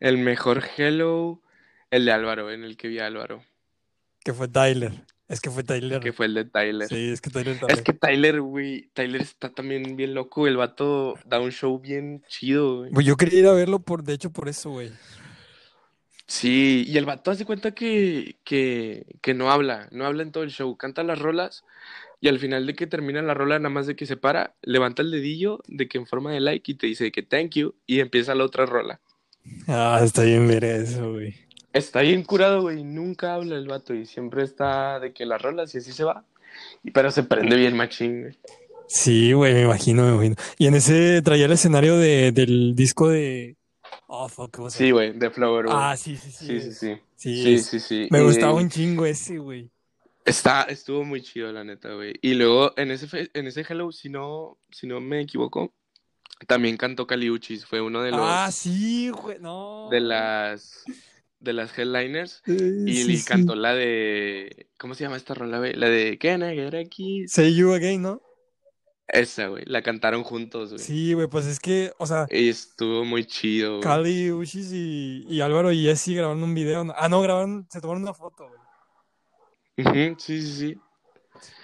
El 0.00 0.18
mejor 0.18 0.64
Hello, 0.76 1.42
el 1.90 2.06
de 2.06 2.12
Álvaro, 2.12 2.50
en 2.50 2.64
el 2.64 2.76
que 2.78 2.88
vi 2.88 2.98
a 2.98 3.06
Álvaro, 3.06 3.44
Que 4.24 4.32
fue 4.32 4.48
Tyler. 4.48 5.04
Es 5.32 5.40
que 5.40 5.50
fue 5.50 5.64
Tyler. 5.64 5.98
que 6.00 6.12
fue 6.12 6.26
el 6.26 6.34
de 6.34 6.44
Tyler. 6.44 6.86
Sí, 6.88 7.08
es 7.08 7.22
que 7.22 7.30
Tyler 7.30 7.58
también. 7.58 7.78
Es 7.78 7.82
que 7.82 7.94
Tyler, 7.94 8.42
güey, 8.42 8.90
Tyler 8.92 9.22
está 9.22 9.48
también 9.48 9.96
bien 9.96 10.12
loco, 10.12 10.46
el 10.46 10.58
vato 10.58 11.14
da 11.24 11.40
un 11.40 11.50
show 11.50 11.78
bien 11.78 12.22
chido, 12.28 12.80
güey. 12.80 12.90
Pues 12.92 13.06
yo 13.06 13.16
quería 13.16 13.38
ir 13.38 13.46
a 13.46 13.54
verlo, 13.54 13.78
por, 13.78 14.02
de 14.04 14.12
hecho, 14.12 14.30
por 14.30 14.50
eso, 14.50 14.68
güey. 14.68 14.92
Sí, 16.26 16.84
y 16.86 16.98
el 16.98 17.06
vato 17.06 17.30
hace 17.30 17.46
cuenta 17.46 17.70
que, 17.70 18.36
que, 18.44 19.06
que 19.22 19.32
no 19.32 19.50
habla, 19.50 19.88
no 19.90 20.04
habla 20.04 20.22
en 20.22 20.32
todo 20.32 20.44
el 20.44 20.50
show, 20.50 20.76
canta 20.76 21.02
las 21.02 21.18
rolas 21.18 21.64
y 22.20 22.28
al 22.28 22.38
final 22.38 22.66
de 22.66 22.74
que 22.74 22.86
termina 22.86 23.22
la 23.22 23.32
rola, 23.32 23.58
nada 23.58 23.70
más 23.72 23.86
de 23.86 23.96
que 23.96 24.04
se 24.04 24.18
para, 24.18 24.54
levanta 24.60 25.00
el 25.00 25.10
dedillo 25.10 25.62
de 25.66 25.88
que 25.88 25.96
en 25.96 26.06
forma 26.06 26.30
de 26.30 26.40
like 26.40 26.70
y 26.70 26.74
te 26.74 26.88
dice 26.88 27.10
que 27.10 27.22
thank 27.22 27.52
you 27.54 27.74
y 27.86 28.00
empieza 28.00 28.34
la 28.34 28.44
otra 28.44 28.66
rola. 28.66 29.00
Ah, 29.66 29.98
está 30.04 30.24
bien 30.24 30.46
ver 30.46 30.62
eso, 30.62 31.12
güey. 31.12 31.34
Está 31.72 32.00
bien 32.00 32.22
curado, 32.22 32.62
güey, 32.62 32.84
nunca 32.84 33.34
habla 33.34 33.56
el 33.56 33.66
vato 33.66 33.94
y 33.94 34.06
siempre 34.06 34.44
está 34.44 35.00
de 35.00 35.12
que 35.12 35.24
las 35.24 35.40
rolas 35.40 35.74
y 35.74 35.78
así 35.78 35.92
se 35.92 36.04
va. 36.04 36.24
Pero 36.92 37.10
se 37.10 37.22
prende 37.22 37.56
bien 37.56 37.76
machín, 37.76 38.22
güey. 38.22 38.38
Sí, 38.88 39.32
güey, 39.32 39.54
me 39.54 39.62
imagino, 39.62 40.02
me 40.02 40.12
imagino. 40.12 40.34
Y 40.58 40.66
en 40.66 40.74
ese 40.74 41.22
traía 41.22 41.46
el 41.46 41.52
escenario 41.52 41.96
de, 41.96 42.30
del 42.32 42.74
disco 42.74 43.08
de. 43.08 43.56
Oh, 44.06 44.28
fuck, 44.28 44.54
¿cómo 44.54 44.68
se 44.68 44.78
Sí, 44.78 44.90
güey, 44.90 45.12
de 45.12 45.30
Flower, 45.30 45.64
güey. 45.64 45.76
Ah, 45.78 45.96
sí, 45.96 46.16
sí, 46.16 46.30
sí. 46.30 46.46
Sí, 46.46 46.60
sí, 46.60 46.72
sí. 46.72 47.00
Sí, 47.16 47.42
Sí, 47.42 47.58
sí, 47.58 47.80
sí. 47.80 48.08
Me 48.10 48.22
gustaba 48.22 48.52
un 48.52 48.68
chingo 48.68 49.06
ese, 49.06 49.38
güey. 49.38 49.70
Está, 50.24 50.62
estuvo 50.64 51.04
muy 51.04 51.22
chido, 51.22 51.50
la 51.52 51.64
neta, 51.64 51.94
güey. 51.94 52.14
Y 52.20 52.34
luego 52.34 52.72
en 52.76 52.90
ese, 52.90 53.30
en 53.32 53.46
ese 53.46 53.64
Hello, 53.68 53.90
si 53.92 54.08
no, 54.08 54.58
si 54.70 54.86
no 54.86 55.00
me 55.00 55.20
equivoco, 55.20 55.72
también 56.46 56.76
cantó 56.76 57.06
Caliuchis. 57.06 57.64
Fue 57.64 57.80
uno 57.80 58.02
de 58.02 58.10
los 58.10 58.20
Ah, 58.22 58.50
sí, 58.52 59.08
güey, 59.08 59.38
no. 59.40 59.88
de 59.90 60.00
las 60.00 60.84
de 61.42 61.52
las 61.52 61.76
headliners. 61.78 62.42
Eh, 62.46 62.84
Y 62.86 62.94
sí, 63.16 63.24
cantó 63.24 63.54
la 63.54 63.74
de. 63.74 64.68
¿Cómo 64.78 64.94
se 64.94 65.04
llama 65.04 65.16
esta 65.16 65.34
rola, 65.34 65.58
güey? 65.58 65.74
La 65.74 65.88
de 65.88 66.18
Can 66.18 66.42
I 66.42 66.54
Get 66.54 66.74
a 66.74 66.84
Kiss? 66.84 67.32
Say 67.32 67.54
You 67.54 67.72
Again, 67.72 68.02
¿no? 68.02 68.22
Esa, 69.08 69.48
güey. 69.48 69.64
La 69.66 69.82
cantaron 69.82 70.22
juntos, 70.22 70.70
güey. 70.70 70.78
Sí, 70.78 71.12
güey, 71.12 71.26
pues 71.26 71.46
es 71.46 71.60
que, 71.60 71.92
o 71.98 72.06
sea, 72.06 72.26
Y 72.30 72.48
estuvo 72.48 73.04
muy 73.04 73.24
chido, 73.26 73.72
güey. 73.72 73.82
Cali, 73.82 74.30
Uchis 74.32 74.72
y, 74.72 75.26
y 75.28 75.40
Álvaro 75.40 75.72
y 75.72 75.82
Jesse 75.84 76.14
grabaron 76.14 76.42
un 76.42 76.54
video. 76.54 76.86
Ah, 76.96 77.08
no, 77.08 77.20
grabaron, 77.20 77.66
se 77.70 77.80
tomaron 77.80 78.02
una 78.02 78.14
foto, 78.14 78.48
güey. 78.48 80.14
Sí, 80.18 80.40
sí, 80.40 80.52
sí. 80.52 80.76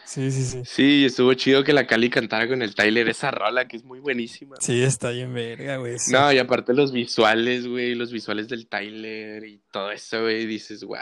Sí, 0.08 0.32
sí, 0.32 0.42
sí. 0.42 0.62
Sí, 0.64 1.04
estuvo 1.04 1.34
chido 1.34 1.62
que 1.64 1.74
la 1.74 1.86
Cali 1.86 2.08
cantara 2.08 2.48
con 2.48 2.62
el 2.62 2.74
Tyler 2.74 3.10
esa 3.10 3.30
rola 3.30 3.68
que 3.68 3.76
es 3.76 3.84
muy 3.84 4.00
buenísima. 4.00 4.56
Sí, 4.58 4.82
está 4.82 5.10
bien 5.10 5.34
verga, 5.34 5.76
güey. 5.76 5.96
No, 6.10 6.32
y 6.32 6.38
aparte 6.38 6.72
los 6.72 6.92
visuales, 6.92 7.66
güey, 7.68 7.94
los 7.94 8.10
visuales 8.10 8.48
del 8.48 8.68
Tyler 8.68 9.44
y 9.44 9.60
todo 9.70 9.90
eso, 9.90 10.22
güey, 10.22 10.46
dices, 10.46 10.82
wow, 10.82 10.96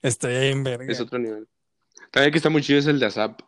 Está 0.00 0.28
bien 0.28 0.64
verga. 0.64 0.90
es 0.90 0.98
otro 0.98 1.18
nivel. 1.18 1.46
También 2.10 2.32
que 2.32 2.38
está 2.38 2.48
muy 2.48 2.62
chido 2.62 2.78
es 2.78 2.86
el 2.86 2.98
de 2.98 3.04
ASAP. 3.04 3.38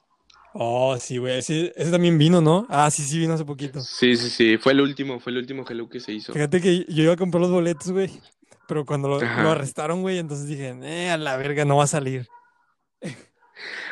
Oh, 0.53 0.95
sí, 0.99 1.17
güey. 1.17 1.39
Ese, 1.39 1.73
ese 1.77 1.91
también 1.91 2.19
vino, 2.19 2.43
¿no? 2.43 2.67
Ah, 2.69 2.91
sí, 2.91 3.03
sí, 3.03 3.19
vino 3.19 3.33
hace 3.33 3.47
poquito. 3.47 3.81
Sí, 3.81 4.17
sí, 4.17 4.29
sí, 4.29 4.59
fue 4.59 4.73
el 4.73 4.83
último, 4.83 5.19
fue 5.19 5.33
el 5.33 5.39
último 5.39 5.65
Hello 5.67 5.89
que 5.89 6.01
se 6.01 6.13
hizo. 6.13 6.35
Fíjate 6.35 6.61
que 6.61 6.85
yo 6.89 7.05
iba 7.05 7.15
a 7.15 7.17
comprar 7.17 7.41
los 7.41 7.51
boletos, 7.51 7.91
güey. 7.91 8.11
Pero 8.69 8.85
cuando 8.85 9.09
lo, 9.09 9.19
lo 9.19 9.51
arrestaron, 9.51 10.03
güey, 10.03 10.19
entonces 10.19 10.47
dije, 10.47 10.77
eh, 10.83 11.09
a 11.09 11.17
la 11.17 11.39
verga, 11.39 11.65
no 11.65 11.79
va 11.79 11.85
a 11.85 11.87
salir. 11.87 12.29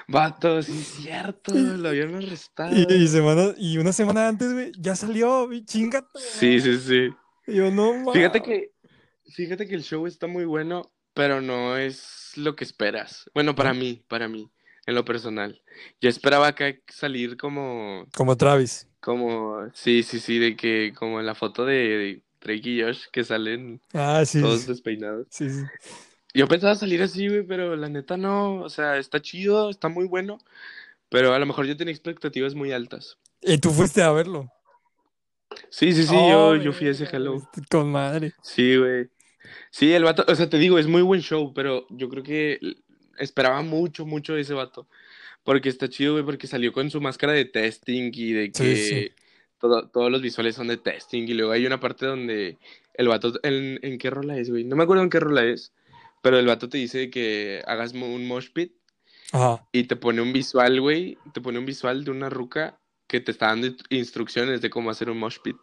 Vato, 0.07 0.63
sí 0.63 0.73
es 0.81 0.87
cierto, 0.89 1.53
lo 1.55 1.89
habían 1.89 2.15
arrestado. 2.15 2.75
Y, 2.75 2.87
y 2.93 3.09
semana, 3.09 3.55
y 3.57 3.79
una 3.79 3.93
semana 3.93 4.29
antes, 4.29 4.53
güey, 4.53 4.73
ya 4.79 4.95
salió, 4.97 5.47
güey, 5.47 5.65
chinga. 5.65 6.03
tu 6.03 6.19
Sí, 6.19 6.61
sí, 6.61 6.79
sí. 6.79 7.11
Y 7.47 7.57
yo, 7.57 7.71
no, 7.71 7.93
mames. 7.95 8.15
Fíjate 8.15 8.43
que, 8.43 8.73
fíjate 9.35 9.67
que 9.69 9.75
el 9.75 9.83
show 9.83 10.07
está 10.07 10.27
muy 10.27 10.45
bueno, 10.45 10.91
pero 11.15 11.41
no 11.41 11.77
es 11.77 12.33
lo 12.37 12.55
que 12.57 12.65
esperas. 12.65 13.31
Bueno, 13.35 13.55
para 13.55 13.75
mí, 13.75 14.03
para 14.09 14.29
mí, 14.29 14.51
en 14.87 14.95
lo 14.95 15.05
personal. 15.05 15.61
Yo 16.01 16.09
esperaba 16.09 16.49
acá 16.49 16.75
salir 16.89 17.37
como, 17.37 18.07
Como 18.15 18.37
Travis. 18.37 18.89
como, 19.01 19.69
sí, 19.75 20.03
sí, 20.03 20.21
sí, 20.21 20.39
de 20.39 20.57
que, 20.57 20.93
como 20.97 21.21
en 21.21 21.27
la 21.27 21.35
foto 21.35 21.65
de 21.65 22.23
Drake 22.41 22.69
y 22.71 22.83
Josh, 22.83 23.05
que 23.13 23.25
salen 23.25 23.81
Ah, 23.93 24.25
sí. 24.25 24.41
todos 24.41 24.63
Sí, 24.63 24.69
despeinados. 24.69 25.27
sí. 25.31 25.49
sí. 25.51 25.63
Yo 26.39 26.47
pensaba 26.47 26.77
salir 26.77 27.03
así, 27.03 27.27
güey, 27.27 27.43
pero 27.43 27.75
la 27.75 27.89
neta 27.89 28.17
no, 28.17 28.61
o 28.63 28.69
sea, 28.71 28.97
está 28.97 29.21
chido, 29.21 29.71
está 29.71 29.89
muy 29.89 30.07
bueno, 30.07 30.39
pero 31.09 31.35
a 31.35 31.39
lo 31.41 31.47
mejor 31.47 31.67
yo 31.67 31.77
tenía 31.77 31.93
expectativas 31.93 32.55
muy 32.55 32.71
altas. 32.71 33.19
Y 33.43 33.59
tú 33.59 33.71
fuiste 33.71 34.03
a 34.03 34.13
verlo. 34.13 34.49
Sí, 35.69 35.93
sí, 35.93 36.05
sí, 36.05 36.15
Oh, 36.17 36.55
yo, 36.55 36.63
yo 36.63 36.73
fui 36.73 36.87
a 36.87 36.91
ese 36.93 37.09
Hello. 37.11 37.33
güey, 37.33 37.45
Con 37.69 37.91
madre. 37.91 38.35
Sí, 38.43 38.77
güey. 38.77 39.09
Sí, 39.73 39.93
el 39.93 40.05
vato, 40.05 40.25
o 40.29 40.35
sea, 40.37 40.49
te 40.49 40.59
digo, 40.59 40.79
es 40.79 40.87
muy 40.87 41.03
buen 41.03 41.23
show, 41.23 41.53
pero 41.53 41.87
yo 41.91 42.09
creo 42.09 42.23
que 42.23 42.61
esperaba 43.19 43.63
mucho, 43.63 44.07
mucho 44.07 44.35
de 44.35 44.43
ese 44.43 44.55
vato. 44.55 44.87
Porque 45.43 45.69
está 45.69 45.89
chido, 45.89 46.13
güey, 46.13 46.25
porque 46.25 46.47
salió 46.47 46.73
con 46.73 46.89
su 46.91 47.01
máscara 47.01 47.33
de 47.33 47.47
testing 47.47 48.13
y 48.15 48.33
de 48.33 48.45
Sí, 48.47 48.53
que 48.53 48.77
sí. 48.77 49.11
todo- 49.59 49.89
todos 49.89 50.13
los 50.13 50.23
visuales 50.23 50.55
son 50.55 50.69
de 50.69 50.77
testing. 50.77 51.23
Y 51.27 51.35
luego 51.35 51.51
hay 51.51 51.67
una 51.67 51.81
parte 51.81 52.07
donde 52.07 52.59
el 52.95 53.09
vato, 53.09 53.33
¿en, 53.43 53.81
en 53.83 53.99
qué 53.99 54.11
rola 54.11 54.37
es, 54.39 54.51
güey? 54.51 54.63
No 54.63 54.77
me 54.77 54.85
acuerdo 54.85 55.03
en 55.03 55.11
qué 55.11 55.19
rola 55.19 55.45
es, 55.45 55.73
pero 56.29 56.39
el 56.39 56.47
vato 56.47 56.69
te 56.69 56.79
dice 56.79 57.11
que 57.11 57.63
hagas 57.67 57.93
un 57.95 58.27
mosh 58.29 58.51
pit 58.53 58.73
Ajá. 59.33 59.67
y 59.73 59.85
te 59.85 59.97
pone 59.97 60.23
un 60.23 60.33
visual, 60.33 60.81
güey, 60.81 61.19
te 61.33 61.41
pone 61.41 61.59
un 61.59 61.67
visual 61.67 62.05
de 62.05 62.11
una 62.11 62.31
ruca 62.31 62.81
que 63.07 63.21
te 63.21 63.33
está 63.33 63.49
dando 63.49 63.69
instrucciones 63.91 64.61
de 64.63 64.71
cómo 64.71 64.91
hacer 64.91 65.11
un 65.11 65.19
mosh 65.19 65.39
pit. 65.43 65.57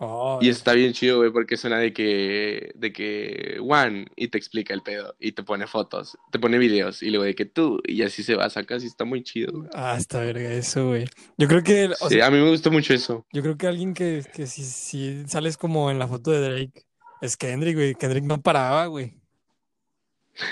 Oh, 0.00 0.40
Y 0.40 0.48
está 0.48 0.72
bien 0.72 0.92
chido, 0.94 1.18
güey, 1.18 1.30
porque 1.30 1.56
suena 1.58 1.78
de 1.78 1.92
que, 1.92 2.72
de 2.74 2.92
que 2.92 3.58
Juan, 3.60 4.06
y 4.16 4.28
te 4.28 4.38
explica 4.38 4.72
el 4.72 4.82
pedo, 4.82 5.14
y 5.20 5.32
te 5.32 5.42
pone 5.42 5.66
fotos, 5.66 6.16
te 6.30 6.38
pone 6.38 6.56
videos, 6.58 7.02
y 7.02 7.10
luego 7.10 7.24
de 7.24 7.34
que 7.34 7.44
tú, 7.44 7.80
y 7.84 8.02
así 8.02 8.22
se 8.22 8.36
va, 8.36 8.48
sacas, 8.48 8.82
y 8.82 8.86
está 8.86 9.04
muy 9.04 9.22
chido, 9.22 9.52
güey. 9.58 9.70
Ah, 9.72 9.96
está 9.98 10.20
verga 10.20 10.52
eso, 10.52 10.88
güey. 10.88 11.06
Yo 11.36 11.46
creo 11.48 11.62
que, 11.62 11.90
o 12.00 12.10
Sí, 12.10 12.10
sea, 12.10 12.26
a 12.26 12.30
mí 12.30 12.38
me 12.38 12.50
gustó 12.50 12.70
mucho 12.72 12.92
eso. 12.94 13.26
yo 13.32 13.42
creo 13.42 13.56
que 13.56 13.66
alguien 13.66 13.94
que, 13.94 14.24
que 14.32 14.46
si, 14.46 14.64
si 14.64 15.26
sales 15.28 15.56
como 15.56 15.90
en 15.90 15.98
la 15.98 16.08
foto 16.08 16.30
de 16.32 16.40
Drake 16.40 16.86
es 17.20 17.36
Kendrick, 17.36 17.76
güey. 17.76 17.94
Kendrick 17.94 18.24
no 18.24 18.42
paraba, 18.42 18.86
güey. 18.86 19.19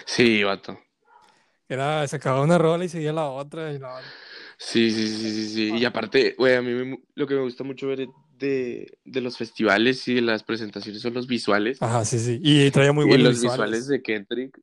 Sí, 0.07 0.43
vato. 0.43 0.79
Era, 1.69 2.07
sacaba 2.09 2.43
una 2.43 2.57
rola 2.59 2.85
y 2.85 2.89
seguía 2.89 3.13
la 3.13 3.27
otra 3.29 3.73
y 3.73 3.79
la 3.79 3.95
otra. 3.95 4.09
Sí, 4.57 4.91
sí, 4.91 5.07
sí, 5.09 5.31
sí, 5.33 5.49
sí. 5.51 5.77
Y 5.77 5.85
aparte, 5.85 6.35
güey, 6.37 6.55
a 6.57 6.63
mí 6.63 6.73
me- 6.73 6.99
lo 7.15 7.27
que 7.27 7.35
me 7.35 7.43
gusta 7.43 7.63
mucho 7.63 7.87
ver 7.89 8.09
de, 8.39 8.99
de 9.05 9.21
los 9.21 9.37
festivales 9.37 10.07
y 10.09 10.15
de 10.15 10.23
las 10.23 10.43
presentaciones 10.43 11.03
son 11.03 11.15
los 11.15 11.27
visuales. 11.27 11.81
Ajá, 11.83 12.05
sí, 12.05 12.19
sí. 12.19 12.41
Y 12.43 12.71
traía 12.71 12.93
muy 12.93 13.05
y 13.05 13.09
buenos 13.09 13.27
los 13.29 13.41
visuales. 13.43 13.71
visuales 13.83 13.87
de 13.89 14.03
Kendrick, 14.03 14.59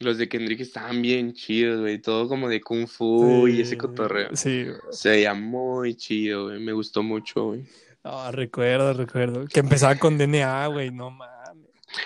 los 0.00 0.18
de 0.18 0.28
Kendrick 0.28 0.60
estaban 0.60 1.02
bien 1.02 1.32
chidos, 1.34 1.80
güey, 1.80 2.00
todo 2.00 2.28
como 2.28 2.48
de 2.48 2.60
Kung 2.60 2.86
Fu 2.86 3.48
y 3.48 3.60
ese 3.60 3.76
cotorreo. 3.76 4.34
Sí, 4.34 4.64
güey. 4.64 4.76
Se 4.90 5.10
veía 5.10 5.34
muy 5.34 5.96
chido, 5.96 6.44
güey, 6.46 6.60
me 6.60 6.72
gustó 6.72 7.02
mucho, 7.02 7.46
güey. 7.46 7.64
Ah, 8.04 8.30
recuerdo, 8.32 8.92
recuerdo. 8.94 9.46
Que 9.46 9.60
empezaba 9.60 9.96
con 9.96 10.16
DNA, 10.16 10.66
güey, 10.68 10.90
no 10.92 11.10
mames. 11.10 11.35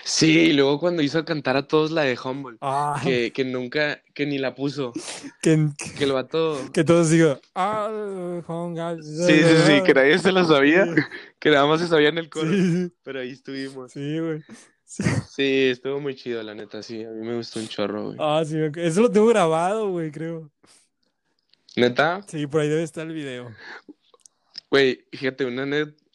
Sí, 0.05 0.39
y 0.39 0.53
luego 0.53 0.79
cuando 0.79 1.03
hizo 1.03 1.25
cantar 1.25 1.57
a 1.57 1.67
todos 1.67 1.91
la 1.91 2.03
de 2.03 2.19
Humble, 2.23 2.59
Ah, 2.61 3.01
que, 3.03 3.33
que 3.33 3.45
nunca, 3.45 4.03
que 4.15 4.27
ni 4.27 4.39
la 4.39 4.55
puso, 4.55 4.93
que, 5.43 5.69
que 5.97 6.05
el 6.05 6.13
vato... 6.13 6.59
que 6.73 6.85
todos 6.85 7.11
digan, 7.11 7.39
ah, 7.55 8.41
jonga, 8.47 8.97
Sí, 9.03 9.35
sí, 9.43 9.57
sí, 9.67 9.83
que 9.85 9.95
nadie 9.95 10.19
se 10.19 10.33
lo 10.33 10.45
sabía, 10.45 10.87
que 11.39 11.51
nada 11.51 11.67
más 11.67 11.81
se 11.81 11.89
sabía 11.89 12.09
en 12.11 12.19
el 12.19 12.29
coro, 12.31 12.51
Sí, 12.51 12.93
pero 13.03 13.21
ahí 13.21 13.31
estuvimos. 13.31 13.93
sí, 13.93 14.19
güey. 14.19 14.43
Sí. 14.85 15.05
Sí, 15.29 15.69
estuvo 15.71 16.01
muy 16.01 16.17
chido, 16.17 16.43
la 16.43 16.53
neta, 16.55 16.83
sí, 16.83 17.05
a 17.05 17.11
mí 17.11 17.25
me 17.27 17.37
gustó 17.37 17.61
un 17.61 17.69
chorro, 17.69 18.07
güey. 18.07 18.17
Ah, 18.21 18.43
sí, 18.45 18.57
eso 18.77 19.03
lo 19.03 19.11
tengo 19.11 19.29
grabado, 19.29 19.89
güey, 19.91 20.11
creo. 20.11 20.51
Neta, 21.77 22.23
Sí, 22.27 22.47
por 22.49 22.61
ahí 22.63 22.69
debe 22.69 22.83
estar 22.83 23.07
el 23.07 23.13
video. 23.15 23.51
güey, 24.71 25.05
fíjate, 25.13 25.45
una 25.45 25.63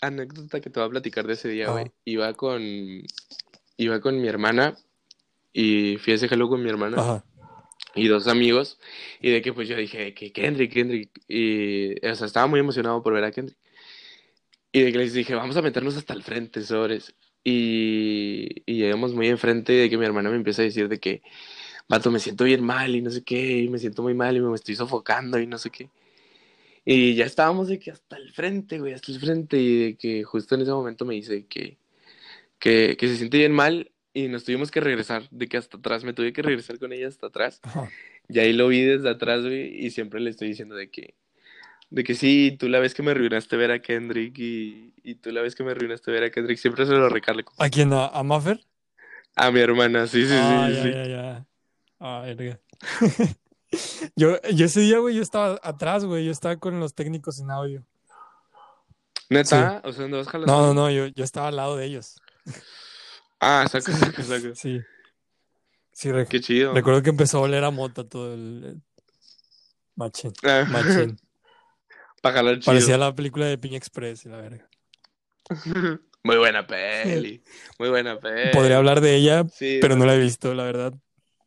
anécdota 0.01 0.59
que 0.59 0.69
te 0.69 0.79
voy 0.79 0.87
a 0.87 0.91
platicar 0.91 1.25
de 1.25 1.33
ese 1.33 1.47
día, 1.49 1.71
güey. 1.71 1.91
Iba 2.03 2.33
con, 2.33 2.61
iba 3.77 3.99
con 4.01 4.21
mi 4.21 4.27
hermana 4.27 4.77
y 5.53 5.97
fui 5.97 6.13
a 6.13 6.15
ese 6.17 6.27
con 6.27 6.61
mi 6.63 6.69
hermana. 6.69 6.97
Ajá. 6.99 7.25
y 7.95 8.07
dos 8.07 8.27
amigos, 8.27 8.77
y 9.21 9.31
de 9.31 9.41
que 9.41 9.53
pues 9.53 9.67
yo 9.69 9.77
dije 9.77 10.13
que 10.13 10.31
Kendrick, 10.31 10.73
Kendrick, 10.73 11.11
y 11.27 11.95
o 12.05 12.15
sea, 12.15 12.27
estaba 12.27 12.47
muy 12.47 12.59
emocionado 12.59 13.01
por 13.01 13.13
ver 13.13 13.23
a 13.23 13.31
Kendrick. 13.31 13.57
Y 14.71 14.81
de 14.81 14.91
que 14.91 14.97
les 14.97 15.13
dije, 15.13 15.33
vamos 15.35 15.55
a 15.55 15.61
meternos 15.61 15.95
hasta 15.95 16.13
el 16.13 16.23
frente, 16.23 16.61
sobres. 16.61 17.15
y, 17.43 18.63
y 18.65 18.77
llegamos 18.79 19.13
muy 19.13 19.27
enfrente 19.29 19.71
de 19.71 19.89
que 19.89 19.97
mi 19.97 20.05
hermana 20.05 20.29
me 20.29 20.35
empieza 20.35 20.61
a 20.63 20.65
decir 20.65 20.89
de 20.89 20.99
que, 20.99 21.21
vato, 21.87 22.11
me 22.11 22.19
siento 22.19 22.43
bien 22.43 22.63
mal 22.63 22.95
y 22.95 23.01
no 23.01 23.11
sé 23.11 23.23
qué, 23.23 23.59
y 23.59 23.69
me 23.69 23.79
siento 23.79 24.01
muy 24.03 24.13
mal 24.13 24.35
y 24.35 24.41
me 24.41 24.53
estoy 24.55 24.75
sofocando 24.75 25.39
y 25.39 25.47
no 25.47 25.57
sé 25.57 25.69
qué. 25.69 25.89
Y 26.83 27.15
ya 27.15 27.25
estábamos 27.25 27.67
de 27.67 27.79
que 27.79 27.91
hasta 27.91 28.17
el 28.17 28.31
frente, 28.31 28.79
güey, 28.79 28.93
hasta 28.93 29.11
el 29.11 29.19
frente, 29.19 29.57
y 29.57 29.77
de 29.83 29.95
que 29.97 30.23
justo 30.23 30.55
en 30.55 30.61
ese 30.61 30.71
momento 30.71 31.05
me 31.05 31.15
dice 31.15 31.45
que, 31.47 31.77
que, 32.59 32.97
que 32.97 33.07
se 33.07 33.17
siente 33.17 33.37
bien 33.37 33.51
mal 33.51 33.91
y 34.13 34.27
nos 34.27 34.45
tuvimos 34.45 34.71
que 34.71 34.79
regresar, 34.79 35.27
de 35.29 35.47
que 35.47 35.57
hasta 35.57 35.77
atrás, 35.77 36.03
me 36.03 36.13
tuve 36.13 36.33
que 36.33 36.41
regresar 36.41 36.79
con 36.79 36.93
ella 36.93 37.07
hasta 37.07 37.27
atrás. 37.27 37.59
Ajá. 37.63 37.89
Y 38.29 38.39
ahí 38.39 38.53
lo 38.53 38.67
vi 38.67 38.81
desde 38.81 39.09
atrás, 39.09 39.41
güey, 39.41 39.85
y 39.85 39.91
siempre 39.91 40.19
le 40.19 40.29
estoy 40.29 40.47
diciendo 40.47 40.75
de 40.75 40.89
que, 40.89 41.15
de 41.89 42.03
que 42.03 42.15
sí, 42.15 42.55
tú 42.57 42.69
la 42.69 42.79
vez 42.79 42.93
que 42.93 43.03
me 43.03 43.11
arruinaste 43.11 43.57
ver 43.57 43.71
a 43.71 43.81
Kendrick 43.81 44.37
y, 44.39 44.93
y 45.03 45.15
tú 45.15 45.31
la 45.31 45.41
vez 45.41 45.53
que 45.53 45.63
me 45.63 45.71
arruinaste 45.71 46.11
ver 46.11 46.23
a 46.23 46.31
Kendrick, 46.31 46.57
siempre 46.57 46.85
se 46.85 46.93
lo 46.93 47.09
recalco. 47.09 47.53
¿A 47.57 47.69
quién? 47.69 47.93
¿A, 47.93 48.07
a 48.07 48.23
Maffer? 48.23 48.65
A 49.35 49.51
mi 49.51 49.59
hermana, 49.59 50.07
sí, 50.07 50.25
sí, 50.25 50.33
Ah, 50.33 50.67
sí, 50.69 50.75
ya, 50.75 50.83
sí. 50.83 50.91
ya, 50.91 51.05
ya. 51.07 51.45
Ah, 51.99 52.23
verga. 52.25 52.59
Yo, 54.15 54.39
yo 54.53 54.65
ese 54.65 54.81
día, 54.81 54.99
güey, 54.99 55.15
yo 55.15 55.21
estaba 55.21 55.59
atrás, 55.61 56.05
güey. 56.05 56.25
Yo 56.25 56.31
estaba 56.31 56.55
con 56.57 56.79
los 56.79 56.93
técnicos 56.93 57.39
en 57.39 57.51
audio. 57.51 57.83
¿Neta? 59.29 59.81
O 59.83 59.91
sea, 59.91 60.03
¿dónde 60.03 60.17
vas 60.17 60.27
jalando? 60.27 60.53
No, 60.53 60.67
no, 60.67 60.73
no, 60.73 60.91
yo, 60.91 61.07
yo 61.07 61.23
estaba 61.23 61.49
al 61.49 61.55
lado 61.55 61.75
de 61.75 61.85
ellos. 61.85 62.21
Ah, 63.39 63.65
saco, 63.69 63.91
saco, 63.91 64.21
saco. 64.23 64.55
Sí. 64.55 64.81
Sí, 65.91 66.09
rec- 66.09 66.27
Qué 66.27 66.39
chido. 66.41 66.73
recuerdo 66.73 67.01
que 67.01 67.09
empezó 67.09 67.37
a 67.37 67.41
oler 67.41 67.63
a 67.63 67.71
mota 67.71 68.03
todo 68.07 68.33
el... 68.33 68.81
Machín, 69.95 70.33
Ah, 70.43 70.65
machín. 70.69 71.17
Para. 72.21 72.41
Parecía 72.59 72.97
la 72.97 73.13
película 73.13 73.45
de 73.45 73.57
Piña 73.57 73.77
Express 73.77 74.25
y 74.25 74.29
la 74.29 74.37
verga. 74.37 74.67
Muy 76.23 76.37
buena 76.37 76.65
peli. 76.65 77.43
Muy 77.79 77.89
buena 77.89 78.19
peli. 78.19 78.51
Podría 78.51 78.77
hablar 78.77 78.99
de 78.99 79.15
ella, 79.15 79.45
Sí, 79.53 79.77
pero 79.79 79.95
no 79.95 80.05
la 80.05 80.15
he 80.15 80.19
visto, 80.19 80.53
la 80.55 80.63
verdad. 80.63 80.93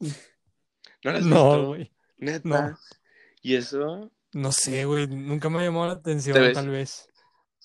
¿No 0.00 1.12
la 1.12 1.18
has 1.18 1.24
No, 1.26 1.34
visto? 1.50 1.66
güey. 1.66 1.92
Neta. 2.18 2.48
No. 2.48 2.78
¿Y 3.42 3.56
eso? 3.56 4.10
No 4.32 4.52
sé, 4.52 4.84
güey. 4.84 5.08
Nunca 5.08 5.50
me 5.50 5.62
llamó 5.64 5.84
la 5.86 5.94
atención, 5.94 6.52
tal 6.52 6.68
vez. 6.68 7.08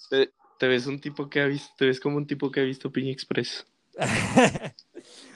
Te, 0.09 0.31
te 0.63 0.69
ves 0.69 0.85
un 0.87 0.97
tipo 1.01 1.29
que 1.29 1.41
ha 1.41 1.45
visto, 1.45 1.73
te 1.77 1.85
ves 1.87 1.99
como 1.99 2.15
un 2.15 2.25
tipo 2.25 2.49
que 2.49 2.61
ha 2.61 2.63
visto 2.63 2.89
Piña 2.89 3.11
Express. 3.11 3.65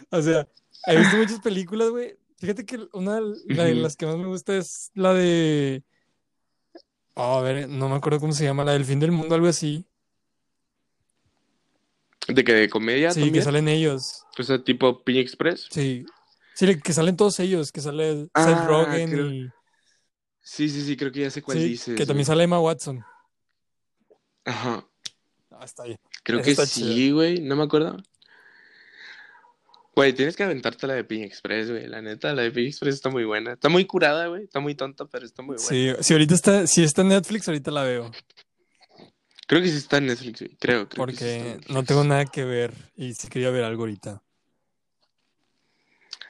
O 0.09 0.21
sea, 0.21 0.47
he 0.85 0.97
visto 0.97 1.17
muchas 1.17 1.41
películas, 1.41 1.89
güey. 1.89 2.15
Fíjate 2.37 2.65
que 2.65 2.87
una 2.93 3.15
de 3.15 3.21
la 3.47 3.63
de 3.65 3.73
Ujú. 3.73 3.81
las 3.81 3.97
que 3.97 4.05
más 4.05 4.15
me 4.15 4.27
gusta 4.27 4.55
es 4.55 4.89
la 4.93 5.13
de. 5.13 5.83
Oh, 7.15 7.39
a 7.39 7.41
ver, 7.41 7.67
no 7.67 7.89
me 7.89 7.95
acuerdo 7.95 8.21
cómo 8.21 8.31
se 8.31 8.45
llama, 8.45 8.63
la 8.63 8.71
del 8.71 8.85
fin 8.85 9.01
del 9.01 9.11
mundo, 9.11 9.35
algo 9.35 9.47
así. 9.47 9.85
¿De 12.29 12.41
que 12.45 12.53
de 12.53 12.69
comedia 12.69 13.11
Sí, 13.11 13.33
que 13.33 13.41
salen 13.41 13.67
ellos. 13.67 14.23
Pues 14.37 14.49
tipo 14.63 15.03
Piña 15.03 15.19
Express. 15.19 15.67
Sí. 15.69 16.05
Sí, 16.55 16.79
que 16.79 16.93
salen 16.93 17.17
todos 17.17 17.37
ellos, 17.41 17.73
que 17.73 17.81
sale 17.81 18.29
Ah, 18.33 18.45
Seth 18.45 18.65
Rogen 18.65 19.11
creo- 19.11 19.29
y. 19.29 19.51
Sí, 20.39 20.69
sí, 20.69 20.83
sí, 20.83 20.95
creo 20.95 21.11
que 21.11 21.19
ya 21.19 21.29
sé 21.31 21.41
cuál 21.41 21.57
Sí, 21.57 21.65
dices. 21.65 21.97
que 21.97 22.05
también 22.05 22.25
sale 22.25 22.45
Emma 22.45 22.61
Watson. 22.61 23.03
Ajá. 24.45 24.87
Ah, 25.59 25.65
está. 25.65 25.83
Creo 26.23 26.41
que 26.41 26.55
sí, 26.55 27.11
güey. 27.11 27.41
No 27.41 27.55
me 27.55 27.63
acuerdo. 27.63 27.97
Güey, 29.95 30.13
tienes 30.13 30.35
que 30.35 30.43
aventarte 30.43 30.85
la 30.85 30.93
de 30.93 31.03
Piña 31.03 31.25
Express, 31.25 31.71
güey. 31.71 31.87
La 31.87 32.01
neta, 32.01 32.33
la 32.35 32.43
de 32.43 32.51
Piña 32.51 32.67
Express 32.67 32.95
está 32.95 33.09
muy 33.09 33.25
buena. 33.25 33.53
Está 33.53 33.69
muy 33.69 33.85
curada, 33.85 34.27
güey. 34.27 34.43
Está 34.43 34.59
muy 34.59 34.75
tonta, 34.75 35.05
pero 35.05 35.25
está 35.25 35.41
muy 35.41 35.55
buena. 35.55 35.67
Sí, 35.67 35.91
si 36.03 36.13
ahorita 36.13 36.35
está, 36.35 36.67
si 36.67 36.83
está 36.83 37.01
en 37.01 37.09
Netflix, 37.09 37.47
ahorita 37.47 37.71
la 37.71 37.83
veo. 37.83 38.11
Creo 39.47 39.61
que 39.61 39.69
sí 39.69 39.77
está 39.77 39.97
en 39.97 40.07
Netflix, 40.07 40.41
güey. 40.41 40.55
Creo, 40.57 40.87
creo 40.87 41.05
que 41.07 41.13
sí 41.13 41.17
Porque 41.17 41.73
no 41.73 41.83
tengo 41.83 42.03
nada 42.03 42.25
que 42.25 42.43
ver 42.43 42.73
y 42.95 43.13
sí 43.15 43.27
quería 43.27 43.49
ver 43.49 43.63
algo 43.63 43.83
ahorita. 43.83 44.21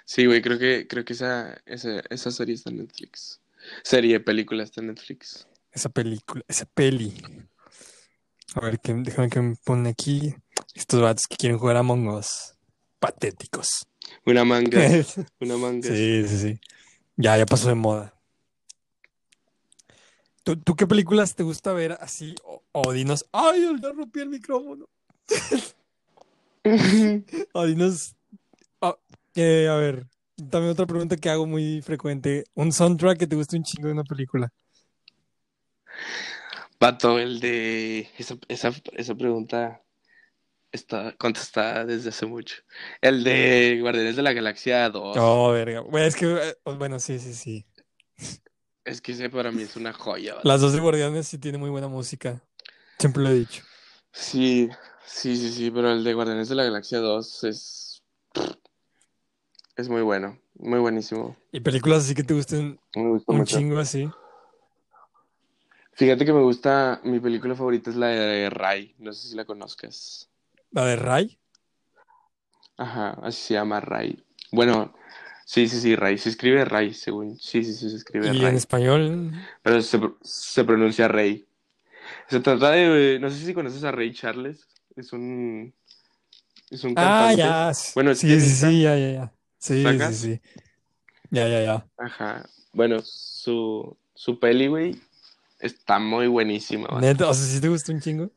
Sí, 0.05 0.25
güey, 0.25 0.41
creo 0.41 0.57
que, 0.57 0.87
creo 0.87 1.03
que 1.03 1.11
esa, 1.11 1.61
esa, 1.65 2.01
esa 2.09 2.31
serie 2.31 2.55
está 2.55 2.69
en 2.69 2.77
Netflix. 2.77 3.41
Serie, 3.83 4.21
película 4.21 4.63
está 4.63 4.79
en 4.79 4.87
Netflix. 4.87 5.45
Esa 5.73 5.89
película, 5.89 6.41
esa 6.47 6.65
peli. 6.65 7.13
A 8.55 8.61
ver, 8.61 8.79
que, 8.79 8.93
déjame 8.93 9.29
que 9.29 9.41
me 9.41 9.55
pone 9.63 9.89
aquí. 9.89 10.35
Estos 10.73 11.01
vatos 11.01 11.27
que 11.27 11.37
quieren 11.37 11.57
jugar 11.57 11.75
a 11.75 11.79
Among 11.79 12.07
Us. 12.09 12.55
Patéticos. 12.99 13.87
Una 14.25 14.43
manga, 14.45 15.03
sí, 15.03 15.21
una 15.39 15.57
manga. 15.57 15.87
sí, 15.87 16.27
sí. 16.27 16.59
Ya, 17.15 17.37
ya 17.37 17.45
pasó 17.45 17.67
de 17.69 17.75
moda. 17.75 18.13
¿Tú, 20.43 20.55
tú 20.55 20.75
qué 20.75 20.87
películas 20.87 21.35
te 21.35 21.43
gusta 21.43 21.73
ver 21.73 21.97
así? 21.99 22.35
O, 22.43 22.63
o 22.71 22.93
dinos, 22.93 23.25
¡ay, 23.31 23.67
ya 23.81 23.91
rompí 23.91 24.19
el 24.21 24.29
micrófono! 24.29 24.87
O 27.53 27.65
dinos, 27.65 28.15
ah, 28.81 28.97
a 29.35 29.75
ver, 29.75 30.07
también 30.35 30.71
otra 30.71 30.85
pregunta 30.85 31.15
que 31.15 31.29
hago 31.29 31.45
muy 31.45 31.81
frecuente. 31.81 32.43
¿Un 32.53 32.73
soundtrack 32.73 33.19
que 33.19 33.27
te 33.27 33.35
guste 33.35 33.55
un 33.55 33.63
chingo 33.63 33.87
de 33.87 33.93
una 33.93 34.03
película? 34.03 34.51
Pato, 36.77 37.19
el 37.19 37.39
de... 37.39 38.09
Esa, 38.17 38.37
esa, 38.47 38.71
esa 38.93 39.15
pregunta 39.15 39.81
está 40.71 41.15
contestada 41.17 41.85
desde 41.85 42.09
hace 42.09 42.25
mucho. 42.25 42.57
El 43.01 43.23
de 43.23 43.79
Guardianes 43.81 44.15
de 44.15 44.21
la 44.21 44.33
Galaxia 44.33 44.89
2. 44.89 45.17
Oh, 45.19 45.51
verga. 45.51 45.81
Bueno, 45.81 46.05
es 46.05 46.15
que, 46.15 46.25
eh, 46.25 46.55
bueno, 46.77 46.99
sí, 46.99 47.19
sí, 47.19 47.33
sí. 47.33 47.65
Es 48.85 49.01
que 49.01 49.11
ese 49.11 49.29
para 49.29 49.51
mí 49.51 49.63
es 49.63 49.75
una 49.75 49.91
joya. 49.91 50.35
Las 50.43 50.61
dos 50.61 50.73
de 50.73 50.79
Guardianes 50.79 51.27
sí 51.27 51.37
tienen 51.37 51.59
muy 51.59 51.69
buena 51.69 51.87
música. 51.87 52.41
Siempre 52.99 53.23
lo 53.23 53.29
he 53.29 53.33
dicho. 53.33 53.63
Sí, 54.11 54.69
sí, 55.05 55.35
sí, 55.35 55.51
sí, 55.51 55.71
pero 55.71 55.91
el 55.91 56.03
de 56.03 56.13
Guardianes 56.13 56.49
de 56.49 56.55
la 56.55 56.63
Galaxia 56.63 56.99
2 56.99 57.43
es... 57.43 58.03
Es 59.75 59.89
muy 59.89 60.01
bueno, 60.01 60.39
muy 60.55 60.79
buenísimo. 60.79 61.37
¿Y 61.51 61.59
películas 61.59 62.03
así 62.03 62.15
que 62.15 62.23
te 62.23 62.33
gusten 62.33 62.79
un 62.95 63.23
mucho. 63.27 63.57
chingo 63.57 63.77
así? 63.77 64.09
Fíjate 65.97 66.25
que 66.25 66.31
me 66.33 66.43
gusta, 66.43 67.01
mi 67.05 67.19
película 67.19 67.55
favorita 67.55 67.89
es 67.89 67.95
la 67.95 68.09
de 68.09 68.51
Ray, 68.51 68.93
no 68.99 69.11
sé 69.13 69.29
si 69.29 69.35
la 69.35 69.45
conozcas. 69.45 70.29
¿La 70.69 70.85
de 70.85 70.95
Ray? 70.95 71.39
Ajá, 72.77 73.17
así 73.23 73.41
se 73.47 73.53
llama 73.55 73.79
Ray. 73.79 74.23
Bueno, 74.51 74.93
sí, 75.43 75.67
sí, 75.67 75.81
sí, 75.81 75.95
Ray, 75.95 76.19
se 76.19 76.29
escribe 76.29 76.63
Ray, 76.65 76.93
según, 76.93 77.35
sí, 77.39 77.63
sí, 77.63 77.73
sí, 77.73 77.89
se 77.89 77.95
escribe 77.95 78.27
Y 78.27 78.29
en 78.29 78.43
Ray, 78.43 78.57
español, 78.57 79.31
pero 79.63 79.81
se, 79.81 79.99
se 80.21 80.63
pronuncia 80.63 81.07
Rey. 81.07 81.47
Se 82.29 82.41
trata 82.41 82.69
de, 82.73 83.17
no 83.19 83.31
sé 83.31 83.43
si 83.43 83.55
conoces 83.55 83.83
a 83.83 83.91
Ray 83.91 84.13
Charles, 84.13 84.67
es 84.95 85.11
un, 85.13 85.73
es 86.69 86.83
un 86.83 86.93
Ah, 86.95 87.33
cantante. 87.33 87.37
ya. 87.37 87.71
Bueno, 87.95 88.13
sí, 88.13 88.39
sí, 88.39 88.49
sí, 88.51 88.81
ya, 88.83 88.95
ya, 88.95 89.11
ya. 89.13 89.33
Sí, 89.57 89.83
sí, 89.97 90.13
sí. 90.13 90.41
Ya, 91.31 91.47
ya, 91.47 91.61
ya. 91.63 91.87
Ajá, 91.97 92.47
bueno, 92.71 92.99
su, 93.01 93.97
su 94.13 94.39
peli, 94.39 94.67
güey, 94.67 94.95
está 95.59 95.99
muy 95.99 96.27
buenísima. 96.27 96.87
Neta, 97.01 97.29
o 97.29 97.33
sea, 97.33 97.45
¿sí 97.45 97.61
te 97.61 97.69
gusta 97.69 97.91
un 97.93 98.01
chingo? 98.01 98.31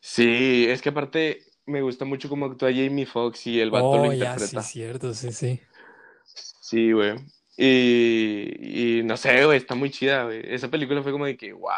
Sí, 0.00 0.66
es 0.68 0.82
que 0.82 0.88
aparte 0.90 1.42
me 1.66 1.82
gusta 1.82 2.04
mucho 2.04 2.28
cómo 2.28 2.46
actúa 2.46 2.70
Jamie 2.72 3.06
Foxx 3.06 3.46
y 3.46 3.60
el 3.60 3.70
vato 3.70 3.98
lo 3.98 4.06
Oh, 4.06 4.12
ya, 4.12 4.38
sí, 4.38 4.60
interpreta. 4.60 4.62
cierto, 4.62 5.14
sí, 5.14 5.32
sí. 5.32 5.60
Sí, 6.60 6.92
güey. 6.92 7.16
Y, 7.56 8.98
y 9.00 9.02
no 9.02 9.16
sé, 9.16 9.44
güey, 9.44 9.58
está 9.58 9.74
muy 9.74 9.90
chida, 9.90 10.24
güey. 10.24 10.42
Esa 10.44 10.68
película 10.68 11.02
fue 11.02 11.12
como 11.12 11.26
de 11.26 11.36
que, 11.36 11.52
wow. 11.52 11.72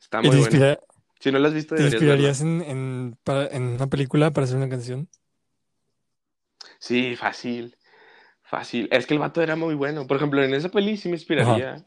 Está 0.00 0.22
¿Y 0.22 0.28
muy 0.28 0.36
buena. 0.36 0.58
inspira- 0.60 0.78
Si 1.20 1.32
no 1.32 1.38
la 1.38 1.48
has 1.48 1.54
visto, 1.54 1.74
te 1.74 1.82
inspirarías 1.82 2.40
en, 2.40 2.62
en, 2.62 3.18
para- 3.24 3.46
en 3.48 3.62
una 3.64 3.88
película 3.88 4.32
para 4.32 4.44
hacer 4.44 4.56
una 4.56 4.68
canción? 4.68 5.08
Sí, 6.78 7.16
fácil. 7.16 7.76
Fácil. 8.44 8.88
Es 8.92 9.06
que 9.06 9.14
el 9.14 9.20
vato 9.20 9.42
era 9.42 9.56
muy 9.56 9.74
bueno. 9.74 10.06
Por 10.06 10.18
ejemplo, 10.18 10.42
en 10.44 10.54
esa 10.54 10.70
peli 10.70 10.96
sí 10.96 11.08
me 11.10 11.16
inspiraría 11.16 11.84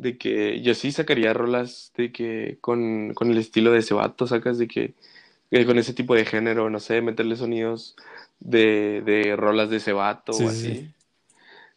de 0.00 0.18
que 0.18 0.60
yo 0.62 0.74
sí 0.74 0.92
sacaría 0.92 1.32
rolas 1.34 1.92
de 1.96 2.12
que 2.12 2.58
con, 2.60 3.14
con 3.14 3.30
el 3.30 3.38
estilo 3.38 3.72
de 3.72 3.80
ese 3.80 3.94
vato, 3.94 4.26
sacas 4.26 4.58
de 4.58 4.68
que 4.68 4.94
eh, 5.50 5.66
con 5.66 5.78
ese 5.78 5.94
tipo 5.94 6.14
de 6.14 6.24
género, 6.26 6.70
no 6.70 6.80
sé, 6.80 7.02
meterle 7.02 7.36
sonidos 7.36 7.96
de, 8.40 9.02
de 9.06 9.36
rolas 9.36 9.70
de 9.70 9.78
ese 9.78 9.92
vato 9.92 10.36
Sí, 10.36 10.38
o 10.38 10.48
sí, 10.48 10.74
así. 10.74 10.76
sí. 10.76 10.94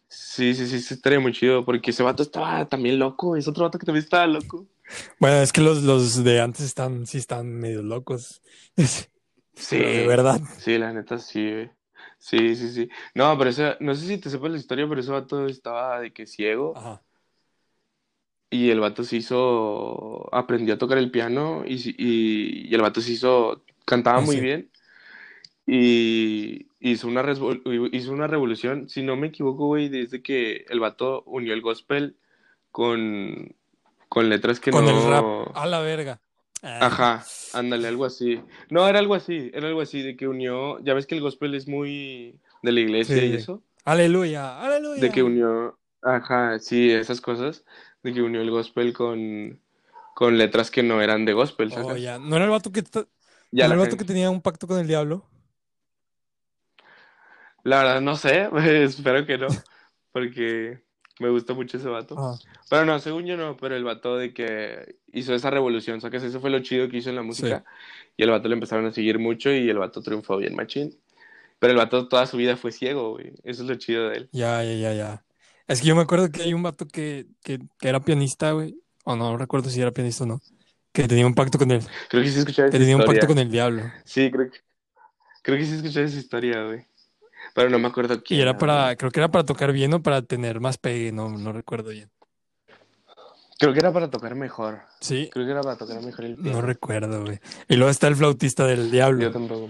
Sí, 0.07 0.53
sí, 0.55 0.67
sí, 0.67 0.79
sí, 0.79 0.93
estaría 0.93 1.19
muy 1.19 1.33
chido, 1.33 1.65
porque 1.65 1.91
ese 1.91 2.03
vato 2.03 2.21
estaba 2.23 2.67
también 2.69 2.99
loco, 2.99 3.35
es 3.35 3.47
otro 3.47 3.63
vato 3.65 3.79
que 3.79 3.85
también 3.85 4.03
estaba 4.03 4.27
loco. 4.27 4.67
Bueno, 5.19 5.37
es 5.37 5.51
que 5.53 5.61
los, 5.61 5.83
los 5.83 6.23
de 6.23 6.41
antes 6.41 6.61
están, 6.65 7.05
sí 7.07 7.17
están 7.17 7.47
medio 7.53 7.81
locos. 7.81 8.41
Sí, 9.55 9.77
de 9.77 10.05
verdad. 10.07 10.41
sí, 10.57 10.77
la 10.77 10.93
neta 10.93 11.17
sí, 11.19 11.51
güey. 11.51 11.71
Sí, 12.17 12.55
sí, 12.55 12.69
sí. 12.73 12.89
No, 13.15 13.37
pero 13.37 13.51
no 13.81 13.95
sé 13.95 14.07
si 14.07 14.17
te 14.17 14.29
sepas 14.29 14.51
la 14.51 14.57
historia, 14.57 14.87
pero 14.87 15.01
ese 15.01 15.11
vato 15.11 15.45
estaba 15.47 15.99
de 15.99 16.13
que 16.13 16.25
ciego 16.25 16.73
Ajá. 16.75 17.01
Y 18.53 18.69
el 18.71 18.79
vato 18.79 19.03
se 19.03 19.17
hizo, 19.17 20.29
aprendió 20.35 20.75
a 20.75 20.77
tocar 20.77 20.97
el 20.99 21.11
piano 21.11 21.63
y, 21.65 21.75
y, 21.97 22.69
y 22.69 22.75
el 22.75 22.81
vato 22.81 23.01
se 23.01 23.13
hizo, 23.13 23.63
cantaba 23.85 24.19
Ah, 24.19 24.21
muy 24.21 24.37
sí. 24.37 24.41
bien 24.41 24.71
y 25.65 26.67
hizo 26.79 27.07
una, 27.07 27.23
hizo 27.91 28.11
una 28.11 28.27
revolución, 28.27 28.89
si 28.89 29.01
no 29.03 29.15
me 29.15 29.27
equivoco, 29.27 29.67
güey, 29.67 29.89
desde 29.89 30.21
que 30.21 30.65
el 30.69 30.79
vato 30.79 31.23
unió 31.25 31.53
el 31.53 31.61
gospel 31.61 32.17
con, 32.71 33.55
con 34.09 34.29
letras 34.29 34.59
que 34.59 34.71
Con 34.71 34.85
no... 34.85 34.89
el 34.89 35.03
rap. 35.07 35.25
A 35.53 35.65
la 35.67 35.79
verga. 35.79 36.19
Ah, 36.63 36.79
Ajá, 36.79 37.25
ándale, 37.53 37.87
algo 37.87 38.05
así. 38.05 38.41
No, 38.69 38.87
era 38.87 38.99
algo 38.99 39.15
así, 39.15 39.49
era 39.53 39.67
algo 39.67 39.81
así, 39.81 40.01
de 40.01 40.15
que 40.17 40.27
unió, 40.27 40.79
ya 40.83 40.93
ves 40.93 41.07
que 41.07 41.15
el 41.15 41.21
gospel 41.21 41.55
es 41.55 41.67
muy 41.67 42.39
de 42.61 42.71
la 42.71 42.79
iglesia 42.81 43.23
Sí. 43.23 43.25
y 43.25 43.33
eso, 43.35 43.63
Aleluya, 43.85 44.59
aleluya. 44.61 44.95
de 44.95 45.11
que 45.11 45.23
unió, 45.23 45.79
ajá, 46.01 46.59
sí, 46.59 46.91
esas 46.91 47.21
cosas, 47.21 47.65
de 48.03 48.13
que 48.13 48.21
unió 48.21 48.41
el 48.41 48.51
gospel 48.51 48.93
con, 48.93 49.59
con 50.15 50.37
letras 50.37 50.71
que 50.71 50.83
no 50.83 51.01
eran 51.01 51.25
de 51.25 51.33
gospel, 51.33 51.71
Oh, 51.71 51.73
¿sacas? 51.73 51.97
ya. 51.97 52.19
¿No 52.19 52.35
era 52.35 52.45
el 52.45 52.51
vato 52.51 52.71
que, 52.71 52.83
ta- 52.83 53.07
Ya 53.51 53.67
no 53.67 53.67
era 53.67 53.75
la 53.75 53.75
el 53.75 53.79
vato 53.79 53.97
que 53.97 54.05
tenía 54.05 54.29
un 54.29 54.41
pacto 54.41 54.67
con 54.67 54.79
el 54.79 54.87
diablo? 54.87 55.25
La 57.63 57.77
verdad 57.83 58.01
no 58.01 58.15
sé, 58.15 58.49
espero 58.83 59.25
que 59.25 59.37
no, 59.37 59.47
porque 60.11 60.81
me 61.19 61.29
gusta 61.29 61.53
mucho 61.53 61.77
ese 61.77 61.87
vato. 61.89 62.15
Ah, 62.17 62.35
Pero 62.69 62.85
no, 62.85 62.99
según 62.99 63.25
yo 63.25 63.37
no, 63.37 63.55
pero 63.57 63.75
el 63.75 63.83
vato 63.83 64.17
de 64.17 64.33
que 64.33 64.97
hizo 65.13 65.33
esa 65.33 65.49
revolución, 65.49 66.01
¿sacas? 66.01 66.23
Eso 66.23 66.41
fue 66.41 66.49
lo 66.49 66.59
chido 66.61 66.89
que 66.89 66.97
hizo 66.97 67.09
en 67.09 67.15
la 67.15 67.21
música. 67.23 67.63
Y 68.17 68.23
el 68.23 68.31
vato 68.31 68.47
le 68.47 68.55
empezaron 68.55 68.85
a 68.85 68.91
seguir 68.91 69.19
mucho 69.19 69.51
y 69.51 69.69
el 69.69 69.77
vato 69.77 70.01
triunfó 70.01 70.37
bien 70.37 70.55
machín. 70.55 70.97
Pero 71.59 71.71
el 71.73 71.77
vato 71.77 72.07
toda 72.09 72.27
su 72.27 72.37
vida 72.37 72.57
fue 72.57 72.71
ciego, 72.71 73.11
güey. 73.13 73.33
Eso 73.43 73.63
es 73.63 73.69
lo 73.69 73.75
chido 73.75 74.09
de 74.09 74.17
él. 74.17 74.31
ya, 74.31 74.63
ya, 74.63 74.73
ya, 74.75 74.93
ya. 74.93 75.25
Es 75.67 75.81
que 75.81 75.87
yo 75.87 75.95
me 75.95 76.01
acuerdo 76.01 76.29
que 76.31 76.41
hay 76.43 76.53
un 76.53 76.63
vato 76.63 76.85
que, 76.87 77.27
que, 77.43 77.59
que 77.79 77.87
era 77.89 77.99
pianista, 78.01 78.51
güey. 78.51 78.75
O 79.05 79.15
no, 79.15 79.31
no 79.31 79.37
recuerdo 79.37 79.69
si 79.69 79.81
era 79.81 79.91
pianista 79.91 80.23
o 80.23 80.27
no. 80.27 80.41
Que 80.91 81.07
tenía 81.07 81.25
un 81.25 81.33
pacto 81.35 81.57
con 81.57 81.71
él. 81.71 81.81
Creo 82.09 82.23
que 82.23 82.29
sí 82.29 82.39
escuché 82.39 82.63
esa 82.63 82.71
Que 82.71 82.79
tenía 82.79 82.95
un 82.95 83.01
historia. 83.01 83.21
pacto 83.21 83.27
con 83.27 83.39
el 83.39 83.49
diablo. 83.49 83.83
Sí, 84.05 84.29
creo 84.31 84.51
que, 84.51 84.59
creo 85.41 85.57
que 85.57 85.65
sí 85.65 85.75
escuché 85.75 86.03
esa 86.03 86.17
historia, 86.19 86.63
güey. 86.65 86.85
Pero 87.55 87.69
no 87.69 87.79
me 87.79 87.87
acuerdo 87.87 88.21
quién. 88.23 88.39
Y 88.39 88.41
era 88.41 88.53
güey. 88.53 88.59
para, 88.59 88.95
creo 88.95 89.11
que 89.11 89.19
era 89.19 89.31
para 89.31 89.45
tocar 89.45 89.71
bien 89.73 89.93
o 89.93 90.01
para 90.03 90.21
tener 90.21 90.59
más 90.59 90.77
pegue, 90.77 91.11
no, 91.11 91.29
no 91.29 91.51
recuerdo 91.53 91.89
bien. 91.91 92.09
Creo 93.59 93.73
que 93.73 93.79
era 93.79 93.93
para 93.93 94.09
tocar 94.09 94.35
mejor. 94.35 94.81
Sí, 94.99 95.29
Creo 95.31 95.45
que 95.45 95.51
era 95.51 95.61
para 95.61 95.77
tocar 95.77 96.01
mejor 96.01 96.25
el 96.25 96.37
piano. 96.37 96.61
no 96.61 96.61
recuerdo, 96.61 97.23
güey. 97.23 97.39
Y 97.69 97.75
luego 97.75 97.89
está 97.91 98.07
el 98.07 98.15
flautista 98.15 98.65
del 98.65 98.91
diablo. 98.91 99.21
Yo 99.21 99.31
tampoco. 99.31 99.69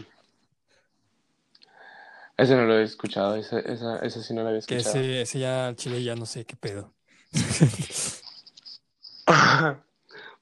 Ese 2.44 2.58
no 2.58 2.66
lo 2.66 2.78
he 2.78 2.84
escuchado. 2.84 3.38
Ese, 3.38 3.60
esa, 3.72 4.00
ese 4.00 4.22
sí 4.22 4.34
no 4.34 4.42
lo 4.42 4.50
había 4.50 4.60
escuchado. 4.60 5.00
ese, 5.00 5.22
ese 5.22 5.40
ya, 5.40 5.68
al 5.68 5.78
chile 5.78 6.04
ya 6.04 6.14
no 6.14 6.26
sé 6.26 6.44
qué 6.44 6.58
pedo. 6.58 6.94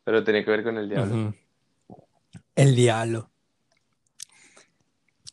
Pero 0.03 0.23
tenía 0.23 0.43
que 0.43 0.49
ver 0.49 0.63
con 0.63 0.79
el 0.79 0.89
diablo. 0.89 1.35
El 2.55 2.75
diablo. 2.75 3.29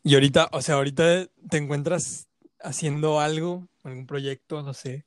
Y 0.02 0.12
ahorita, 0.12 0.50
o 0.52 0.60
sea, 0.60 0.74
ahorita 0.74 1.26
te 1.48 1.56
encuentras 1.56 2.28
haciendo 2.60 3.18
algo, 3.18 3.66
algún 3.82 4.06
proyecto, 4.06 4.62
no 4.62 4.74
sé. 4.74 5.06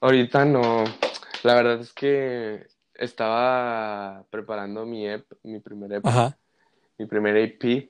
Ahorita 0.00 0.44
no. 0.44 0.82
La 1.44 1.54
verdad 1.54 1.78
es 1.78 1.92
que 1.92 2.66
estaba 2.94 4.26
preparando 4.30 4.84
mi 4.84 5.08
EP, 5.08 5.24
mi 5.44 5.60
primer 5.60 5.92
EP, 5.92 6.06
Ajá. 6.06 6.36
mi 6.98 7.06
primer 7.06 7.36
EP, 7.36 7.88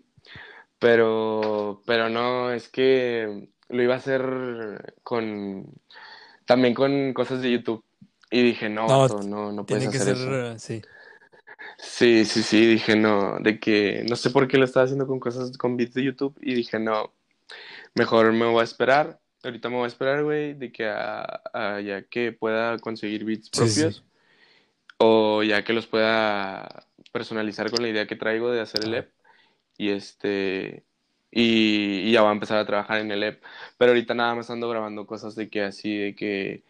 pero, 0.79 1.83
pero 1.87 2.09
no, 2.09 2.53
es 2.53 2.69
que 2.69 3.49
lo 3.69 3.83
iba 3.83 3.95
a 3.95 3.99
hacer 3.99 4.95
con, 5.03 5.67
también 6.47 6.75
con 6.75 7.13
cosas 7.13 7.43
de 7.43 7.51
YouTube. 7.53 7.85
Y 8.31 8.43
dije, 8.43 8.69
no, 8.69 8.87
No, 8.87 9.01
vato, 9.01 9.23
no, 9.23 9.53
no 9.53 9.65
puedes 9.65 9.89
Tiene 9.91 9.93
que 9.93 9.99
ser, 10.05 10.15
eso. 10.15 10.53
eh, 10.53 10.59
sí. 10.59 10.83
Sí, 11.79 12.25
sí, 12.25 12.43
sí, 12.43 12.67
dije 12.67 12.97
no, 12.97 13.39
de 13.41 13.59
que 13.61 14.05
no 14.09 14.17
sé 14.17 14.31
por 14.31 14.49
qué 14.49 14.59
lo 14.59 14.65
estaba 14.65 14.85
haciendo 14.85 15.07
con 15.07 15.21
cosas, 15.21 15.57
con 15.57 15.77
beats 15.77 15.95
de 15.95 16.05
YouTube 16.05 16.37
y 16.41 16.55
dije 16.55 16.79
no, 16.79 17.13
mejor 17.95 18.33
me 18.33 18.47
voy 18.47 18.61
a 18.61 18.65
esperar, 18.65 19.21
ahorita 19.45 19.69
me 19.69 19.77
voy 19.77 19.85
a 19.85 19.89
esperar, 19.89 20.25
güey, 20.25 20.55
de 20.55 20.73
que 20.73 20.87
a, 20.89 21.43
a 21.53 21.81
ya 21.81 22.03
que 22.03 22.33
pueda 22.33 22.79
conseguir 22.79 23.25
beats 23.25 23.51
sí, 23.51 23.51
propios 23.51 23.97
sí. 23.97 24.03
o 24.99 25.43
ya 25.43 25.65
que 25.65 25.73
los 25.73 25.87
pueda 25.87 26.87
personalizar 27.13 27.71
con 27.71 27.83
la 27.83 27.89
idea 27.89 28.07
que 28.07 28.17
traigo 28.17 28.51
de 28.51 28.61
hacer 28.61 28.85
el 28.85 28.95
Ajá. 28.95 29.09
Y 29.79 29.91
este 29.91 30.85
y, 31.31 32.09
y 32.09 32.13
ya 32.13 32.21
voy 32.23 32.31
a 32.31 32.33
empezar 32.33 32.59
a 32.59 32.67
trabajar 32.67 32.99
en 33.01 33.11
el 33.11 33.23
EP, 33.23 33.43
pero 33.79 33.93
ahorita 33.93 34.15
nada 34.15 34.35
más 34.35 34.51
ando 34.51 34.69
grabando 34.69 35.07
cosas 35.07 35.35
de 35.35 35.49
que 35.49 35.63
así, 35.63 35.97
de 35.97 36.15
que 36.15 36.63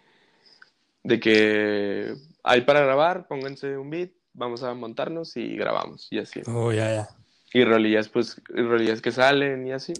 de 1.04 1.20
que 1.20 2.14
hay 2.42 2.61
para 2.62 2.80
grabar, 2.80 3.26
pónganse 3.28 3.78
un 3.78 3.90
beat, 3.90 4.11
vamos 4.32 4.62
a 4.62 4.74
montarnos 4.74 5.36
y 5.36 5.56
grabamos 5.56 6.09
y 6.11 6.18
así. 6.18 6.42
Oh, 6.46 6.72
ya, 6.72 6.92
ya. 6.92 7.09
Y 7.52 7.64
rolillas, 7.64 8.09
pues, 8.09 8.40
y 8.54 8.62
rolillas 8.62 9.00
que 9.00 9.11
salen 9.11 9.66
y 9.66 9.72
así. 9.72 9.94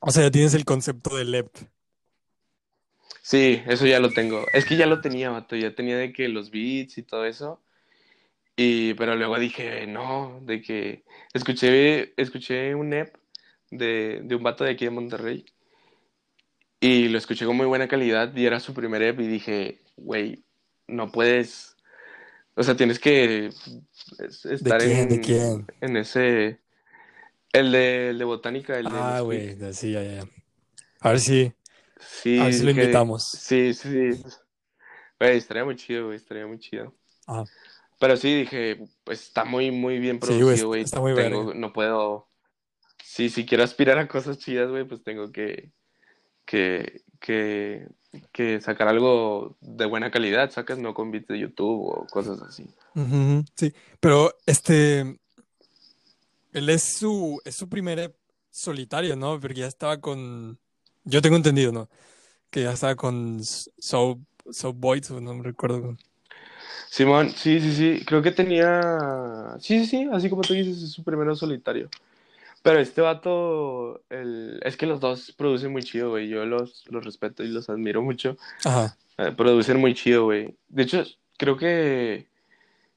O 0.00 0.10
sea, 0.10 0.24
ya 0.24 0.30
tienes 0.30 0.54
el 0.54 0.64
concepto 0.64 1.16
del 1.16 1.34
EP. 1.34 1.50
Sí, 3.22 3.62
eso 3.66 3.86
ya 3.86 4.00
lo 4.00 4.10
tengo. 4.10 4.46
Es 4.52 4.64
que 4.64 4.76
ya 4.76 4.86
lo 4.86 5.00
tenía, 5.00 5.30
vato, 5.30 5.54
ya 5.54 5.74
tenía 5.74 5.98
de 5.98 6.12
que 6.12 6.28
los 6.28 6.50
beats 6.50 6.98
y 6.98 7.02
todo 7.02 7.26
eso. 7.26 7.60
Y, 8.56 8.94
pero 8.94 9.16
luego 9.16 9.38
dije, 9.38 9.86
no, 9.86 10.40
de 10.42 10.60
que 10.62 11.04
escuché, 11.32 12.12
escuché 12.20 12.74
un 12.74 12.92
EP 12.92 13.12
de, 13.70 14.20
de 14.24 14.34
un 14.36 14.42
vato 14.42 14.64
de 14.64 14.72
aquí 14.72 14.84
de 14.84 14.90
Monterrey. 14.90 15.44
Y 16.80 17.08
lo 17.08 17.18
escuché 17.18 17.44
con 17.46 17.56
muy 17.56 17.66
buena 17.66 17.88
calidad 17.88 18.34
y 18.34 18.46
era 18.46 18.58
su 18.60 18.72
primer 18.72 19.02
EP 19.02 19.22
y 19.22 19.26
dije, 19.26 19.78
güey, 19.96 20.42
no 20.86 21.12
puedes, 21.12 21.76
o 22.56 22.62
sea, 22.62 22.76
tienes 22.76 22.98
que 22.98 23.46
es- 24.18 24.46
estar 24.46 24.80
quién? 24.80 24.92
en, 24.98 25.10
¿De 25.10 25.20
quién? 25.20 25.66
en 25.80 25.96
ese, 25.96 26.60
el 27.52 27.72
de, 27.72 28.10
el 28.10 28.18
de 28.18 28.24
botánica, 28.24 28.78
el 28.78 28.86
Ah, 28.88 29.20
güey, 29.24 29.56
sí, 29.72 29.92
ya, 29.92 30.02
ya. 30.02 30.28
A 31.00 31.10
ver 31.10 31.20
si, 31.20 31.52
Sí, 32.00 32.38
a 32.40 32.44
ver 32.44 32.54
si 32.54 32.64
lo 32.64 32.70
invitamos. 32.70 33.22
sí, 33.38 33.74
sí, 33.74 34.14
sí. 34.14 34.22
Güey, 35.18 35.36
estaría 35.38 35.64
muy 35.64 35.76
chido, 35.76 36.06
güey, 36.06 36.16
estaría 36.16 36.46
muy 36.46 36.58
chido. 36.58 36.94
Ajá. 37.26 37.44
Pero 38.00 38.16
sí, 38.16 38.34
dije, 38.34 38.78
pues 39.04 39.20
está 39.20 39.44
muy, 39.44 39.70
muy 39.70 39.98
bien 39.98 40.18
güey, 40.18 40.38
producido, 40.38 40.68
güey. 40.68 40.82
está 40.82 41.00
muy 41.00 41.14
Tengo, 41.14 41.52
no 41.52 41.70
puedo. 41.70 42.28
Sí, 43.04 43.28
si 43.28 43.44
quiero 43.44 43.62
aspirar 43.62 43.98
a 43.98 44.08
cosas 44.08 44.38
chidas, 44.38 44.70
güey, 44.70 44.84
pues 44.84 45.02
tengo 45.02 45.30
que, 45.30 45.70
que, 46.46 47.02
que, 47.20 47.86
que 48.32 48.58
sacar 48.62 48.88
algo 48.88 49.58
de 49.60 49.84
buena 49.84 50.10
calidad, 50.10 50.50
sacas 50.50 50.78
no 50.78 50.94
con 50.94 51.10
beats 51.10 51.28
de 51.28 51.40
YouTube 51.40 51.88
o 51.88 52.06
cosas 52.06 52.40
así. 52.40 52.64
Sí, 53.54 53.74
pero 54.00 54.34
este, 54.46 55.00
él 56.52 56.70
es 56.70 56.94
su, 56.94 57.38
es 57.44 57.54
su 57.54 57.68
primer 57.68 58.16
solitario, 58.48 59.14
¿no? 59.14 59.38
Porque 59.38 59.60
ya 59.60 59.66
estaba 59.66 60.00
con, 60.00 60.58
yo 61.04 61.20
tengo 61.20 61.36
entendido, 61.36 61.70
¿no? 61.70 61.90
Que 62.48 62.62
ya 62.62 62.72
estaba 62.72 62.96
con 62.96 63.44
Soap, 63.44 64.20
Soap 64.50 64.76
Boys, 64.78 65.10
o 65.10 65.20
no 65.20 65.34
me 65.34 65.42
recuerdo. 65.42 65.98
Simón, 66.88 67.30
sí, 67.30 67.60
sí, 67.60 67.72
sí, 67.72 68.04
creo 68.04 68.22
que 68.22 68.30
tenía. 68.32 69.56
Sí, 69.60 69.80
sí, 69.80 69.86
sí, 69.86 70.08
así 70.12 70.28
como 70.28 70.42
tú 70.42 70.54
dices, 70.54 70.82
es 70.82 70.92
su 70.92 71.04
primero 71.04 71.34
solitario. 71.36 71.88
Pero 72.62 72.78
este 72.78 73.00
vato, 73.00 74.02
el... 74.10 74.60
es 74.64 74.76
que 74.76 74.86
los 74.86 75.00
dos 75.00 75.32
producen 75.36 75.72
muy 75.72 75.82
chido, 75.82 76.10
güey. 76.10 76.28
Yo 76.28 76.44
los, 76.44 76.84
los 76.90 77.04
respeto 77.04 77.42
y 77.42 77.48
los 77.48 77.70
admiro 77.70 78.02
mucho. 78.02 78.36
Ajá, 78.64 78.96
Eh, 79.18 79.32
producen 79.36 79.78
muy 79.78 79.94
chido, 79.94 80.24
güey. 80.24 80.54
De 80.68 80.82
hecho, 80.82 81.02
creo 81.38 81.56
que 81.56 82.26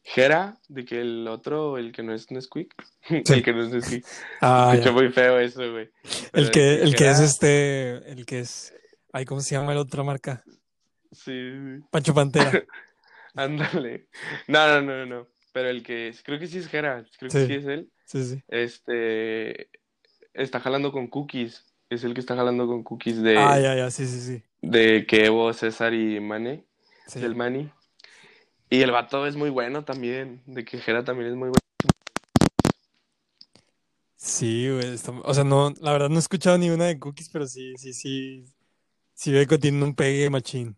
Jera, 0.04 0.58
de 0.68 0.84
que 0.84 1.00
el 1.00 1.26
otro, 1.30 1.78
el 1.78 1.94
que 1.94 2.04
no 2.04 2.14
es 2.14 2.30
Nesquik, 2.30 2.74
Sí. 3.08 3.34
el 3.34 3.44
que 3.44 3.54
no 3.54 3.64
es 3.64 3.70
Nesquik, 3.70 4.06
ah, 4.42 4.72
escuchó 4.74 4.90
ya. 4.90 4.96
muy 5.02 5.12
feo 5.14 5.40
eso, 5.40 5.72
güey. 5.72 5.90
El 6.34 6.52
que, 6.52 6.82
el 6.82 6.94
que 6.96 7.10
es 7.10 7.20
este, 7.22 8.12
el 8.12 8.26
que 8.26 8.40
es, 8.42 8.74
ay, 9.14 9.24
¿cómo 9.24 9.40
se 9.40 9.56
llama 9.56 9.74
la 9.74 9.80
otra 9.82 10.04
marca? 10.04 10.44
Sí, 11.14 11.32
sí, 11.32 11.84
Pancho 11.90 12.14
Pantera. 12.14 12.52
ándale. 13.36 14.08
No, 14.48 14.68
no, 14.68 14.82
no, 14.82 14.98
no, 14.98 15.06
no. 15.06 15.28
Pero 15.52 15.70
el 15.70 15.84
que 15.84 16.08
es, 16.10 16.24
creo 16.24 16.40
que 16.40 16.48
sí 16.48 16.58
es 16.58 16.68
Jera, 16.68 17.06
creo 17.20 17.32
que 17.32 17.46
Sí. 17.48 17.54
es 17.54 17.66
él. 17.66 17.92
Sí, 18.06 18.24
sí. 18.26 18.44
Este, 18.48 19.70
está 20.34 20.60
jalando 20.60 20.92
con 20.92 21.08
cookies. 21.08 21.66
Es 21.90 22.04
el 22.04 22.14
que 22.14 22.22
está 22.22 22.36
jalando 22.36 22.66
con 22.66 22.84
cookies 22.84 23.22
de, 23.22 23.38
Ah, 23.38 23.60
ya, 23.60 23.76
ya, 23.76 23.92
sí, 23.92 24.08
sí, 24.08 24.20
sí. 24.20 24.44
de 24.62 25.06
Kevo, 25.06 25.54
César 25.54 25.94
y 25.94 26.20
Mane, 26.20 26.66
Sí. 27.08 27.20
del 27.20 27.36
Mani. 27.36 27.70
Y 28.70 28.82
el 28.82 28.90
vato 28.92 29.28
es 29.28 29.36
muy 29.36 29.52
bueno 29.52 29.84
también, 29.86 30.42
de 30.48 30.66
que 30.66 30.80
Jera 30.80 31.04
también 31.04 31.30
es 31.30 31.36
muy 31.36 31.50
bueno. 31.50 31.60
Sí, 34.16 34.70
güey. 34.72 34.94
está- 34.94 35.12
O 35.12 35.34
sea, 35.34 35.44
no, 35.44 35.74
la 35.82 35.92
verdad 35.92 36.10
no 36.10 36.16
he 36.16 36.20
escuchado 36.20 36.58
ni 36.58 36.70
una 36.70 36.86
de 36.86 36.98
Cookies, 36.98 37.30
pero 37.30 37.46
sí, 37.46 37.74
sí, 37.78 37.94
sí. 37.94 38.46
Sí 39.14 39.32
veo 39.32 39.46
que 39.46 39.58
tiene 39.60 39.84
un 39.84 39.94
pegue 39.96 40.30
machín. 40.30 40.76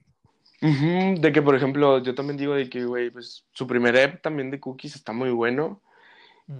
De 1.21 1.31
que, 1.31 1.41
por 1.41 1.55
ejemplo, 1.55 2.01
yo 2.01 2.15
también 2.15 2.37
digo 2.37 2.53
de 2.53 2.69
que, 2.69 2.85
güey, 2.85 3.09
pues 3.09 3.45
su 3.51 3.67
primer 3.67 3.95
EP 3.95 4.21
también 4.21 4.51
de 4.51 4.59
Cookies 4.59 4.95
está 4.95 5.13
muy 5.13 5.29
bueno 5.29 5.81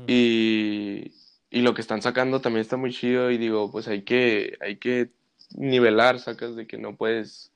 y, 0.07 1.11
y 1.49 1.61
lo 1.61 1.73
que 1.73 1.81
están 1.81 2.01
sacando 2.01 2.41
también 2.41 2.61
está 2.61 2.77
muy 2.77 2.91
chido 2.91 3.31
y 3.31 3.37
digo, 3.37 3.71
pues 3.71 3.87
hay 3.87 4.03
que, 4.03 4.57
hay 4.61 4.77
que 4.77 5.09
nivelar, 5.55 6.19
sacas 6.19 6.55
de 6.55 6.67
que 6.67 6.77
no 6.77 6.95
puedes, 6.95 7.51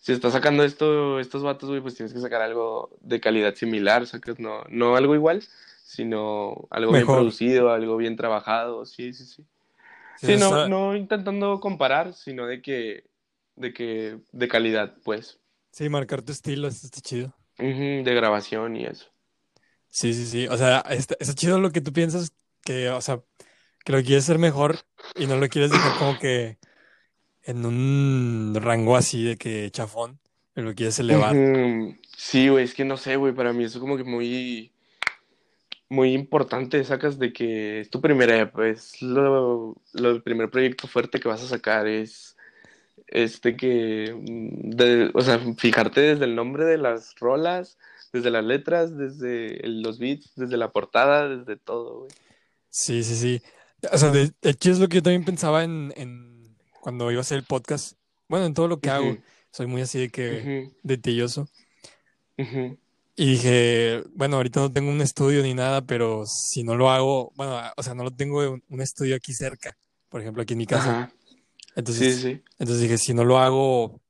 si 0.00 0.12
estás 0.12 0.32
sacando 0.32 0.64
esto, 0.64 1.20
estos 1.20 1.42
vatos, 1.42 1.68
güey, 1.68 1.80
pues 1.80 1.94
tienes 1.94 2.12
que 2.12 2.20
sacar 2.20 2.42
algo 2.42 2.90
de 3.00 3.20
calidad 3.20 3.54
similar, 3.54 4.06
sacas, 4.06 4.38
no, 4.38 4.64
no 4.68 4.96
algo 4.96 5.14
igual, 5.14 5.42
sino 5.84 6.68
algo 6.70 6.92
bien 6.92 7.06
producido, 7.06 7.70
algo 7.70 7.96
bien 7.96 8.16
trabajado, 8.16 8.84
sí, 8.86 9.12
sí, 9.12 9.24
sí. 9.24 9.44
Sí, 10.16 10.36
no, 10.36 10.68
no 10.68 10.96
intentando 10.96 11.60
comparar, 11.60 12.12
sino 12.12 12.46
de 12.46 12.60
que, 12.60 13.04
de 13.56 13.72
que, 13.72 14.18
de 14.32 14.48
calidad, 14.48 14.94
pues. 15.02 15.40
Sí, 15.72 15.88
marcar 15.88 16.22
tu 16.22 16.32
estilo, 16.32 16.68
eso 16.68 16.86
está 16.86 17.00
chido. 17.00 17.34
De 17.58 18.12
grabación 18.12 18.74
y 18.76 18.86
eso. 18.86 19.06
Sí, 19.88 20.14
sí, 20.14 20.26
sí. 20.26 20.46
O 20.48 20.56
sea, 20.56 20.80
está, 20.90 21.16
está 21.18 21.34
chido 21.34 21.58
lo 21.60 21.72
que 21.72 21.80
tú 21.80 21.92
piensas 21.92 22.32
que, 22.64 22.90
o 22.90 23.00
sea, 23.00 23.22
que 23.84 23.92
lo 23.92 24.02
quieres 24.02 24.24
hacer 24.24 24.38
mejor 24.38 24.78
y 25.16 25.26
no 25.26 25.36
lo 25.38 25.48
quieres 25.48 25.72
dejar 25.72 25.94
como 25.94 26.18
que 26.18 26.58
en 27.44 27.66
un 27.66 28.54
rango 28.60 28.96
así 28.96 29.24
de 29.24 29.36
que 29.38 29.70
chafón, 29.72 30.20
pero 30.54 30.68
lo 30.70 30.74
quieres 30.76 30.98
elevar. 31.00 31.44
Sí, 32.16 32.48
güey, 32.48 32.64
es 32.64 32.74
que 32.74 32.84
no 32.84 32.96
sé, 32.96 33.16
güey, 33.16 33.34
para 33.34 33.52
mí 33.52 33.64
eso 33.64 33.78
es 33.78 33.80
como 33.80 33.96
que 33.96 34.04
muy, 34.04 34.72
muy 35.88 36.12
importante, 36.14 36.84
sacas 36.84 37.18
de 37.18 37.32
que 37.32 37.80
es 37.80 37.90
tu 37.90 38.00
primera, 38.00 38.50
pues, 38.52 39.00
lo, 39.02 39.76
lo- 39.94 40.10
el 40.10 40.22
primer 40.22 40.50
proyecto 40.50 40.86
fuerte 40.88 41.18
que 41.20 41.28
vas 41.28 41.42
a 41.42 41.48
sacar 41.48 41.86
es, 41.88 42.36
este 43.10 43.56
que, 43.56 44.14
mm, 44.14 44.70
de- 44.70 45.10
o 45.14 45.20
sea, 45.22 45.38
fijarte 45.56 46.00
desde 46.00 46.24
el 46.24 46.34
nombre 46.36 46.64
de 46.64 46.78
las 46.78 47.14
rolas, 47.20 47.78
desde 48.12 48.30
las 48.30 48.44
letras, 48.44 48.96
desde 48.96 49.60
los 49.68 49.98
beats, 49.98 50.32
desde 50.36 50.56
la 50.56 50.72
portada, 50.72 51.28
desde 51.28 51.56
todo, 51.56 52.00
güey. 52.00 52.10
Sí, 52.70 53.02
sí, 53.02 53.16
sí. 53.16 53.42
O 53.92 53.98
sea, 53.98 54.10
de, 54.10 54.32
de 54.42 54.50
hecho 54.50 54.70
es 54.70 54.78
lo 54.78 54.88
que 54.88 54.96
yo 54.96 55.02
también 55.02 55.24
pensaba 55.24 55.64
en, 55.64 55.92
en 55.96 56.56
cuando 56.80 57.10
iba 57.10 57.20
a 57.20 57.22
hacer 57.22 57.38
el 57.38 57.44
podcast. 57.44 57.94
Bueno, 58.28 58.46
en 58.46 58.54
todo 58.54 58.68
lo 58.68 58.80
que 58.80 58.90
hago. 58.90 59.18
Soy 59.52 59.66
muy 59.66 59.82
así 59.82 59.98
de 59.98 60.10
que 60.10 60.42
ujú, 60.42 60.74
detilloso. 60.82 61.48
ujú. 62.38 62.78
Y 63.16 63.32
dije, 63.32 64.02
bueno, 64.14 64.36
ahorita 64.36 64.60
no 64.60 64.72
tengo 64.72 64.90
un 64.90 65.00
estudio 65.02 65.42
ni 65.42 65.52
nada, 65.52 65.82
pero 65.82 66.24
si 66.26 66.62
no 66.64 66.74
lo 66.74 66.90
hago, 66.90 67.32
bueno, 67.36 67.60
o 67.76 67.82
sea, 67.82 67.94
no 67.94 68.02
lo 68.04 68.10
tengo 68.10 68.38
un, 68.50 68.62
un 68.68 68.80
estudio 68.80 69.14
aquí 69.16 69.34
cerca, 69.34 69.76
por 70.08 70.22
ejemplo, 70.22 70.42
aquí 70.42 70.54
en 70.54 70.58
mi 70.58 70.66
casa. 70.66 70.96
Sí, 71.70 71.74
Entonces, 71.76 72.20
sí. 72.20 72.42
entonces 72.58 72.82
dije, 72.82 72.98
si 72.98 73.14
no 73.14 73.24
lo 73.24 73.38
hago, 73.38 74.00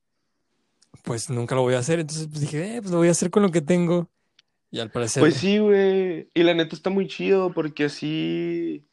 pues 1.03 1.29
nunca 1.29 1.55
lo 1.55 1.61
voy 1.61 1.75
a 1.75 1.79
hacer. 1.79 1.99
Entonces 1.99 2.27
pues 2.27 2.41
dije, 2.41 2.75
eh, 2.75 2.81
pues 2.81 2.91
lo 2.91 2.97
voy 2.97 3.07
a 3.07 3.11
hacer 3.11 3.29
con 3.29 3.43
lo 3.43 3.51
que 3.51 3.61
tengo. 3.61 4.09
Y 4.71 4.79
al 4.79 4.89
parecer, 4.91 5.21
Pues 5.21 5.35
sí, 5.35 5.57
güey. 5.59 6.29
Y 6.33 6.43
la 6.43 6.53
neta 6.53 6.75
está 6.75 6.89
muy 6.89 7.07
chido 7.07 7.53
porque 7.53 7.85
así, 7.85 8.83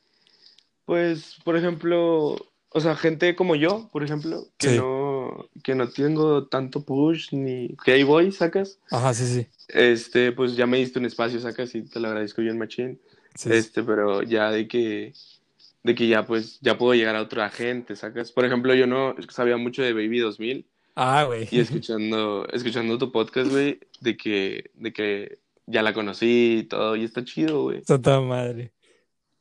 pues, 0.84 1.36
por 1.44 1.56
ejemplo, 1.56 2.36
o 2.70 2.80
sea, 2.80 2.96
gente 2.96 3.34
como 3.36 3.54
yo, 3.54 3.88
por 3.92 4.02
ejemplo, 4.02 4.46
que 4.56 4.70
Sí. 4.70 4.76
no, 4.76 5.48
que 5.62 5.74
no 5.74 5.88
tengo 5.88 6.46
tanto 6.48 6.84
push 6.84 7.32
ni 7.32 7.76
que 7.84 7.92
ahí 7.92 8.02
voy, 8.02 8.32
sacas. 8.32 8.78
ajá, 8.90 9.14
sí, 9.14 9.26
sí. 9.26 9.46
Este, 9.68 10.32
pues 10.32 10.56
ya 10.56 10.66
me 10.66 10.78
diste 10.78 10.98
un 10.98 11.04
espacio, 11.06 11.40
sacas, 11.40 11.74
y 11.74 11.82
te 11.82 12.00
lo 12.00 12.08
agradezco 12.08 12.42
bien, 12.42 12.58
machín. 12.58 13.00
Sí, 13.34 13.50
sí. 13.50 13.54
Este, 13.56 13.82
pero 13.82 14.22
ya 14.22 14.50
de 14.50 14.66
que, 14.66 15.12
de 15.88 15.94
que 15.94 16.06
ya, 16.06 16.26
pues, 16.26 16.58
ya 16.60 16.76
puedo 16.76 16.92
llegar 16.94 17.16
a 17.16 17.22
otra 17.22 17.48
gente, 17.48 17.96
sacas. 17.96 18.30
Por 18.30 18.44
ejemplo, 18.44 18.74
yo 18.74 18.86
no 18.86 19.14
sabía 19.30 19.56
mucho 19.56 19.82
de 19.82 19.94
Baby 19.94 20.18
2000 20.18 20.66
Ah, 20.94 21.24
güey. 21.24 21.48
y 21.50 21.60
escuchando, 21.60 22.46
escuchando 22.52 22.98
tu 22.98 23.10
podcast, 23.10 23.50
güey, 23.50 23.80
de 24.00 24.16
que, 24.16 24.70
de 24.74 24.92
que 24.92 25.38
ya 25.66 25.82
la 25.82 25.94
conocí 25.94 26.58
y 26.60 26.62
todo, 26.64 26.94
y 26.96 27.04
está 27.04 27.24
chido, 27.24 27.62
güey. 27.62 27.78
Está 27.78 28.00
toda 28.00 28.20
madre. 28.20 28.72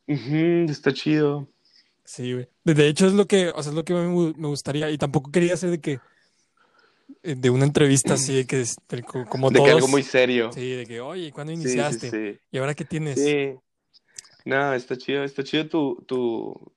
Está 0.07 0.93
chido. 0.93 1.49
Sí, 2.05 2.31
güey. 2.33 2.47
De 2.63 2.87
hecho 2.87 3.07
es 3.07 3.13
lo 3.13 3.25
que, 3.27 3.49
o 3.49 3.61
sea, 3.61 3.71
es 3.71 3.75
lo 3.75 3.83
que 3.83 3.93
me, 3.93 4.07
me 4.07 4.47
gustaría. 4.47 4.89
Y 4.89 4.97
tampoco 4.97 5.31
quería 5.31 5.55
hacer 5.55 5.69
de 5.71 5.81
que, 5.81 5.99
eh, 7.23 7.35
de 7.35 7.49
una 7.49 7.65
entrevista 7.65 8.13
así, 8.13 8.33
de 8.35 8.45
que, 8.47 8.61
es- 8.61 8.77
de 8.87 9.03
co- 9.03 9.25
como 9.25 9.49
De 9.49 9.59
que 9.59 9.65
algo 9.65 9.79
todos. 9.79 9.91
muy 9.91 10.03
serio. 10.03 10.51
Sí, 10.53 10.69
de 10.71 10.85
que, 10.85 11.01
oye, 11.01 11.31
¿cuándo 11.33 11.51
Sí, 11.51 11.57
sí, 11.57 11.63
iniciaste? 11.65 12.09
sí. 12.09 12.39
¿Y 12.51 12.57
ahora 12.57 12.73
qué 12.73 12.85
tienes? 12.85 13.21
Sí. 13.21 13.55
No, 14.47 14.73
está 14.73 14.97
chido, 14.97 15.23
está 15.25 15.43
chido 15.43 15.67
tu, 15.67 16.03
tu, 16.07 16.73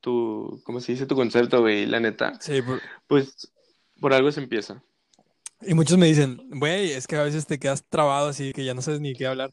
tu, 0.00 0.60
¿cómo 0.64 0.80
se 0.80 0.92
dice? 0.92 1.04
Tu 1.06 1.14
concepto, 1.14 1.60
güey, 1.60 1.84
la 1.86 2.00
neta. 2.00 2.32
Sí, 2.40 2.62
por- 2.62 2.80
Pues, 3.06 3.52
por 4.00 4.14
algo 4.14 4.32
se 4.32 4.40
empieza. 4.40 4.82
y 5.62 5.74
muchos 5.74 5.98
me 5.98 6.06
dicen, 6.06 6.38
güey, 6.58 6.92
es 6.92 7.06
que 7.06 7.16
a 7.16 7.22
veces 7.22 7.46
te 7.46 7.58
quedas 7.58 7.84
trabado 7.86 8.28
así 8.28 8.52
que 8.54 8.64
ya 8.64 8.72
no 8.72 8.80
sabes 8.80 9.00
ni 9.00 9.12
qué 9.12 9.26
hablar. 9.26 9.50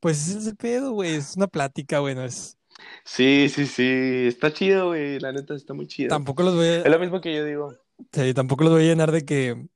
Pues 0.00 0.26
ese 0.28 0.38
es 0.38 0.46
el 0.46 0.56
pedo, 0.56 0.92
güey, 0.92 1.14
es 1.16 1.36
una 1.36 1.46
plática, 1.46 1.98
güey, 1.98 2.14
no 2.14 2.24
es... 2.24 2.56
Sí, 3.04 3.50
sí, 3.50 3.66
sí, 3.66 4.24
está 4.26 4.50
chido, 4.54 4.86
güey, 4.88 5.20
la 5.20 5.32
neta 5.32 5.54
está 5.54 5.74
muy 5.74 5.86
chido. 5.86 6.08
Tampoco 6.08 6.42
los 6.42 6.54
voy 6.54 6.66
a, 6.66 6.76
Es 6.80 6.90
lo 6.90 6.98
mismo 6.98 7.20
que 7.20 7.34
yo 7.34 7.44
digo. 7.44 7.76
sí, 8.12 8.32
tampoco 8.32 8.64
los 8.64 8.72
voy 8.72 8.84
a 8.84 8.86
llenar 8.86 9.12
de 9.12 9.26
que, 9.26 9.66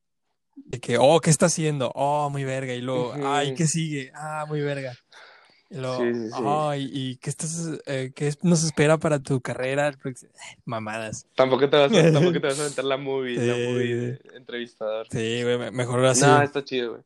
de 0.55 0.79
que, 0.79 0.97
oh, 0.97 1.19
¿qué 1.19 1.29
está 1.29 1.45
haciendo? 1.45 1.91
Oh, 1.93 2.31
muy 2.31 2.43
verga. 2.43 2.73
Y 2.73 2.81
luego, 2.81 3.13
ay, 3.23 3.53
¿qué 3.53 3.67
sigue? 3.67 4.11
Ah, 4.15 4.45
muy 4.47 4.61
verga. 4.61 4.93
Luego, 5.69 5.97
Sí, 5.97 6.13
sí, 6.13 6.31
sí. 6.31 6.89
¿y 6.93 7.15
qué 7.17 7.29
estás, 7.29 7.69
eh, 7.85 8.11
qué 8.15 8.33
nos 8.43 8.63
espera 8.63 8.97
para 8.97 9.19
tu 9.19 9.41
carrera? 9.41 9.91
próximo-?" 9.91 10.31
Mamadas. 10.65 11.25
Tampoco 11.35 11.69
te 11.69 11.77
vas 11.77 11.91
a, 11.91 12.11
tampoco 12.11 12.33
te 12.33 12.47
vas 12.47 12.59
a 12.59 12.61
aventar 12.65 12.85
la 12.85 12.97
movie, 12.97 13.37
la 13.37 13.55
movie 13.55 13.95
de 13.95 14.19
entrevistador. 14.35 15.07
Sí, 15.09 15.43
güey, 15.43 15.57
me- 15.57 15.71
mejor 15.71 16.05
así. 16.05 16.21
No, 16.21 16.41
está 16.41 16.63
chido, 16.63 16.91
güey. 16.91 17.03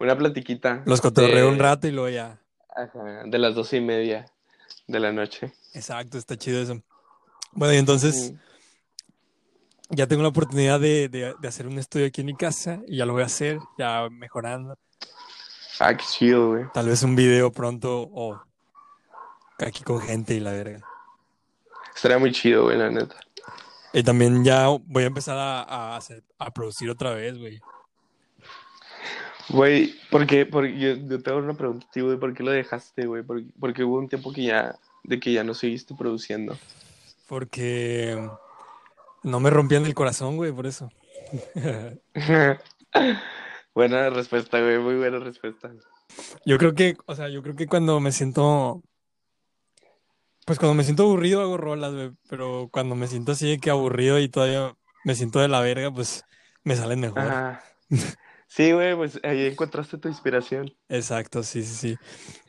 Una 0.00 0.16
platiquita. 0.16 0.82
Los 0.86 1.00
cotorreo 1.00 1.48
un 1.48 1.58
rato 1.58 1.86
y 1.86 1.92
luego 1.92 2.08
ya. 2.08 2.38
Ajá, 2.74 3.22
de 3.26 3.38
las 3.38 3.54
doce 3.54 3.76
y 3.78 3.80
media 3.80 4.26
de 4.86 5.00
la 5.00 5.12
noche. 5.12 5.52
Exacto, 5.74 6.18
está 6.18 6.36
chido 6.36 6.60
eso. 6.60 6.80
Bueno, 7.52 7.74
y 7.74 7.78
entonces 7.78 8.32
ya 9.90 10.06
tengo 10.06 10.22
la 10.22 10.28
oportunidad 10.28 10.80
de, 10.80 11.08
de- 11.08 11.34
de 11.40 11.48
hacer 11.48 11.66
un 11.66 11.78
estudio 11.78 12.06
aquí 12.06 12.20
en 12.20 12.28
mi 12.28 12.34
casa 12.36 12.80
y 12.86 12.96
ya 12.98 13.06
lo 13.06 13.12
voy 13.12 13.22
a 13.22 13.26
hacer, 13.26 13.58
ya 13.78 14.08
mejorando. 14.10 14.76
Ah, 15.80 15.96
qué 15.96 16.04
chido, 16.04 16.48
güey. 16.48 16.64
Tal 16.74 16.86
vez 16.86 17.02
un 17.02 17.16
video 17.16 17.50
pronto 17.50 18.02
o 18.12 18.38
aquí 19.58 19.82
con 19.82 19.98
gente 20.00 20.34
y 20.34 20.40
la 20.40 20.52
verga. 20.52 20.80
Estaría 21.94 22.18
muy 22.18 22.32
chido, 22.32 22.64
güey, 22.64 22.76
la 22.76 22.90
neta. 22.90 23.16
Y 23.94 24.02
también 24.02 24.44
ya 24.44 24.68
voy 24.68 25.04
a 25.04 25.06
empezar 25.06 25.38
a, 25.38 25.62
a 25.62 25.96
hacer, 25.96 26.22
a 26.38 26.52
producir 26.52 26.90
otra 26.90 27.14
vez, 27.14 27.38
güey. 27.38 27.62
Güey, 29.48 29.94
¿por 30.10 30.26
qué? 30.26 30.44
Porque 30.44 30.78
yo, 30.78 30.94
yo 30.96 31.22
te 31.22 31.30
hago 31.30 31.38
una 31.40 31.54
pregunta, 31.54 31.86
tío, 31.90 32.04
güey, 32.04 32.18
¿por 32.18 32.34
qué 32.34 32.42
lo 32.42 32.52
dejaste, 32.52 33.06
güey? 33.06 33.22
Porque, 33.22 33.46
porque 33.58 33.82
hubo 33.82 33.96
un 33.96 34.08
tiempo 34.08 34.34
que 34.34 34.44
ya, 34.44 34.76
de 35.02 35.18
que 35.18 35.32
ya 35.32 35.44
no 35.44 35.54
seguiste 35.54 35.94
produciendo. 35.94 36.58
Porque 37.26 38.30
no 39.22 39.40
me 39.40 39.48
rompían 39.48 39.86
el 39.86 39.94
corazón, 39.94 40.36
güey, 40.36 40.52
por 40.52 40.66
eso. 40.66 40.90
Buena 43.80 44.10
respuesta, 44.10 44.60
güey, 44.60 44.78
muy 44.78 44.96
buena 44.96 45.20
respuesta. 45.20 45.72
Yo 46.44 46.58
creo 46.58 46.74
que, 46.74 46.98
o 47.06 47.14
sea, 47.14 47.30
yo 47.30 47.42
creo 47.42 47.56
que 47.56 47.66
cuando 47.66 47.98
me 47.98 48.12
siento, 48.12 48.82
pues 50.44 50.58
cuando 50.58 50.74
me 50.74 50.84
siento 50.84 51.04
aburrido 51.04 51.40
hago 51.40 51.56
rolas, 51.56 51.94
güey, 51.94 52.10
pero 52.28 52.68
cuando 52.70 52.94
me 52.94 53.06
siento 53.06 53.32
así 53.32 53.48
de 53.48 53.58
que 53.58 53.70
aburrido 53.70 54.18
y 54.18 54.28
todavía 54.28 54.76
me 55.06 55.14
siento 55.14 55.40
de 55.40 55.48
la 55.48 55.62
verga, 55.62 55.90
pues 55.90 56.26
me 56.62 56.76
salen 56.76 57.00
mejor. 57.00 57.22
Ajá. 57.22 57.64
Sí, 58.48 58.72
güey, 58.72 58.94
pues 58.96 59.18
ahí 59.22 59.46
encontraste 59.46 59.96
tu 59.96 60.08
inspiración. 60.08 60.70
Exacto, 60.90 61.42
sí, 61.42 61.62
sí, 61.62 61.74
sí. 61.74 61.96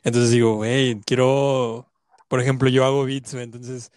Entonces 0.04 0.32
digo, 0.32 0.56
güey, 0.56 1.00
quiero, 1.06 1.88
por 2.28 2.42
ejemplo, 2.42 2.68
yo 2.68 2.84
hago 2.84 3.06
beats, 3.06 3.34
güey, 3.34 3.46
entonces 3.46 3.90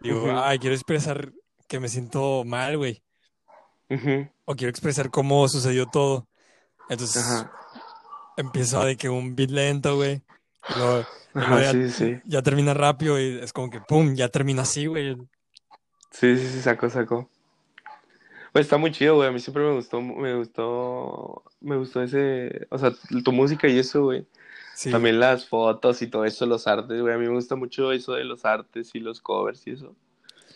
digo, 0.00 0.30
ay, 0.40 0.58
quiero 0.58 0.74
expresar 0.74 1.32
que 1.66 1.80
me 1.80 1.88
siento 1.88 2.44
mal, 2.46 2.78
güey, 2.78 3.02
o 4.46 4.54
quiero 4.54 4.70
expresar 4.70 5.10
cómo 5.10 5.46
sucedió 5.48 5.84
todo. 5.84 6.28
Entonces 6.88 7.22
Ajá. 7.22 7.52
empiezo 8.36 8.84
de 8.84 8.96
que 8.96 9.08
un 9.08 9.34
beat 9.36 9.50
lento, 9.50 9.96
güey, 9.96 10.22
luego, 10.76 11.04
Ajá, 11.34 11.60
ya, 11.60 11.72
sí, 11.72 11.90
sí. 11.90 12.20
ya 12.24 12.42
termina 12.42 12.74
rápido 12.74 13.20
y 13.20 13.38
es 13.38 13.52
como 13.52 13.70
que, 13.70 13.80
pum, 13.80 14.14
ya 14.14 14.28
termina 14.28 14.62
así, 14.62 14.86
güey. 14.86 15.16
Sí, 16.10 16.36
sí, 16.38 16.48
sí, 16.48 16.60
sacó, 16.62 16.88
sacó. 16.88 17.28
Pues 18.52 18.64
está 18.66 18.78
muy 18.78 18.90
chido, 18.90 19.16
güey. 19.16 19.28
A 19.28 19.32
mí 19.32 19.38
siempre 19.40 19.62
me 19.62 19.74
gustó, 19.74 20.00
me 20.00 20.34
gustó, 20.34 21.42
me 21.60 21.76
gustó 21.76 22.02
ese, 22.02 22.66
o 22.70 22.78
sea, 22.78 22.92
tu 23.24 23.30
música 23.32 23.68
y 23.68 23.78
eso, 23.78 24.04
güey. 24.04 24.26
Sí, 24.74 24.90
También 24.90 25.20
las 25.20 25.46
fotos 25.46 26.00
y 26.02 26.06
todo 26.06 26.24
eso, 26.24 26.46
los 26.46 26.66
artes, 26.66 27.00
güey. 27.00 27.12
A 27.14 27.18
mí 27.18 27.26
me 27.26 27.34
gusta 27.34 27.56
mucho 27.56 27.92
eso 27.92 28.12
de 28.14 28.24
los 28.24 28.44
artes 28.44 28.94
y 28.94 29.00
los 29.00 29.20
covers 29.20 29.66
y 29.66 29.72
eso. 29.72 29.94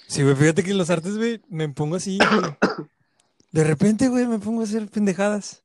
sí, 0.07 0.23
güey, 0.23 0.35
fíjate 0.37 0.63
que 0.65 0.75
los 0.75 0.91
artes, 0.91 1.17
güey, 1.19 1.41
me 1.49 1.69
pongo 1.69 1.97
así, 1.97 2.19
güey. 2.19 2.57
De 3.51 3.65
repente, 3.65 4.09
güey, 4.09 4.27
me 4.27 4.39
pongo 4.39 4.63
a 4.63 4.65
hacer 4.65 4.89
pendejadas. 4.89 5.62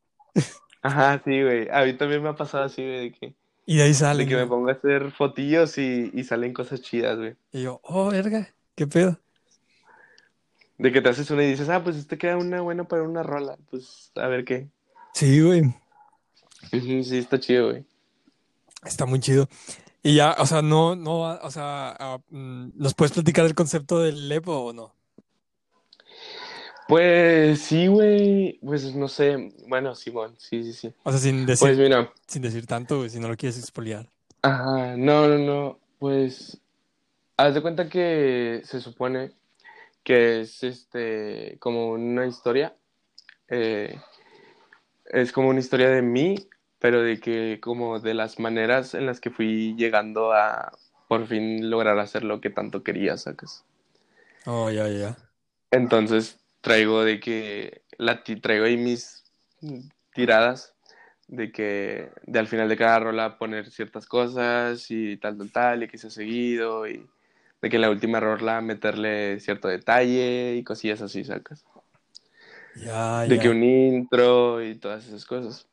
Ajá, 0.82 1.22
sí, 1.24 1.42
güey. 1.42 1.68
A 1.70 1.84
mí 1.84 1.94
también 1.94 2.24
me 2.24 2.30
ha 2.30 2.36
pasado 2.36 2.64
así, 2.64 2.82
güey, 2.82 3.10
de 3.10 3.12
que, 3.12 3.34
Y 3.66 3.78
de 3.78 3.84
ahí 3.84 3.90
de 3.90 3.96
salen, 3.96 4.30
que 4.30 4.36
me 4.36 4.48
pongo 4.48 4.70
a 4.70 4.74
hacer 4.74 5.12
fotillos 5.12 5.78
y, 5.78 6.12
y 6.14 6.24
salen 6.24 6.54
cosas 6.54 6.82
chidas, 6.82 7.18
güey. 7.18 7.36
Y 7.52 7.64
yo, 7.64 7.80
oh, 7.84 8.10
verga, 8.10 8.54
qué 8.76 8.88
pedo. 8.88 9.20
De 10.78 10.92
que 10.92 11.02
te 11.02 11.10
haces 11.10 11.30
una 11.32 11.44
y 11.44 11.50
dices, 11.50 11.70
ah, 11.70 11.84
pues 11.84 11.96
este 11.96 12.18
queda 12.18 12.38
una 12.38 12.62
buena 12.62 12.84
para 12.84 13.04
una 13.04 13.24
rola. 13.24 13.58
Pues 13.72 14.12
a 14.16 14.28
ver 14.28 14.46
qué. 14.46 14.68
Sí, 15.14 15.42
güey. 15.42 15.64
Sí, 16.72 17.18
está 17.18 17.40
chido, 17.40 17.72
güey. 17.72 17.86
Está 18.86 19.06
muy 19.06 19.20
chido. 19.20 19.50
Y 20.04 20.16
ya, 20.16 20.36
o 20.38 20.46
sea, 20.46 20.62
no, 20.62 20.96
no, 20.96 21.20
o 21.20 21.52
sea, 21.52 21.96
ah, 22.00 22.20
mm, 22.30 22.70
¿nos 22.76 22.94
puedes 22.94 23.12
platicar 23.14 23.46
el 23.46 23.56
concepto 23.56 24.00
del 24.00 24.30
Lepo 24.30 24.54
o 24.54 24.74
no? 24.74 24.94
Pues 26.88 27.62
sí, 27.62 27.88
güey. 27.88 28.60
Pues 28.64 28.96
no 28.96 29.08
sé. 29.08 29.50
Bueno, 29.68 29.96
Simón, 29.96 30.36
sí, 30.38 30.64
sí, 30.64 30.74
sí. 30.74 30.94
O 31.04 31.12
sea, 31.12 31.20
sin 31.20 31.46
decir, 31.46 31.68
Pues 31.68 31.78
mira. 31.78 32.12
sin 32.28 32.42
decir 32.42 32.66
tanto, 32.66 32.98
güey, 32.98 33.10
si 33.10 33.20
no 33.20 33.28
lo 33.28 33.36
quieres 33.36 33.58
expoliar. 33.60 34.10
Ajá, 34.42 34.96
no, 34.98 35.28
no, 35.28 35.38
no. 35.38 35.80
Pues 36.00 36.62
haz 37.38 37.54
de 37.56 37.62
cuenta 37.62 37.90
que 37.90 38.62
se 38.64 38.82
supone 38.82 39.32
que 40.04 40.42
es 40.42 40.64
este 40.64 41.58
como 41.60 41.90
una 41.92 42.26
historia. 42.28 42.76
eh, 43.50 43.98
es 45.06 45.32
como 45.32 45.50
una 45.50 45.60
historia 45.60 45.90
de 45.90 46.02
mí 46.02 46.36
pero 46.80 47.02
de 47.02 47.20
que 47.20 47.60
como 47.60 48.00
de 48.00 48.14
las 48.14 48.40
maneras 48.40 48.94
en 48.94 49.08
las 49.08 49.20
que 49.20 49.32
fui 49.32 49.76
llegando 49.76 50.32
a 50.32 50.72
por 51.08 51.26
fin 51.26 51.70
lograr 51.72 51.98
hacer 51.98 52.24
lo 52.24 52.40
que 52.40 52.52
tanto 52.52 52.84
quería, 52.84 53.18
¿sacas? 53.18 53.64
Oh, 54.46 54.70
ya, 54.70 54.88
ya. 54.88 55.18
Entonces 55.72 56.38
traigo 56.68 57.04
de 57.04 57.20
que 57.20 57.82
la 57.98 58.24
traigo 58.24 58.66
ahí 58.66 58.78
mis 58.78 59.24
tiradas 60.14 60.76
de 61.28 61.52
que 61.52 62.10
de 62.26 62.40
al 62.40 62.48
final 62.48 62.70
de 62.70 62.78
cada 62.78 63.00
rola 63.00 63.38
poner 63.38 63.70
ciertas 63.70 64.06
cosas 64.06 64.90
y 64.90 65.18
tal, 65.18 65.38
tal, 65.38 65.52
tal, 65.52 65.84
y 65.84 65.88
que 65.88 65.98
se 65.98 66.08
ha 66.08 66.10
seguido 66.10 66.88
y 66.88 67.06
de 67.62 67.70
que 67.70 67.76
en 67.76 67.82
la 67.82 67.90
última 67.90 68.20
rola 68.20 68.62
meterle 68.62 69.40
cierto 69.40 69.68
detalle 69.68 70.56
y 70.56 70.64
cosillas 70.64 71.02
así, 71.02 71.24
¿sacas? 71.24 71.66
Ya, 72.76 73.26
De 73.26 73.36
ya. 73.36 73.42
que 73.42 73.50
un 73.50 73.64
intro 73.64 74.64
y 74.64 74.76
todas 74.76 75.06
esas 75.08 75.26
cosas. 75.26 75.68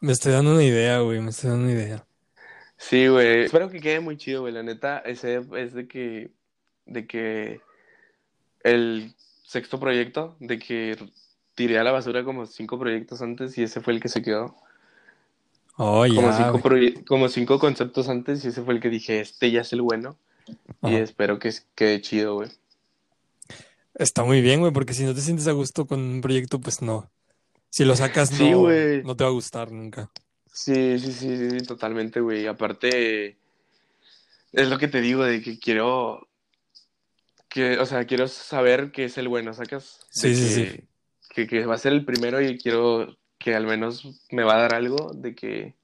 Me 0.00 0.12
estoy 0.12 0.32
dando 0.32 0.52
una 0.52 0.64
idea, 0.64 1.00
güey, 1.00 1.20
me 1.20 1.30
estoy 1.30 1.50
dando 1.50 1.64
una 1.64 1.72
idea. 1.72 2.06
Sí, 2.78 3.06
güey. 3.08 3.44
Espero 3.44 3.70
que 3.70 3.80
quede 3.80 4.00
muy 4.00 4.16
chido, 4.16 4.42
güey. 4.42 4.52
La 4.52 4.62
neta, 4.62 4.98
ese 4.98 5.42
es 5.56 5.72
de 5.72 5.86
que, 5.88 6.30
de 6.84 7.06
que 7.06 7.60
el 8.62 9.14
sexto 9.46 9.80
proyecto, 9.80 10.36
de 10.40 10.58
que 10.58 10.98
tiré 11.54 11.78
a 11.78 11.84
la 11.84 11.92
basura 11.92 12.24
como 12.24 12.46
cinco 12.46 12.78
proyectos 12.78 13.22
antes 13.22 13.56
y 13.58 13.62
ese 13.62 13.80
fue 13.80 13.94
el 13.94 14.00
que 14.00 14.08
se 14.08 14.22
quedó. 14.22 14.56
Oh, 15.78 16.04
Como 16.14 16.28
ya, 16.28 16.36
cinco, 16.36 16.60
como 17.06 17.28
cinco 17.28 17.58
conceptos 17.58 18.08
antes 18.08 18.44
y 18.44 18.48
ese 18.48 18.62
fue 18.62 18.74
el 18.74 18.80
que 18.80 18.88
dije, 18.90 19.20
este 19.20 19.50
ya 19.50 19.60
es 19.60 19.72
el 19.72 19.82
bueno. 19.82 20.16
Y 20.82 20.96
espero 20.96 21.38
que 21.38 21.52
quede 21.74 22.00
chido, 22.00 22.34
güey. 22.36 22.50
Está 23.94 24.24
muy 24.24 24.42
bien, 24.42 24.60
güey, 24.60 24.72
porque 24.72 24.94
si 24.94 25.04
no 25.04 25.14
te 25.14 25.20
sientes 25.20 25.48
a 25.48 25.52
gusto 25.52 25.86
con 25.86 26.00
un 26.00 26.20
proyecto, 26.20 26.60
pues 26.60 26.82
no. 26.82 27.10
Si 27.70 27.84
lo 27.84 27.96
sacas, 27.96 28.30
Sí, 28.30 28.50
no, 28.50 28.62
no 29.02 29.16
te 29.16 29.24
va 29.24 29.30
a 29.30 29.32
gustar 29.32 29.72
nunca. 29.72 30.10
Sí, 30.52 30.98
sí, 30.98 31.12
sí, 31.12 31.36
sí, 31.36 31.50
sí, 31.50 31.66
totalmente, 31.66 32.20
güey. 32.20 32.46
Aparte, 32.46 33.36
es 34.52 34.68
lo 34.68 34.78
que 34.78 34.88
te 34.88 35.00
digo, 35.00 35.24
de 35.24 35.40
que 35.42 35.58
quiero, 35.58 36.28
que, 37.56 37.78
o 37.78 37.86
sea, 37.86 38.04
quiero 38.04 38.28
saber 38.28 38.92
que 38.92 39.06
es 39.06 39.16
el 39.16 39.28
bueno, 39.28 39.54
¿sacas? 39.54 40.00
De 40.14 40.34
Sí, 40.34 40.36
sí, 40.36 40.66
sí. 40.66 40.88
que, 41.30 41.46
que, 41.46 41.64
va 41.64 41.74
a 41.74 41.78
ser 41.78 41.94
el 41.94 42.04
primero 42.04 42.42
y 42.42 42.58
quiero 42.58 43.16
que 43.38 43.54
al 43.54 43.66
menos 43.66 44.06
me 44.30 44.44
va 44.44 44.56
a 44.56 44.60
dar 44.60 44.74
algo 44.74 45.14
de 45.14 45.34
que, 45.34 45.74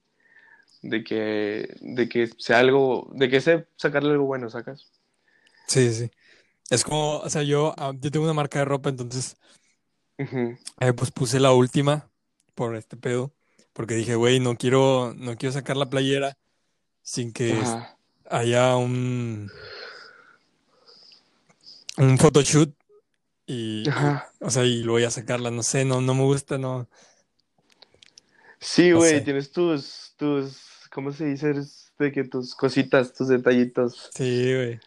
de 0.83 1.03
que, 1.03 1.75
de 1.81 2.07
que 2.07 2.29
sea 2.37 2.59
algo, 2.59 3.09
de 3.15 3.27
que 3.27 3.41
sé 3.41 3.65
sacarle 3.75 4.11
algo 4.11 4.25
bueno, 4.25 4.51
¿sacas? 4.51 4.91
Sí, 5.67 5.91
sí. 5.91 6.11
Es 6.69 6.83
como, 6.83 7.17
o 7.17 7.29
sea, 7.31 7.41
yo, 7.41 7.73
ah, 7.75 7.91
yo 7.99 8.11
tengo 8.11 8.25
una 8.25 8.35
marca 8.35 8.59
de 8.59 8.65
ropa, 8.65 8.89
entonces, 8.89 9.35
eh, 10.19 10.93
pues 10.95 11.09
puse 11.09 11.39
la 11.39 11.53
última 11.53 12.07
por 12.53 12.75
este 12.75 12.97
pedo, 12.97 13.33
porque 13.73 13.95
dije, 13.95 14.13
güey, 14.13 14.39
no 14.39 14.57
quiero, 14.57 15.15
no 15.17 15.35
quiero 15.37 15.53
sacar 15.53 15.75
la 15.75 15.89
playera 15.89 16.37
sin 17.01 17.33
que 17.33 17.53
Ajá. 17.53 17.97
haya 18.29 18.75
un, 18.75 19.49
un 21.97 22.17
photoshoot 22.17 22.75
y, 23.47 23.93
y, 23.97 24.13
Ajá. 24.13 24.33
o 24.41 24.49
sea, 24.51 24.65
y 24.65 24.83
lo 24.83 24.93
voy 24.93 25.03
a 25.05 25.11
sacarla, 25.11 25.51
no 25.51 25.63
sé, 25.63 25.85
no, 25.85 26.01
no 26.01 26.15
me 26.15 26.23
gusta, 26.23 26.57
no, 26.59 26.89
Sí, 28.59 28.91
no 28.91 29.01
güey, 29.01 29.23
sé. 29.23 29.23
tienes 29.23 29.51
tus, 29.51 30.13
tus, 30.17 30.87
¿cómo 30.91 31.11
se 31.11 31.25
dice? 31.25 31.53
De 31.99 32.11
que 32.11 32.23
tus 32.23 32.55
cositas, 32.55 33.13
tus 33.13 33.27
detallitos. 33.27 34.15
Sí, 34.15 34.53
güey. 34.53 34.79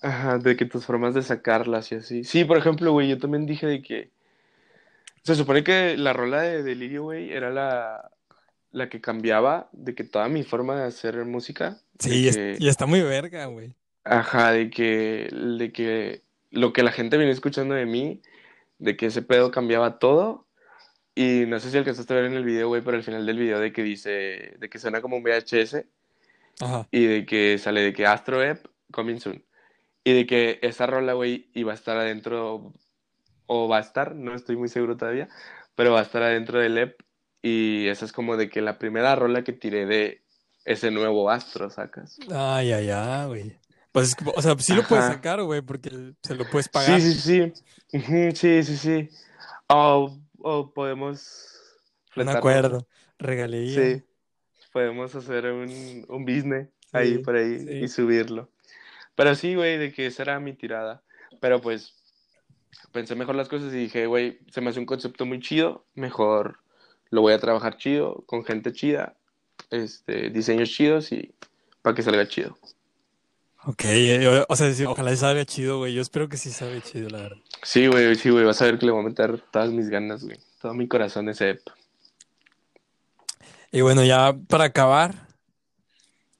Ajá, 0.00 0.38
de 0.38 0.56
que 0.56 0.64
tus 0.64 0.84
formas 0.84 1.14
de 1.14 1.22
sacarlas 1.22 1.92
y 1.92 1.96
así. 1.96 2.24
Sí, 2.24 2.44
por 2.44 2.58
ejemplo, 2.58 2.90
güey, 2.92 3.08
yo 3.08 3.18
también 3.18 3.46
dije 3.46 3.66
de 3.66 3.80
que 3.82 4.10
se 5.22 5.34
supone 5.34 5.64
que 5.64 5.96
la 5.96 6.12
rola 6.12 6.42
de 6.42 6.62
Delirio, 6.62 7.02
güey, 7.04 7.32
era 7.32 7.50
la, 7.50 8.10
la 8.72 8.88
que 8.88 9.00
cambiaba, 9.00 9.68
de 9.72 9.94
que 9.94 10.04
toda 10.04 10.28
mi 10.28 10.44
forma 10.44 10.76
de 10.76 10.84
hacer 10.88 11.24
música, 11.24 11.80
Sí, 11.98 12.30
que, 12.30 12.58
y 12.58 12.68
está 12.68 12.86
muy 12.86 13.02
verga, 13.02 13.46
güey. 13.46 13.74
ajá, 14.04 14.52
de 14.52 14.70
que, 14.70 15.28
de 15.32 15.72
que 15.72 16.24
lo 16.50 16.72
que 16.72 16.82
la 16.82 16.92
gente 16.92 17.16
venía 17.16 17.32
escuchando 17.32 17.74
de 17.74 17.86
mí, 17.86 18.22
de 18.78 18.96
que 18.96 19.06
ese 19.06 19.22
pedo 19.22 19.50
cambiaba 19.50 19.98
todo. 19.98 20.46
Y 21.14 21.44
no 21.46 21.58
sé 21.58 21.70
si 21.70 21.78
alcanzaste 21.78 22.12
a 22.12 22.16
ver 22.16 22.26
en 22.26 22.34
el 22.34 22.44
video, 22.44 22.68
güey, 22.68 22.80
pero 22.82 22.96
al 22.96 23.02
final 23.02 23.26
del 23.26 23.38
video 23.38 23.58
de 23.58 23.72
que 23.72 23.82
dice, 23.82 24.54
de 24.58 24.68
que 24.70 24.78
suena 24.78 25.00
como 25.00 25.16
un 25.16 25.24
VHS 25.24 25.84
Ajá. 26.60 26.86
y 26.92 27.06
de 27.06 27.26
que 27.26 27.58
sale 27.58 27.80
de 27.80 27.92
que 27.92 28.06
Astro 28.06 28.42
Ep, 28.42 28.66
coming 28.92 29.18
soon. 29.18 29.44
Y 30.04 30.12
de 30.12 30.26
que 30.26 30.60
esa 30.62 30.86
rola, 30.86 31.14
güey, 31.14 31.50
iba 31.54 31.72
a 31.72 31.74
estar 31.74 31.96
adentro, 31.96 32.72
o 33.46 33.68
va 33.68 33.78
a 33.78 33.80
estar, 33.80 34.14
no 34.14 34.34
estoy 34.34 34.56
muy 34.56 34.68
seguro 34.68 34.96
todavía, 34.96 35.28
pero 35.74 35.92
va 35.92 36.00
a 36.00 36.04
estar 36.04 36.22
adentro 36.22 36.60
del 36.60 36.78
EP. 36.78 36.96
Y 37.42 37.88
esa 37.88 38.04
es 38.04 38.12
como 38.12 38.36
de 38.36 38.48
que 38.48 38.60
la 38.60 38.78
primera 38.78 39.14
rola 39.16 39.42
que 39.42 39.52
tiré 39.52 39.86
de 39.86 40.22
ese 40.64 40.90
nuevo 40.90 41.30
Astro, 41.30 41.68
sacas. 41.68 42.18
Ay, 42.30 42.72
ay, 42.72 42.90
ay, 42.90 43.26
güey. 43.26 43.58
Pues, 43.98 44.14
o 44.24 44.42
sea, 44.42 44.56
sí 44.60 44.74
lo 44.74 44.84
puedes 44.84 45.06
Ajá. 45.06 45.14
sacar, 45.14 45.42
güey, 45.42 45.60
porque 45.60 45.90
se 46.22 46.34
lo 46.36 46.44
puedes 46.44 46.66
Sí, 46.66 46.72
pagar. 46.72 47.00
sí, 47.00 47.14
sí. 47.14 47.52
Ujú, 47.92 48.30
sí, 48.32 48.62
sí, 48.62 48.76
sí. 48.76 49.10
O, 49.66 50.16
o 50.38 50.72
podemos 50.72 51.48
Un 52.14 52.28
acuerdo. 52.28 52.86
Regalía. 53.18 53.96
Sí, 53.96 54.04
podemos 54.72 55.12
hacer 55.16 55.46
un, 55.46 56.06
un 56.08 56.24
business 56.24 56.68
ahí 56.92 57.14
Sí, 57.14 57.24
por 57.24 57.34
ahí 57.34 57.58
sí. 57.58 57.70
y 57.82 57.88
subirlo. 57.88 58.48
Pero 59.16 59.34
sí, 59.34 59.56
güey, 59.56 59.78
de 59.78 59.92
que 59.92 60.06
esa 60.06 60.22
era 60.22 60.38
mi 60.38 60.52
tirada. 60.52 61.02
Pero 61.40 61.60
pues 61.60 61.96
pensé 62.92 63.16
mejor 63.16 63.34
las 63.34 63.48
cosas 63.48 63.74
y 63.74 63.78
dije, 63.78 64.06
güey, 64.06 64.38
se 64.52 64.60
me 64.60 64.70
hace 64.70 64.78
un 64.78 64.86
concepto 64.86 65.26
muy 65.26 65.40
chido, 65.40 65.84
mejor 65.96 66.60
lo 67.10 67.22
voy 67.22 67.32
a 67.32 67.40
trabajar 67.40 67.78
chido, 67.78 68.22
con 68.26 68.44
gente 68.44 68.72
chida, 68.72 69.16
este, 69.70 70.30
diseños 70.30 70.70
chidos 70.70 71.10
y 71.10 71.34
para 71.82 71.96
que 71.96 72.02
salga 72.02 72.28
chido. 72.28 72.56
Ok, 73.64 73.84
eh, 73.84 74.44
o 74.48 74.56
sea, 74.56 74.72
sí, 74.72 74.84
ojalá 74.84 75.14
salga 75.16 75.44
chido, 75.44 75.78
güey. 75.78 75.92
Yo 75.92 76.00
espero 76.00 76.28
que 76.28 76.36
sí 76.36 76.50
salga 76.50 76.80
chido, 76.80 77.08
la 77.10 77.18
verdad. 77.18 77.38
Sí, 77.62 77.86
güey, 77.86 78.14
sí, 78.14 78.30
güey, 78.30 78.44
vas 78.44 78.62
a 78.62 78.66
ver 78.66 78.78
que 78.78 78.86
le 78.86 78.92
voy 78.92 79.02
a 79.02 79.08
meter 79.08 79.40
todas 79.50 79.70
mis 79.70 79.88
ganas, 79.88 80.24
güey, 80.24 80.38
todo 80.60 80.74
mi 80.74 80.86
corazón 80.86 81.28
a 81.28 81.32
ese 81.32 81.50
EP. 81.50 81.60
Y 83.72 83.80
bueno, 83.82 84.04
ya 84.04 84.34
para 84.48 84.64
acabar, 84.64 85.14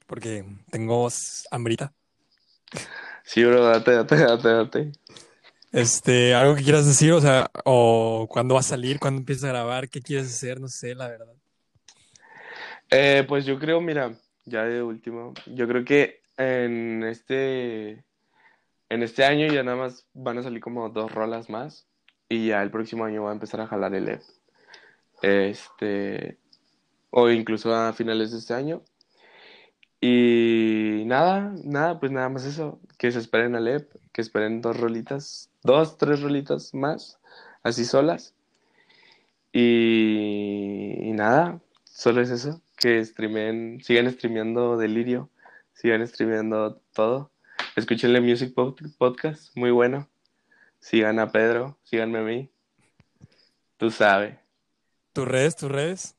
porque 0.06 0.44
tengo 0.70 1.08
hambrita. 1.50 1.92
Sí, 3.24 3.44
bro, 3.44 3.62
date, 3.62 3.92
date, 3.92 4.16
date, 4.16 4.48
date. 4.48 4.92
Este, 5.70 6.34
algo 6.34 6.54
que 6.54 6.64
quieras 6.64 6.86
decir, 6.86 7.12
o 7.12 7.20
sea, 7.20 7.50
o 7.64 8.26
cuándo 8.30 8.54
va 8.54 8.60
a 8.60 8.62
salir, 8.62 8.98
cuándo 8.98 9.20
empiezas 9.20 9.44
a 9.44 9.48
grabar, 9.48 9.90
qué 9.90 10.00
quieres 10.00 10.28
hacer, 10.28 10.60
no 10.60 10.68
sé, 10.68 10.94
la 10.94 11.08
verdad. 11.08 11.34
Eh, 12.90 13.24
pues 13.28 13.44
yo 13.44 13.58
creo, 13.58 13.82
mira, 13.82 14.14
ya 14.46 14.62
de 14.64 14.82
último, 14.82 15.34
yo 15.44 15.68
creo 15.68 15.84
que 15.84 16.22
en 16.38 17.02
este, 17.04 18.04
en 18.88 19.02
este 19.02 19.24
año 19.24 19.52
ya 19.52 19.62
nada 19.62 19.76
más 19.76 20.08
van 20.14 20.38
a 20.38 20.42
salir 20.42 20.60
como 20.60 20.88
dos 20.88 21.12
rolas 21.12 21.50
más 21.50 21.86
y 22.28 22.48
ya 22.48 22.62
el 22.62 22.70
próximo 22.70 23.04
año 23.04 23.24
va 23.24 23.30
a 23.30 23.34
empezar 23.34 23.60
a 23.60 23.66
jalar 23.66 23.94
el 23.94 24.08
EP. 24.08 24.22
Este, 25.22 26.38
o 27.10 27.30
incluso 27.30 27.74
a 27.74 27.92
finales 27.92 28.32
de 28.32 28.38
este 28.38 28.54
año. 28.54 28.82
Y 30.00 31.02
nada, 31.06 31.54
nada, 31.64 31.98
pues 31.98 32.12
nada 32.12 32.28
más 32.28 32.44
eso, 32.44 32.80
que 32.98 33.10
se 33.10 33.18
esperen 33.18 33.56
al 33.56 33.66
EP, 33.68 33.90
que 34.12 34.20
esperen 34.20 34.60
dos 34.60 34.78
rolitas, 34.78 35.50
dos, 35.62 35.98
tres 35.98 36.22
rolitas 36.22 36.72
más, 36.72 37.18
así 37.64 37.84
solas. 37.84 38.34
Y, 39.52 41.10
nada, 41.14 41.60
solo 41.84 42.20
es 42.20 42.30
eso, 42.30 42.60
que 42.76 43.04
streamen, 43.04 43.80
sigan 43.82 44.10
streameando 44.12 44.76
Delirio, 44.76 45.30
sigan 45.80 46.06
streameando 46.06 46.82
todo. 46.92 47.30
Escúchenle 47.76 48.20
Music 48.20 48.52
Pod- 48.54 48.80
Podcast, 48.98 49.56
muy 49.56 49.70
bueno. 49.70 50.08
Sigan 50.80 51.18
a 51.18 51.30
Pedro, 51.30 51.78
síganme 51.84 52.18
a 52.18 52.22
mí. 52.22 52.50
Tú 53.76 53.90
sabes. 53.90 54.36
¿Tus 55.12 55.26
redes, 55.26 55.56
tus 55.56 55.70
redes? 55.70 56.16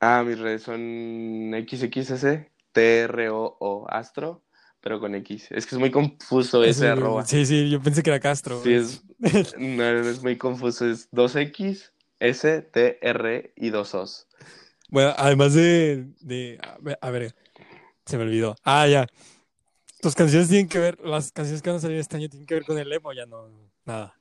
Ah, 0.00 0.24
mis 0.26 0.38
redes 0.38 0.62
son 0.62 1.52
XXS, 1.68 2.48
TROO 2.72 3.86
Astro, 3.88 4.42
pero 4.80 5.00
con 5.00 5.14
X. 5.14 5.48
Es 5.50 5.66
que 5.66 5.74
es 5.76 5.78
muy 5.78 5.90
confuso 5.90 6.62
ese 6.64 6.88
arroba. 6.88 7.24
Sí, 7.24 7.46
sí, 7.46 7.70
yo 7.70 7.80
pensé 7.80 8.02
que 8.02 8.10
era 8.10 8.20
Castro. 8.20 8.60
Sí, 8.62 8.74
es, 8.74 9.04
no, 9.58 9.84
es 9.84 10.22
muy 10.22 10.36
confuso. 10.36 10.88
Es 10.88 11.10
2X, 11.12 11.90
S, 12.20 12.62
T, 12.62 12.98
R 13.00 13.52
y 13.56 13.70
2 13.70 13.94
Os. 13.94 14.28
Bueno, 14.90 15.14
además 15.16 15.54
de, 15.54 16.06
de, 16.20 16.60
a 17.00 17.10
ver, 17.10 17.34
se 18.06 18.16
me 18.16 18.24
olvidó. 18.24 18.56
Ah, 18.64 18.86
ya. 18.86 19.06
Tus 20.00 20.14
canciones 20.14 20.48
tienen 20.48 20.68
que 20.68 20.78
ver, 20.78 20.98
las 21.00 21.32
canciones 21.32 21.62
que 21.62 21.70
van 21.70 21.78
a 21.78 21.80
salir 21.80 21.98
este 21.98 22.16
año 22.16 22.28
tienen 22.28 22.46
que 22.46 22.54
ver 22.54 22.64
con 22.64 22.78
el 22.78 22.92
emo, 22.92 23.12
ya 23.12 23.26
no, 23.26 23.48
nada. 23.84 24.14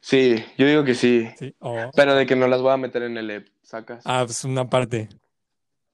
Sí, 0.00 0.44
yo 0.58 0.66
digo 0.66 0.84
que 0.84 0.94
sí. 0.94 1.28
Sí, 1.38 1.54
oh. 1.60 1.90
Pero 1.94 2.14
de 2.14 2.26
que 2.26 2.36
no 2.36 2.46
las 2.46 2.60
voy 2.60 2.72
a 2.72 2.76
meter 2.76 3.04
en 3.04 3.16
el 3.16 3.30
EP, 3.30 3.48
sacas. 3.62 4.02
Ah, 4.04 4.22
pues 4.26 4.44
una 4.44 4.68
parte. 4.68 5.08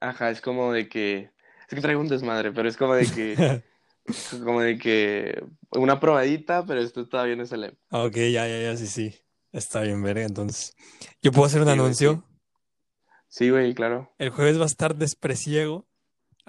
Ajá, 0.00 0.30
es 0.30 0.40
como 0.40 0.72
de 0.72 0.88
que. 0.88 1.30
Es 1.68 1.74
que 1.74 1.80
traigo 1.80 2.00
un 2.00 2.08
desmadre, 2.08 2.52
pero 2.52 2.68
es 2.68 2.76
como 2.76 2.94
de 2.94 3.06
que. 3.06 3.62
como 4.44 4.62
de 4.62 4.78
que. 4.78 5.44
Una 5.72 6.00
probadita, 6.00 6.64
pero 6.66 6.80
esto 6.80 7.06
todavía 7.06 7.36
no 7.36 7.44
es 7.44 7.52
el 7.52 7.64
EP. 7.64 7.78
Ok, 7.90 8.16
ya, 8.16 8.48
ya, 8.48 8.60
ya, 8.60 8.76
sí, 8.76 8.86
sí. 8.86 9.14
Está 9.52 9.82
bien, 9.82 10.02
verga, 10.02 10.24
entonces. 10.24 10.74
¿Yo 11.22 11.30
puedo 11.32 11.46
hacer 11.46 11.60
un 11.60 11.68
Sí, 11.68 11.74
güey, 11.74 11.80
anuncio? 11.80 12.24
Sí, 13.28 13.50
güey, 13.50 13.74
claro. 13.74 14.12
El 14.18 14.30
jueves 14.30 14.58
va 14.58 14.64
a 14.64 14.66
estar 14.66 14.96
Despreciego. 14.96 15.86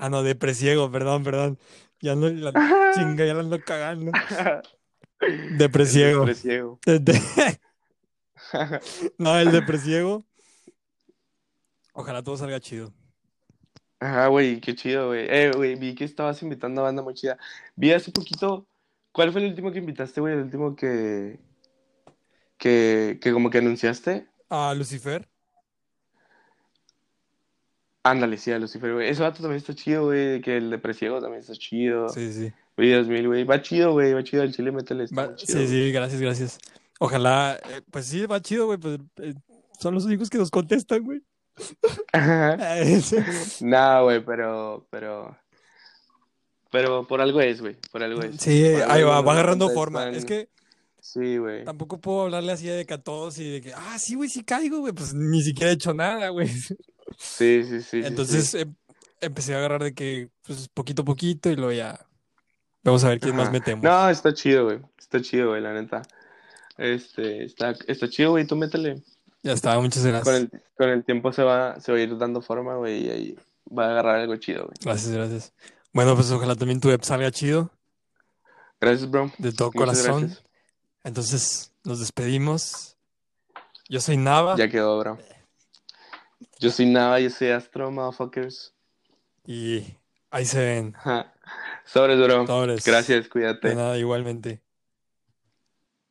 Ah, 0.01 0.09
no, 0.09 0.23
Depresiego, 0.23 0.91
perdón, 0.91 1.23
perdón. 1.23 1.59
Ya 2.01 2.15
no 2.15 2.27
la 2.27 2.51
chinga, 2.95 3.23
ya 3.23 3.35
la 3.35 3.41
ando 3.41 3.63
cagando. 3.63 4.11
De- 6.85 6.99
de- 6.99 7.21
No, 9.19 9.37
el 9.37 9.51
Depresiego. 9.51 10.25
Ojalá 11.93 12.23
todo 12.23 12.35
salga 12.37 12.59
chido. 12.59 12.91
Ajá, 13.99 14.27
güey, 14.27 14.59
qué 14.59 14.73
chido, 14.73 15.09
güey. 15.09 15.27
Eh, 15.29 15.51
güey, 15.55 15.75
vi 15.75 15.93
que 15.93 16.05
estabas 16.05 16.41
invitando 16.41 16.81
a 16.81 16.85
banda 16.85 17.03
muy 17.03 17.13
chida. 17.13 17.37
Vi 17.75 17.91
hace 17.93 18.11
poquito, 18.11 18.65
¿cuál 19.11 19.31
fue 19.31 19.41
el 19.41 19.49
último 19.49 19.71
que 19.71 19.77
invitaste, 19.77 20.19
güey? 20.21 20.33
El 20.33 20.39
último 20.41 20.75
que, 20.75 21.39
que, 22.57 23.19
que 23.21 23.31
como 23.31 23.51
que 23.51 23.59
anunciaste. 23.59 24.27
Ah, 24.49 24.73
Lucifer. 24.75 25.30
Ándale, 28.03 28.37
sí, 28.37 28.51
a 28.51 28.57
Lucifer, 28.59 28.93
güey. 28.93 29.09
Ese 29.09 29.21
vato 29.21 29.41
también 29.41 29.57
está 29.57 29.75
chido, 29.75 30.05
güey. 30.05 30.41
Que 30.41 30.57
el 30.57 30.69
de 30.71 30.77
Presiego 30.79 31.21
también 31.21 31.41
está 31.41 31.53
chido. 31.53 32.09
Sí, 32.09 32.33
sí. 32.33 32.51
Güey, 32.75 32.93
2000, 32.93 33.27
güey. 33.27 33.43
Va 33.43 33.61
chido, 33.61 33.91
güey. 33.91 34.13
Va 34.13 34.23
chido 34.23 34.41
el 34.43 34.53
chile, 34.55 34.71
métele. 34.71 35.05
Va- 35.15 35.35
chido, 35.35 35.59
sí, 35.59 35.67
sí, 35.67 35.91
gracias, 35.91 36.19
gracias. 36.19 36.57
Ojalá, 36.99 37.59
eh, 37.69 37.81
pues 37.91 38.05
sí, 38.07 38.25
va 38.25 38.41
chido, 38.41 38.65
güey. 38.65 38.77
Pues, 38.79 38.97
eh, 39.17 39.33
son 39.79 39.93
los 39.93 40.05
únicos 40.05 40.29
que 40.29 40.37
nos 40.39 40.49
contestan, 40.49 41.03
güey. 41.03 41.21
No, 43.61 44.03
güey, 44.03 44.23
pero, 44.25 44.87
pero, 44.89 45.37
pero 46.71 47.05
por 47.07 47.21
algo 47.21 47.41
es, 47.41 47.61
güey. 47.61 47.77
Por 47.91 48.03
algo 48.03 48.21
es. 48.21 48.37
Sí, 48.37 48.65
algo 48.73 48.91
ahí 48.91 49.03
va, 49.03 49.21
va 49.21 49.31
agarrando 49.33 49.65
contestan. 49.65 49.93
forma. 50.03 50.09
Es 50.17 50.25
que 50.25 50.49
Sí, 50.99 51.37
güey. 51.37 51.65
tampoco 51.65 51.99
puedo 51.99 52.21
hablarle 52.23 52.51
así 52.51 52.67
de 52.67 52.85
que 52.85 52.93
a 52.93 53.01
todos 53.01 53.37
y 53.39 53.49
de 53.49 53.61
que, 53.61 53.73
ah, 53.73 53.97
sí, 53.99 54.15
güey, 54.15 54.29
sí 54.29 54.43
caigo, 54.43 54.79
güey. 54.79 54.93
Pues 54.93 55.13
ni 55.13 55.41
siquiera 55.41 55.71
he 55.71 55.75
hecho 55.75 55.93
nada, 55.93 56.29
güey. 56.29 56.49
Sí, 57.17 57.63
sí, 57.63 57.81
sí. 57.81 58.01
Entonces 58.03 58.49
sí. 58.49 58.59
em- 58.59 58.75
empecé 59.21 59.53
a 59.55 59.57
agarrar 59.59 59.83
de 59.83 59.93
que, 59.93 60.29
pues, 60.45 60.67
poquito 60.73 61.01
a 61.03 61.05
poquito 61.05 61.49
y 61.49 61.55
luego 61.55 61.71
ya. 61.71 61.99
Vamos 62.83 63.03
a 63.03 63.09
ver 63.09 63.19
quién 63.19 63.35
más 63.35 63.51
metemos. 63.51 63.83
No, 63.83 64.09
está 64.09 64.33
chido, 64.33 64.65
güey. 64.65 64.79
Está 64.97 65.21
chido, 65.21 65.49
güey, 65.49 65.61
la 65.61 65.73
neta. 65.73 66.01
Este, 66.77 67.43
está, 67.45 67.75
está 67.87 68.09
chido, 68.09 68.31
güey. 68.31 68.45
Tú 68.47 68.55
métele. 68.55 69.01
Ya 69.43 69.53
está, 69.53 69.79
muchas 69.79 70.03
Con 70.03 70.11
gracias. 70.11 70.35
el, 70.37 70.51
con 70.77 70.89
el 70.89 71.03
tiempo 71.03 71.31
se 71.31 71.43
va, 71.43 71.79
se 71.79 71.91
va 71.91 71.97
a 71.97 72.01
ir 72.01 72.17
dando 72.17 72.41
forma, 72.41 72.75
güey, 72.75 73.05
y 73.05 73.09
ahí 73.09 73.35
va 73.75 73.85
a 73.87 73.89
agarrar 73.91 74.15
algo 74.19 74.35
chido, 74.37 74.65
güey. 74.65 74.73
Gracias, 74.83 75.11
gracias. 75.11 75.53
Bueno, 75.93 76.15
pues 76.15 76.31
ojalá 76.31 76.55
también 76.55 76.79
tu 76.79 76.91
app 76.91 77.03
salga 77.03 77.31
chido, 77.31 77.69
Gracias, 78.79 79.09
bro. 79.09 79.31
de 79.37 79.51
todo 79.51 79.71
Muchas 79.73 79.79
corazón. 80.03 80.21
gracias. 80.21 80.43
Entonces, 81.03 81.71
nos 81.83 81.99
despedimos. 81.99 82.95
Yo 83.89 83.99
soy 83.99 84.17
Nava 84.17 84.55
Ya 84.55 84.69
quedó, 84.69 84.97
bro. 84.99 85.17
Yo 86.61 86.69
soy 86.69 86.85
Nava, 86.85 87.19
yo 87.19 87.29
soy 87.31 87.49
Astro, 87.49 87.89
motherfuckers. 87.89 88.73
y 89.45 89.83
ahí 90.29 90.45
se 90.45 90.63
ven. 90.63 90.95
Sobres, 91.85 92.19
bro. 92.19 92.45
Sobres. 92.45 92.85
Gracias, 92.85 93.23
De 93.25 93.29
cuídate. 93.29 93.75
nada, 93.75 93.97
igualmente. 93.97 94.61